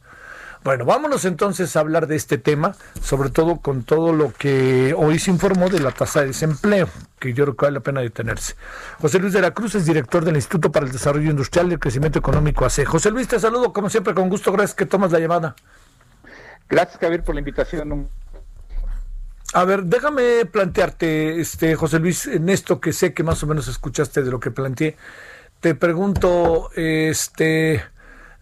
[0.67, 5.21] Bueno, vámonos entonces a hablar de este tema, sobre todo con todo lo que hoy
[5.21, 6.89] se informó de la tasa de desempleo,
[7.21, 8.57] que yo creo que vale la pena detenerse.
[9.01, 11.79] José Luis de la Cruz es director del Instituto para el Desarrollo Industrial y el
[11.79, 12.85] Crecimiento Económico AC.
[12.85, 15.55] José Luis, te saludo como siempre con gusto, gracias que tomas la llamada.
[16.69, 18.09] Gracias, Javier, por la invitación.
[19.53, 23.69] A ver, déjame plantearte, este José Luis, en esto que sé que más o menos
[23.69, 24.97] escuchaste de lo que planteé.
[25.61, 27.85] Te pregunto, este,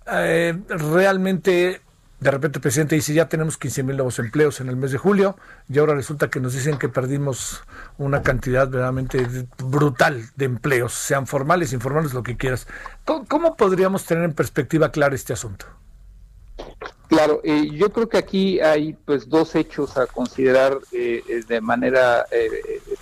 [0.07, 1.84] eh, realmente,
[2.25, 4.97] de repente el presidente dice, ya tenemos 15 mil nuevos empleos en el mes de
[4.97, 5.37] julio,
[5.69, 7.63] y ahora resulta que nos dicen que perdimos
[7.99, 9.27] una cantidad verdaderamente
[9.59, 12.67] brutal de empleos, sean formales, informales, lo que quieras.
[13.05, 15.67] cómo podríamos tener en perspectiva clara este asunto?
[17.09, 21.61] Claro, eh, yo creo que aquí hay pues dos hechos a considerar eh, eh, de
[21.61, 22.25] manera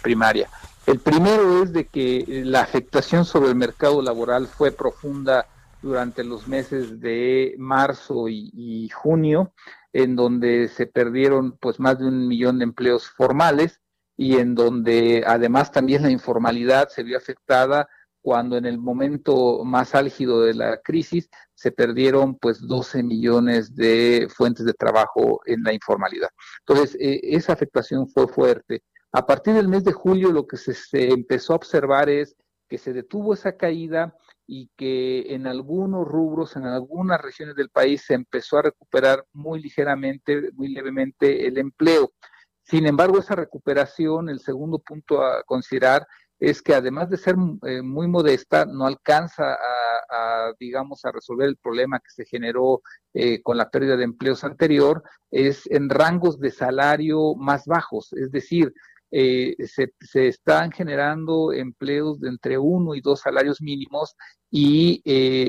[0.02, 0.50] primaria.
[0.84, 5.46] El primero es de que la afectación sobre el mercado laboral fue profunda
[5.82, 9.52] durante los meses de marzo y, junio,
[9.92, 13.80] en donde se perdieron pues más de un millón de empleos formales
[14.16, 17.88] y en donde además también la informalidad se vio afectada
[18.22, 24.28] cuando en el momento más álgido de la crisis se perdieron pues 12 millones de
[24.32, 26.28] fuentes de trabajo en la informalidad.
[26.60, 28.82] Entonces, eh, esa afectación fue fuerte.
[29.10, 32.36] A partir del mes de julio lo que se, se, empezó a observar es
[32.68, 34.16] que se detuvo esa caída
[34.54, 39.62] y que en algunos rubros, en algunas regiones del país se empezó a recuperar muy
[39.62, 42.12] ligeramente, muy levemente el empleo.
[42.62, 46.06] Sin embargo, esa recuperación, el segundo punto a considerar
[46.38, 47.34] es que además de ser
[47.66, 52.82] eh, muy modesta, no alcanza a, digamos, a resolver el problema que se generó
[53.14, 58.30] eh, con la pérdida de empleos anterior, es en rangos de salario más bajos, es
[58.30, 58.74] decir,
[59.12, 59.93] eh, se,
[60.26, 64.16] están generando empleos de entre uno y dos salarios mínimos
[64.51, 65.02] y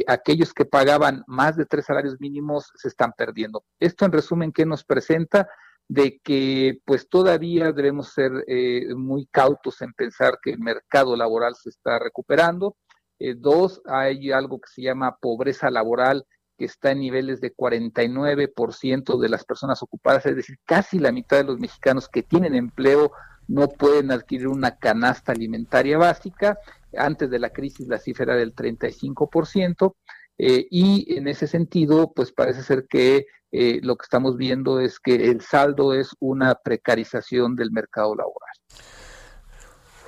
[0.08, 3.64] aquellos que pagaban más de tres salarios mínimos se están perdiendo.
[3.80, 5.48] Esto en resumen, ¿qué nos presenta?
[5.88, 11.56] de que pues todavía debemos ser eh, muy cautos en pensar que el mercado laboral
[11.56, 12.78] se está recuperando.
[13.20, 16.26] Eh, dos, hay algo que se llama pobreza laboral
[16.58, 21.38] que está en niveles de 49% de las personas ocupadas, es decir, casi la mitad
[21.38, 23.12] de los mexicanos que tienen empleo
[23.48, 26.58] no pueden adquirir una canasta alimentaria básica.
[26.98, 29.96] Antes de la crisis la cifra era del 35%.
[30.38, 35.00] Eh, y en ese sentido, pues parece ser que eh, lo que estamos viendo es
[35.00, 38.50] que el saldo es una precarización del mercado laboral.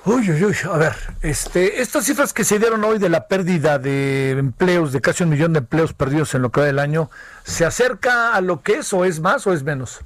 [0.04, 0.92] Uy, uy, uy, a ver,
[1.22, 5.30] este, estas cifras que se dieron hoy de la pérdida de empleos, de casi un
[5.30, 7.10] millón de empleos perdidos en lo que va del año,
[7.42, 10.00] ¿se acerca a lo que es o es más o es menos?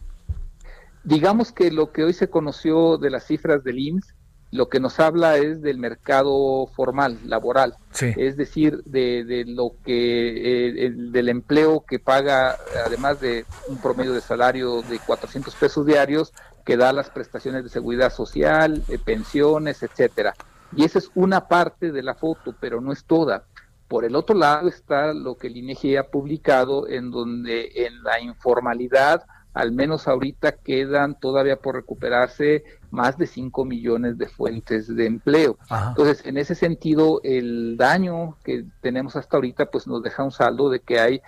[1.04, 4.14] Digamos que lo que hoy se conoció de las cifras del IMSS
[4.52, 10.92] lo que nos habla es del mercado formal, laboral, es decir, de, lo que, eh,
[10.92, 16.32] del empleo que paga, además de un promedio de salario de 400 pesos diarios,
[16.64, 20.34] que da las prestaciones de seguridad social, de pensiones, etcétera.
[20.74, 23.44] Y esa es una parte de la foto, pero no es toda.
[23.86, 28.20] Por el otro lado está lo que el INEGI ha publicado, en donde en la
[28.20, 29.24] informalidad
[29.60, 35.58] al menos ahorita quedan todavía por recuperarse más de 5 millones de fuentes de empleo.
[35.88, 40.70] Entonces, en ese sentido, el daño que tenemos hasta ahorita, pues nos deja un saldo
[40.70, 41.22] de que hay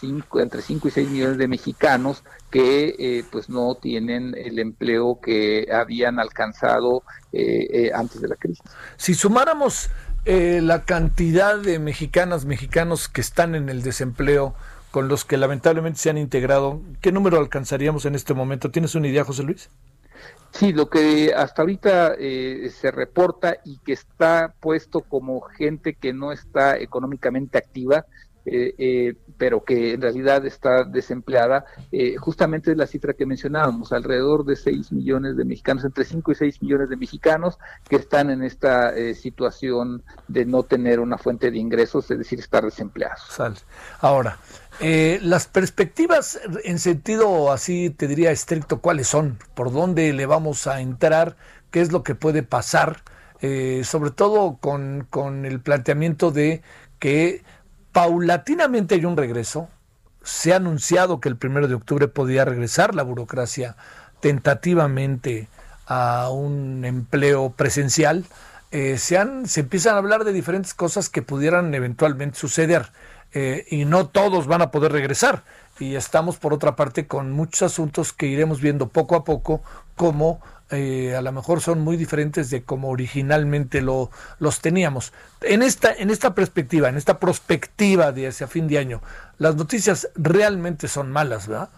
[0.00, 5.18] cinco, entre 5 y 6 millones de mexicanos que eh, pues no tienen el empleo
[5.20, 7.02] que habían alcanzado
[7.32, 8.62] eh, eh, antes de la crisis.
[8.96, 9.90] Si sumáramos
[10.26, 14.54] la cantidad de mexicanas, mexicanos que están en el desempleo,
[14.98, 18.72] con los que lamentablemente se han integrado, ¿qué número alcanzaríamos en este momento?
[18.72, 19.70] ¿Tienes una idea, José Luis?
[20.50, 26.32] Sí, lo que hasta ahorita se reporta y que está puesto como gente que no
[26.32, 28.06] está económicamente activa
[28.50, 33.92] eh, eh, pero que en realidad está desempleada, eh, justamente es la cifra que mencionábamos,
[33.92, 37.58] alrededor de 6 millones de mexicanos, entre 5 y 6 millones de mexicanos
[37.88, 42.64] que están en esta situación de no tener una fuente de ingresos, es decir, estar
[42.64, 43.38] desempleados.
[44.00, 44.38] Ahora,
[44.80, 49.38] las perspectivas en sentido así, te diría estricto, ¿cuáles son?
[49.54, 51.36] ¿Por dónde le vamos a entrar?
[51.70, 53.02] ¿Qué es lo que puede pasar?
[53.84, 56.60] sobre todo con, con el planteamiento de
[56.98, 57.44] que
[57.92, 59.68] paulatinamente hay un regreso.
[60.22, 63.76] Se ha anunciado que el primero de octubre podía regresar la burocracia
[64.20, 65.48] tentativamente
[65.86, 68.24] a un empleo presencial.
[68.70, 72.90] Eh, se, han, se empiezan a hablar de diferentes cosas que pudieran eventualmente suceder
[73.32, 75.44] eh, y no todos van a poder regresar.
[75.78, 79.62] Y estamos por otra parte con muchos asuntos que iremos viendo poco a poco
[79.94, 80.40] como
[80.70, 85.12] eh, a lo mejor son muy diferentes de como originalmente lo, los teníamos.
[85.40, 89.00] En esta, en esta perspectiva, en esta perspectiva de hacia fin de año,
[89.38, 91.70] las noticias realmente son malas, ¿verdad?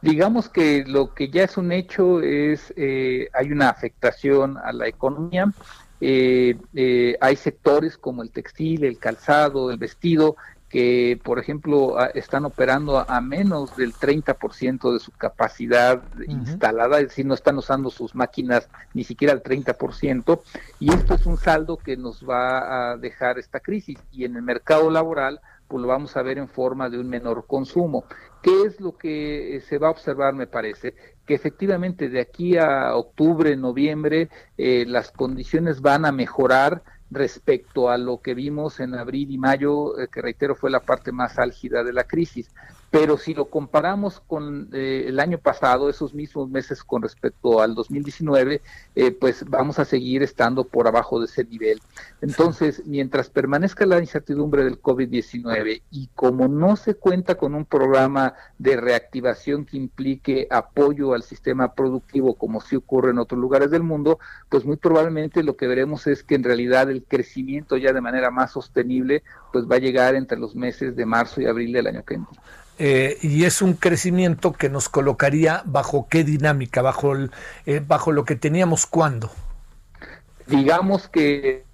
[0.00, 4.86] Digamos que lo que ya es un hecho es, eh, hay una afectación a la
[4.86, 5.46] economía,
[6.06, 10.36] eh, hay sectores como el textil, el calzado, el vestido,
[10.74, 17.24] que, por ejemplo, están operando a, menos del 30% de su capacidad instalada, es decir,
[17.26, 20.40] no están usando sus máquinas ni siquiera al 30%,
[20.80, 23.98] y esto es un saldo que nos va a dejar esta crisis.
[24.10, 27.46] Y en el mercado laboral, pues lo vamos a ver en forma de un menor
[27.46, 28.04] consumo.
[28.42, 30.94] ¿Qué es lo que eh, se va a observar, me parece?
[31.26, 34.28] Que efectivamente de aquí a octubre, noviembre,
[34.58, 39.98] eh, las condiciones van a mejorar respecto a lo que vimos en abril y mayo,
[39.98, 42.50] eh, que reitero fue la parte más álgida de la crisis.
[42.94, 47.74] Pero si lo comparamos con eh, el año pasado, esos mismos meses con respecto al
[47.74, 48.62] 2019,
[48.94, 51.80] eh, pues vamos a seguir estando por abajo de ese nivel.
[52.20, 58.34] Entonces, mientras permanezca la incertidumbre del COVID-19 y como no se cuenta con un programa
[58.58, 63.82] de reactivación que implique apoyo al sistema productivo como sí ocurre en otros lugares del
[63.82, 68.00] mundo, pues muy probablemente lo que veremos es que en realidad el crecimiento ya de
[68.00, 71.88] manera más sostenible pues va a llegar entre los meses de marzo y abril del
[71.88, 72.40] año que entra.
[72.78, 77.30] Eh, y es un crecimiento que nos colocaría bajo qué dinámica, bajo, el,
[77.66, 79.30] eh, bajo lo que teníamos cuando.
[80.46, 81.64] Digamos que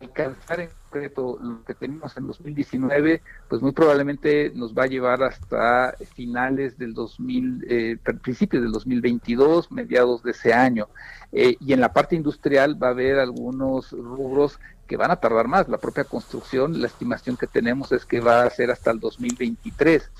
[0.00, 3.20] alcanzar en concreto lo que teníamos en 2019,
[3.50, 9.70] pues muy probablemente nos va a llevar hasta finales del 2000, eh, principios del 2022,
[9.70, 10.88] mediados de ese año.
[11.32, 15.68] y en la parte industrial va a haber algunos rubros que van a tardar más.
[15.68, 20.10] La propia construcción, la estimación que tenemos es que va a ser hasta el 2023.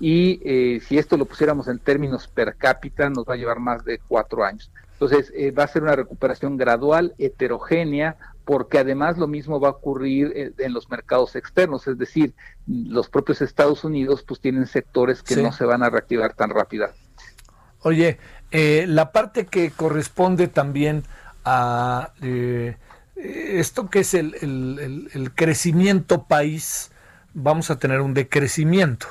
[0.00, 3.84] Y eh, si esto lo pusiéramos en términos per cápita, nos va a llevar más
[3.84, 4.70] de cuatro años.
[4.92, 9.72] Entonces, eh, va a ser una recuperación gradual, heterogénea, porque además lo mismo va a
[9.72, 12.34] ocurrir eh, en los mercados externos, es decir,
[12.66, 16.88] los propios Estados Unidos pues tienen sectores que no se van a reactivar tan rápido.
[17.80, 18.18] Oye,
[18.50, 21.02] la parte que corresponde también
[21.44, 22.12] a
[23.16, 26.90] esto que es el, crecimiento país,
[27.34, 29.06] vamos a tener un decrecimiento.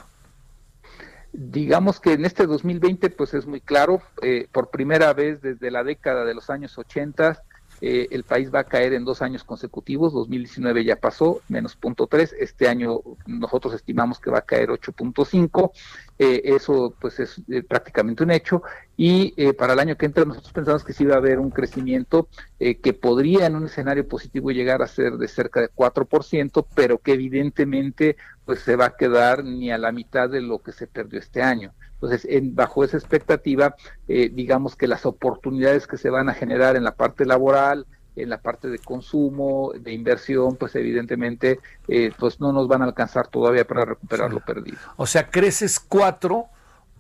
[1.34, 5.84] Digamos que en este 2020 pues es muy claro, eh, por primera vez desde la
[5.84, 7.44] década de los años 80
[7.88, 12.08] eh, el país va a caer en dos años consecutivos, 2019 ya pasó, menos punto
[12.08, 15.70] tres, este año nosotros estimamos que va a caer 8.5,
[16.18, 18.64] eh, eso pues es eh, prácticamente un hecho,
[18.98, 22.28] y para el año que entra nosotros pensamos que sí va a haber un crecimiento
[22.58, 27.12] que podría en un escenario positivo llegar a ser de cerca de 4%, pero que
[27.14, 31.20] evidentemente pues se va a quedar ni a la mitad de lo que se perdió
[31.20, 31.74] este año.
[31.96, 33.76] Entonces, en, bajo esa expectativa,
[34.08, 37.86] eh, digamos que las oportunidades que se van a generar en la parte laboral,
[38.16, 42.86] en la parte de consumo, de inversión, pues evidentemente eh, pues no nos van a
[42.86, 44.78] alcanzar todavía para recuperar lo perdido.
[44.96, 46.46] O sea, creces cuatro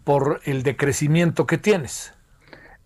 [0.04, 2.15] por el decrecimiento que tienes.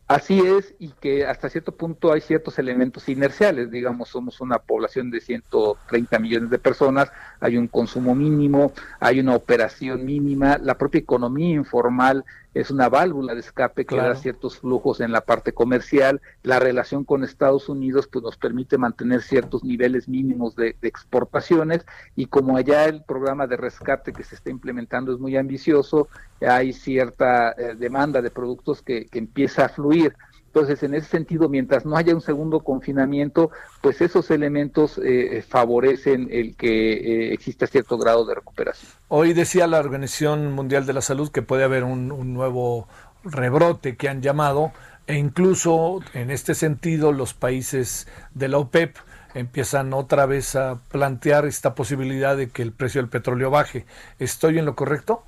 [0.10, 5.12] Así es, y que hasta cierto punto hay ciertos elementos inerciales, digamos, somos una población
[5.12, 10.98] de 130 millones de personas, hay un consumo mínimo, hay una operación mínima, la propia
[10.98, 16.22] economía informal es una válvula de escape que da ciertos flujos en la parte comercial.
[16.44, 21.86] La relación con Estados Unidos pues nos permite mantener ciertos niveles mínimos de, exportaciones
[22.16, 26.08] y como allá el programa de rescate que se está implementando es muy ambicioso,
[26.42, 30.16] hay cierta eh, demanda de productos que, que empieza a fluir.
[30.50, 33.52] Entonces, en ese sentido, mientras no haya un segundo confinamiento,
[33.82, 38.92] pues esos elementos eh, favorecen el que eh, exista cierto grado de recuperación.
[39.10, 42.88] Hoy decía la Organización Mundial de la Salud que puede haber un, nuevo
[43.24, 44.72] rebrote que han llamado,
[45.06, 48.96] e incluso en este sentido los países de la OPEP
[49.36, 53.86] empiezan otra vez a plantear esta posibilidad de que el precio del petróleo baje.
[54.18, 55.24] ¿Estoy en lo correcto?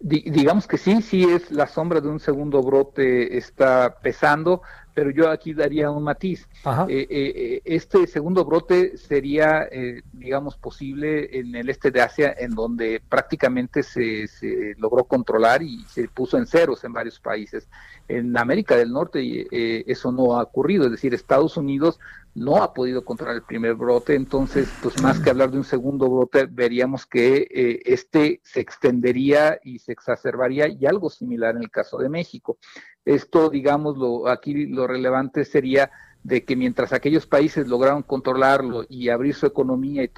[0.00, 4.62] Digamos que sí, sí es la sombra de un segundo brote está pesando,
[4.94, 6.48] pero yo aquí daría un matiz.
[6.88, 9.68] Eh, eh, eh, este segundo brote sería,
[10.12, 15.84] digamos, posible en el este de Asia, en donde prácticamente se, se, logró controlar y
[15.84, 17.68] se puso en ceros en varios países.
[18.08, 19.46] En América del Norte
[19.90, 22.00] eso no ha ocurrido, es decir, Estados Unidos
[22.38, 26.08] no ha podido controlar el primer brote, entonces, pues más que hablar de un segundo
[26.08, 31.98] brote, veríamos que este se extendería y se exacerbaría y algo similar en el caso
[31.98, 32.58] de México.
[33.04, 35.90] Esto, digamos, lo, aquí lo relevante sería
[36.22, 40.10] de que mientras aquellos países lograron controlarlo y abrir su economía y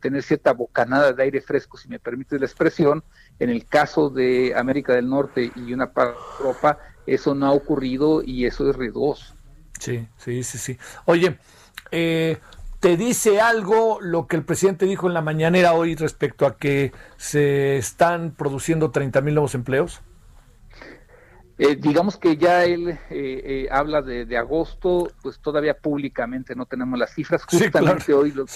[0.00, 3.04] tener cierta bocanada de aire fresco, si me permite la expresión,
[3.38, 7.52] en el caso de América del Norte y una parte de Europa, eso no ha
[7.52, 9.34] ocurrido y eso es riesgoso.
[9.78, 10.78] Sí, sí, sí, sí.
[11.06, 11.38] Oye,
[11.92, 12.38] eh,
[12.80, 16.92] ¿te dice algo lo que el presidente dijo en la mañanera hoy respecto a que
[17.16, 20.00] se están produciendo 30 mil nuevos empleos?
[21.62, 26.98] Eh, digamos que ya él eh, eh, habla de, agosto, pues todavía públicamente no tenemos
[26.98, 27.44] las cifras.
[27.44, 28.46] Justamente hoy, lo,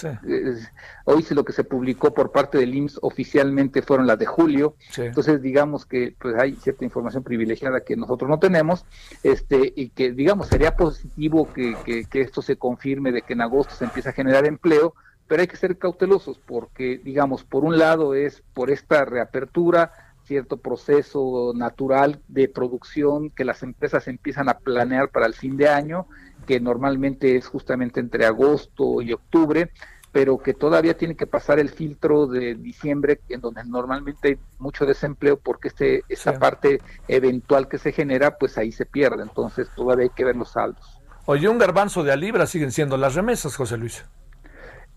[1.03, 4.75] hoy lo que se publicó por parte del IMSS oficialmente fueron las de julio.
[4.97, 8.85] Entonces, digamos que pues hay cierta información privilegiada que nosotros no tenemos,
[9.21, 11.75] este y que digamos sería positivo que,
[12.09, 14.95] que esto se confirme de que en agosto se empieza a generar empleo,
[15.27, 19.91] pero hay que ser cautelosos porque, digamos, por un lado es por esta reapertura
[20.25, 25.69] cierto proceso natural de producción que las empresas empiezan a planear para el fin de
[25.69, 26.07] año,
[26.45, 29.71] que normalmente es justamente entre agosto y octubre,
[30.11, 34.85] pero que todavía tiene que pasar el filtro de diciembre, en donde normalmente hay mucho
[34.85, 39.23] desempleo, porque este, esta parte eventual que se genera, pues ahí se pierde.
[39.23, 41.01] Entonces todavía hay que ver los saldos.
[41.25, 44.05] Oye, un garbanzo de a libra siguen siendo las remesas, José Luis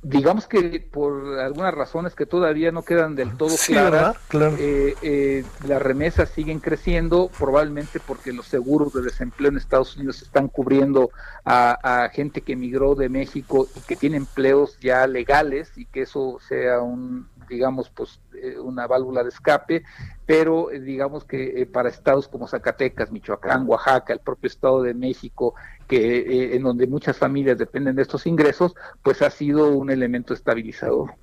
[0.02, 4.16] digamos que por algunas razones que todavía no quedan del todo claras,
[4.58, 10.22] eh, eh, las remesas siguen creciendo, probablemente porque los seguros de desempleo en Estados Unidos
[10.22, 11.10] están cubriendo
[11.44, 16.38] a, gente que emigró de México y que tiene empleos ya legales y que eso
[16.46, 19.82] sea un, digamos, pues eh, una válvula de escape,
[20.28, 25.55] pero digamos que para estados como Zacatecas, Michoacán, Oaxaca, el propio Estado de México,
[25.88, 30.34] que eh, en donde muchas familias dependen de estos ingresos, pues ha sido un elemento
[30.34, 31.14] estabilizador.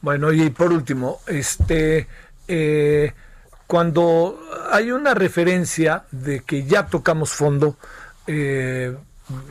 [0.00, 2.06] Bueno, y por último, este
[2.46, 3.12] eh,
[3.66, 4.38] cuando
[4.70, 7.76] hay una referencia de que ya tocamos fondo,
[8.28, 8.96] eh,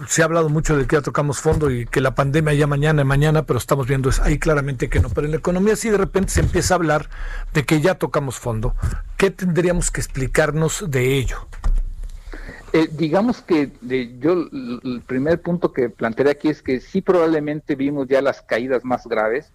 [0.08, 3.04] se ha hablado mucho de que ya tocamos fondo y que la pandemia ya mañana,
[3.04, 5.10] mañana, pero estamos viendo ahí claramente que no.
[5.10, 7.10] Pero en la economía sí de repente se empieza a hablar
[7.54, 8.76] de que ya tocamos fondo.
[9.18, 11.48] ¿Qué tendríamos que explicarnos de ello?
[12.76, 17.76] Eh, digamos que de, yo el primer punto que planteé aquí es que sí probablemente
[17.76, 19.54] vimos ya las caídas más graves,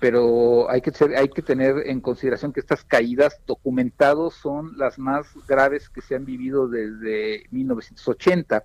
[0.00, 5.28] pero hay que hay que tener en consideración que estas caídas documentados son las más
[5.48, 8.64] graves que se han vivido desde 1980,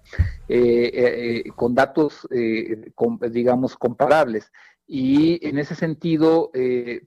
[0.49, 2.27] eh, eh, con datos
[3.31, 4.51] digamos comparables.
[4.85, 6.51] Y en ese sentido,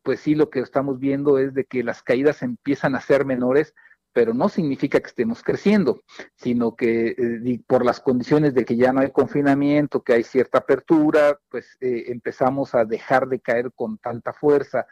[0.02, 3.74] pues sí, lo que estamos viendo es de que las caídas empiezan a ser menores,
[4.16, 6.02] pero no significa que estemos creciendo,
[6.36, 10.56] sino que eh, por las condiciones de que ya no hay confinamiento, que hay cierta
[10.56, 14.86] apertura, pues eh, empezamos a dejar de caer con tanta fuerza.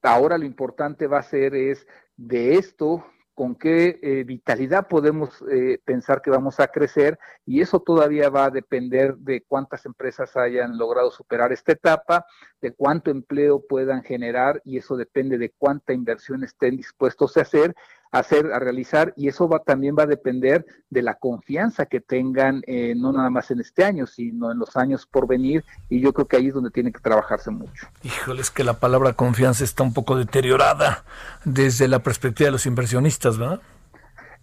[0.00, 5.44] Ahora lo importante va a ser es de esto, con qué eh, vitalidad podemos
[5.84, 10.78] pensar que vamos a crecer y eso todavía va a depender de cuántas empresas hayan
[10.78, 12.26] logrado superar esta etapa,
[12.60, 17.74] de cuánto empleo puedan generar y eso depende de cuánta inversión estén dispuestos a hacer
[18.10, 22.62] hacer, a realizar, y eso va, también va a depender de la confianza que tengan,
[22.66, 26.12] eh, no nada más en este año, sino en los años por venir, y yo
[26.12, 27.86] creo que ahí es donde tiene que trabajarse mucho.
[28.02, 31.04] Híjole, es que la palabra confianza está un poco deteriorada
[31.44, 33.60] desde la perspectiva de los inversionistas, ¿verdad?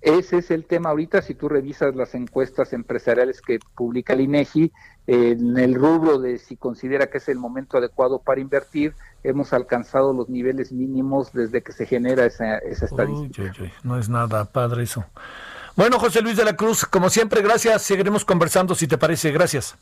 [0.05, 4.71] Ese es el tema ahorita, si tú revisas las encuestas empresariales que publica el INEGI,
[5.07, 10.13] en el rubro de si considera que es el momento adecuado para invertir, hemos alcanzado
[10.13, 13.51] los niveles mínimos desde que se genera esa, estadística.
[13.81, 15.05] no es nada padre eso.
[15.75, 17.81] Bueno, José Luis de la Cruz, como siempre, gracias.
[17.81, 19.31] Seguiremos conversando si te parece.
[19.31, 19.75] Gracias.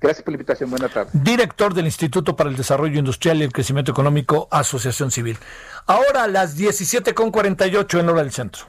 [0.00, 0.68] Gracias por la invitación.
[0.70, 1.12] Buenas tardes.
[1.12, 5.38] Director del Instituto para el Desarrollo Industrial y el Crecimiento Económico, Asociación Civil.
[5.86, 8.64] Ahora a las 17.48 en hora del centro.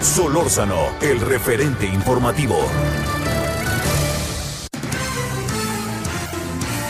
[0.00, 2.56] Solórzano, el referente informativo.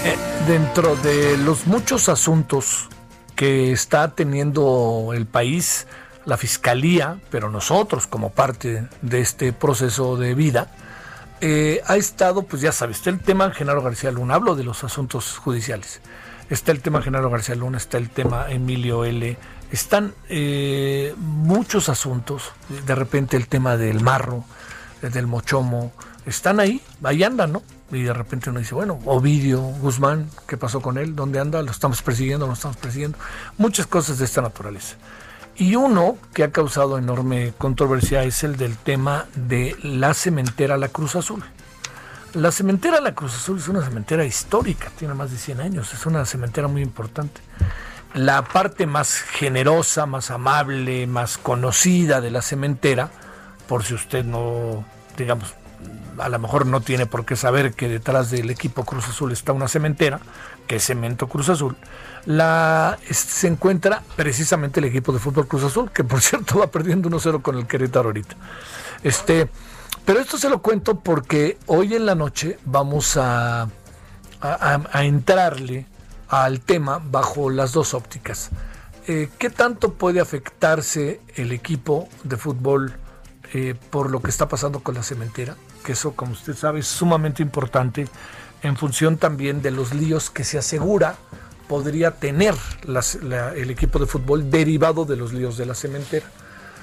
[0.05, 0.17] Eh,
[0.47, 2.89] dentro de los muchos asuntos
[3.35, 5.87] que está teniendo el país,
[6.25, 10.71] la Fiscalía, pero nosotros como parte de este proceso de vida,
[11.41, 14.83] eh, ha estado, pues ya sabes, está el tema Genaro García Luna, hablo de los
[14.85, 16.01] asuntos judiciales,
[16.51, 19.37] está el tema Genaro García Luna, está el tema Emilio L.,
[19.71, 22.53] están eh, muchos asuntos,
[22.87, 24.45] de repente el tema del marro,
[25.03, 25.93] del mochomo,
[26.25, 27.63] están ahí, ahí andan, ¿no?
[27.93, 31.15] Y de repente uno dice, bueno, Ovidio, Guzmán, ¿qué pasó con él?
[31.15, 31.63] ¿Dónde anda?
[31.63, 32.47] ¿Lo estamos persiguiendo?
[32.47, 33.17] ¿Lo estamos persiguiendo?
[33.59, 34.97] Muchas cosas de esta naturaleza.
[35.57, 40.89] Y uno que ha causado enorme controversia es el del tema de la cementera La
[40.89, 41.43] Cruz Azul.
[42.35, 46.05] La cementera La Cruz Azul es una cementera histórica, tiene más de 100 años, es
[46.05, 47.41] una cementera muy importante.
[48.17, 53.11] La parte más generosa, más amable, más conocida de la cementera,
[53.69, 54.85] por si usted no,
[55.17, 55.55] digamos,
[56.19, 59.53] a lo mejor no tiene por qué saber que detrás del equipo Cruz Azul está
[59.53, 60.19] una cementera,
[60.67, 61.77] que es Cemento Cruz Azul,
[62.25, 67.11] la, se encuentra precisamente el equipo de fútbol Cruz Azul, que por cierto va perdiendo
[67.11, 68.35] 1-0 con el Querétaro ahorita.
[69.03, 69.49] Este,
[70.07, 73.69] pero esto se lo cuento porque hoy en la noche vamos a,
[74.41, 75.87] a, entrarle
[76.29, 78.51] al tema bajo las dos ópticas.
[79.07, 82.95] Eh, ¿Qué tanto puede afectarse el equipo de fútbol
[83.53, 85.57] eh, por lo que está pasando con la cementera?
[85.85, 88.09] Que eso, como usted sabe, es sumamente importante
[88.63, 91.17] en función también de los líos que se asegura
[91.69, 92.55] podría tener
[93.57, 96.27] el equipo de fútbol derivado de los líos de la cementera.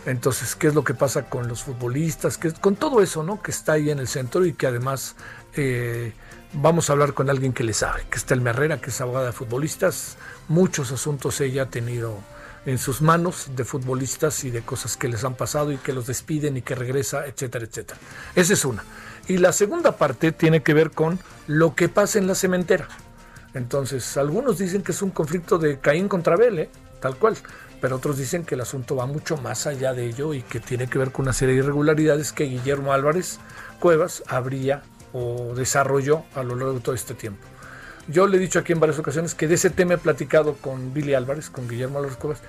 [0.06, 2.38] Entonces, ¿qué es lo que pasa con los futbolistas?
[2.38, 3.42] ¿Qué, con todo eso, ¿no?
[3.42, 5.16] Que está ahí en el centro y que además
[5.56, 6.14] eh,
[6.54, 9.28] vamos a hablar con alguien que le sabe, que está el Herrera, que es abogada
[9.28, 10.18] de futbolistas.
[10.48, 12.20] Muchos asuntos ella ha tenido
[12.66, 16.08] en sus manos de futbolistas y de cosas que les han pasado y que los
[16.08, 18.00] despiden y que regresa, etcétera, etcétera.
[18.36, 18.84] Esa es una.
[19.28, 22.88] Y la segunda parte tiene que ver con lo que pasa en la cementera.
[23.54, 26.70] Entonces, algunos dicen que es un conflicto de Caín contra Abel,
[27.00, 27.38] tal cual,
[27.82, 30.88] pero otros dicen que el asunto va mucho más allá de ello y que tiene
[30.88, 33.40] que ver con una serie de irregularidades que Guillermo Álvarez
[33.80, 34.84] Cuevas habría
[35.14, 37.48] o desarrolló a lo largo de todo este tiempo.
[38.08, 40.94] Yo le he dicho aquí en varias ocasiones que de ese tema he platicado con
[40.94, 42.42] Billy Álvarez, con Guillermo Álvarez Cuevas,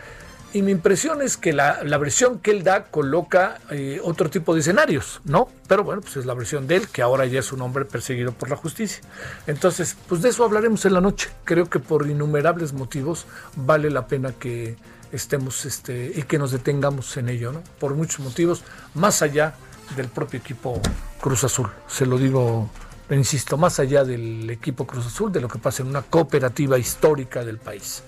[0.55, 4.61] y mi impresión es que la, versión que él da coloca eh, otro tipo de
[4.61, 5.49] escenarios, ¿no?
[5.67, 8.31] Pero bueno, pues es la versión de él, que ahora ya es un hombre perseguido
[8.31, 9.03] por la justicia.
[9.49, 11.29] Entonces, pues de eso hablaremos en la noche.
[11.43, 13.27] Creo que por innumerables motivos
[13.57, 14.77] vale la pena que
[15.11, 17.61] estemos este, y que nos detengamos en ello, ¿no?
[17.81, 18.63] Por muchos motivos,
[18.95, 19.55] más allá
[19.97, 20.81] del propio equipo
[21.21, 21.71] Cruz Azul.
[21.87, 22.69] Se lo digo
[23.11, 27.45] insisto, más allá del equipo Cruz Azul, de lo que pasa en una cooperativa histórica
[27.45, 28.03] del país.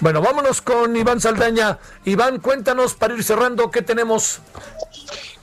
[0.00, 1.78] Bueno, vámonos con Iván Saldaña.
[2.04, 4.40] Iván, cuéntanos para ir cerrando qué tenemos.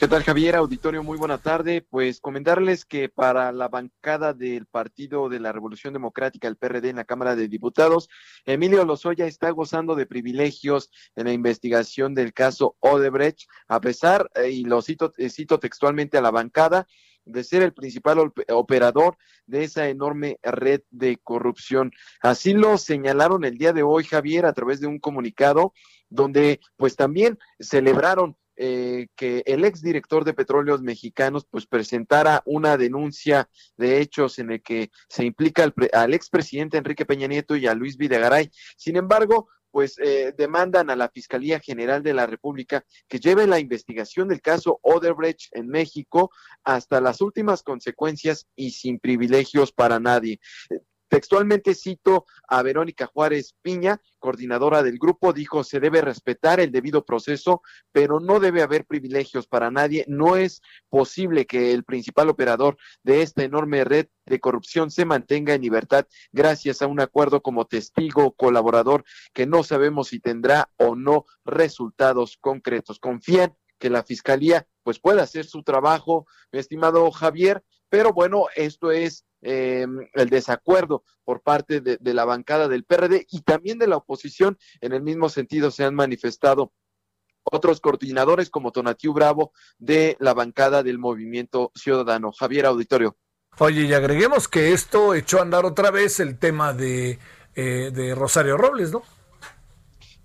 [0.04, 0.58] ¿Qué tal Javier?
[0.58, 1.86] Auditorio, muy buena tarde.
[1.90, 6.98] Pues comentarles que para la bancada del Partido de la Revolución Democrática, el PRD en
[6.98, 8.10] la Cámara de Diputados,
[8.46, 14.50] Emilio Lozoya está gozando de privilegios en la investigación del caso Odebrecht, a pesar, eh,
[14.50, 16.86] y lo cito, eh, cito textualmente a la bancada,
[17.26, 21.92] de ser el principal operador de esa enorme red de corrupción.
[22.22, 25.74] Así lo señalaron el día de hoy, Javier, a través de un comunicado
[26.10, 33.50] donde pues también celebraron eh, que el exdirector de Petróleos Mexicanos pues presentara una denuncia
[33.78, 37.74] de hechos en el que se implica al, al expresidente Enrique Peña Nieto y a
[37.74, 38.52] Luis Videgaray.
[38.78, 43.58] Sin embargo, pues eh, demandan a la Fiscalía General de la República que lleve la
[43.58, 46.30] investigación del caso Odebrecht en México
[46.64, 50.40] hasta las últimas consecuencias y sin privilegios para nadie.
[51.14, 57.06] Textualmente cito a Verónica Juárez Piña, coordinadora del grupo, dijo, se debe respetar el debido
[57.06, 57.62] proceso,
[57.92, 60.06] pero no debe haber privilegios para nadie.
[60.08, 65.54] No es posible que el principal operador de esta enorme red de corrupción se mantenga
[65.54, 69.04] en libertad gracias a un acuerdo como testigo colaborador
[69.34, 72.98] que no sabemos si tendrá o no resultados concretos.
[72.98, 78.90] Confían que la fiscalía pues pueda hacer su trabajo, mi estimado Javier, pero bueno, esto
[78.90, 83.86] es eh, el desacuerdo por parte de, de, la bancada del PRD y también de
[83.86, 84.58] la oposición.
[84.82, 86.74] En el mismo sentido se han manifestado
[87.44, 92.32] otros coordinadores como Tonatiu Bravo de la bancada del Movimiento Ciudadano.
[92.32, 93.16] Javier Auditorio.
[93.60, 97.20] Oye, y agreguemos que esto echó a andar otra vez el tema de,
[97.54, 99.04] eh, de Rosario Robles, ¿no?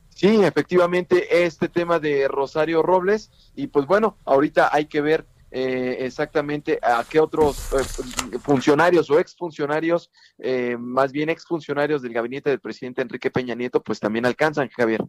[0.08, 5.96] Sí, efectivamente, este tema de Rosario Robles, y pues bueno, ahorita hay que ver eh,
[6.00, 12.60] exactamente a qué otros eh, funcionarios o exfuncionarios, eh, más bien exfuncionarios del gabinete del
[12.60, 15.02] presidente Enrique Peña Nieto, pues también alcanzan, Javier.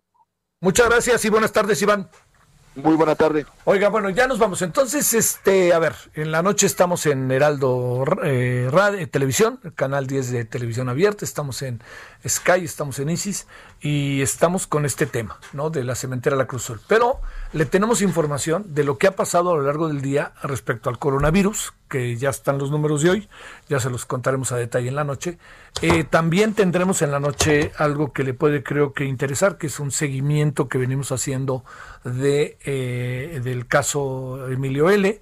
[0.62, 2.10] Muchas gracias y buenas tardes, Iván.
[2.76, 3.46] Muy buena tarde.
[3.66, 4.62] Oiga, bueno, ya nos vamos.
[4.62, 10.32] Entonces, este, a ver, en la noche estamos en Heraldo eh, Radio, Televisión, canal 10
[10.32, 11.82] de Televisión Abierta, estamos en
[12.28, 13.48] Sky, estamos en Isis
[13.82, 15.70] y estamos con este tema, ¿no?
[15.70, 16.80] De la cementera La Cruz Sol.
[16.88, 17.20] Pero
[17.52, 21.00] le tenemos información de lo que ha pasado a lo largo del día respecto al
[21.00, 23.30] coronavirus, que ya están los números de hoy,
[23.68, 25.40] ya se los contaremos a detalle en la noche.
[25.82, 29.80] Eh, también tendremos en la noche algo que le puede creo que interesar, que es
[29.80, 31.64] un seguimiento que venimos haciendo
[32.04, 35.20] de eh, del caso Emilio L.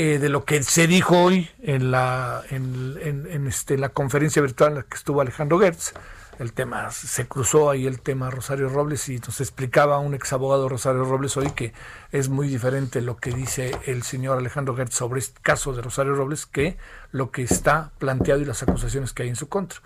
[0.00, 4.40] Eh, de lo que se dijo hoy en la en, en, en este, la conferencia
[4.40, 5.92] virtual en la que estuvo Alejandro Gertz
[6.38, 10.68] el tema, se cruzó ahí el tema Rosario Robles y nos explicaba un ex abogado
[10.68, 11.72] Rosario Robles hoy que
[12.12, 16.14] es muy diferente lo que dice el señor Alejandro Gertz sobre este caso de Rosario
[16.14, 16.76] Robles que
[17.10, 19.80] lo que está planteado y las acusaciones que hay en su contra.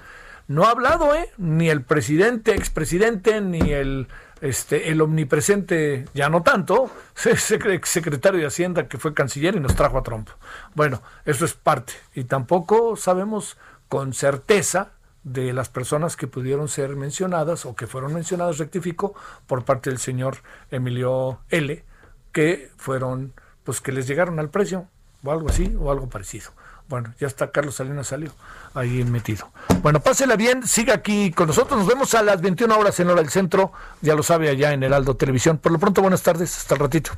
[0.49, 1.31] No ha hablado, ¿eh?
[1.39, 4.09] Ni el presidente, expresidente, ni el,
[4.43, 9.99] este, el omnipresente, ya no tanto, secretario de Hacienda que fue canciller y nos trajo
[9.99, 10.29] a Trump.
[10.75, 11.95] Bueno, eso es parte.
[12.15, 13.57] Y tampoco sabemos
[13.89, 14.91] con certeza
[15.25, 19.15] de las personas que pudieron ser mencionadas o que fueron mencionadas, rectifico,
[19.47, 20.39] por parte del señor
[20.71, 21.85] Emilio L.,
[22.33, 23.33] que fueron,
[23.65, 24.89] pues que les llegaron al precio,
[25.23, 26.51] o algo así, o algo parecido.
[26.89, 28.33] Bueno, ya está Carlos Salinas salió
[28.75, 29.51] ahí metido.
[29.83, 31.79] Bueno, pásela bien, siga aquí con nosotros.
[31.79, 34.83] Nos vemos a las 21 horas en hora del centro, ya lo sabe allá en
[34.83, 35.59] Heraldo Televisión.
[35.59, 37.13] Por lo pronto, buenas tardes, hasta el ratito.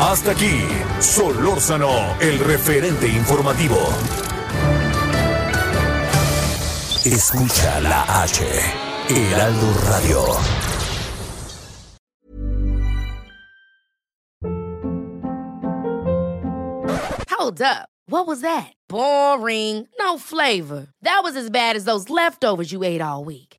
[0.00, 0.60] Hasta aquí,
[1.00, 3.78] Solórzano, el referente informativo.
[7.04, 8.44] Escucha la H,
[9.08, 10.24] Heraldo Radio.
[17.30, 17.88] Hold up.
[18.06, 18.72] What was that?
[18.88, 19.86] Boring.
[19.98, 20.88] No flavor.
[21.02, 23.53] That was as bad as those leftovers you ate all week.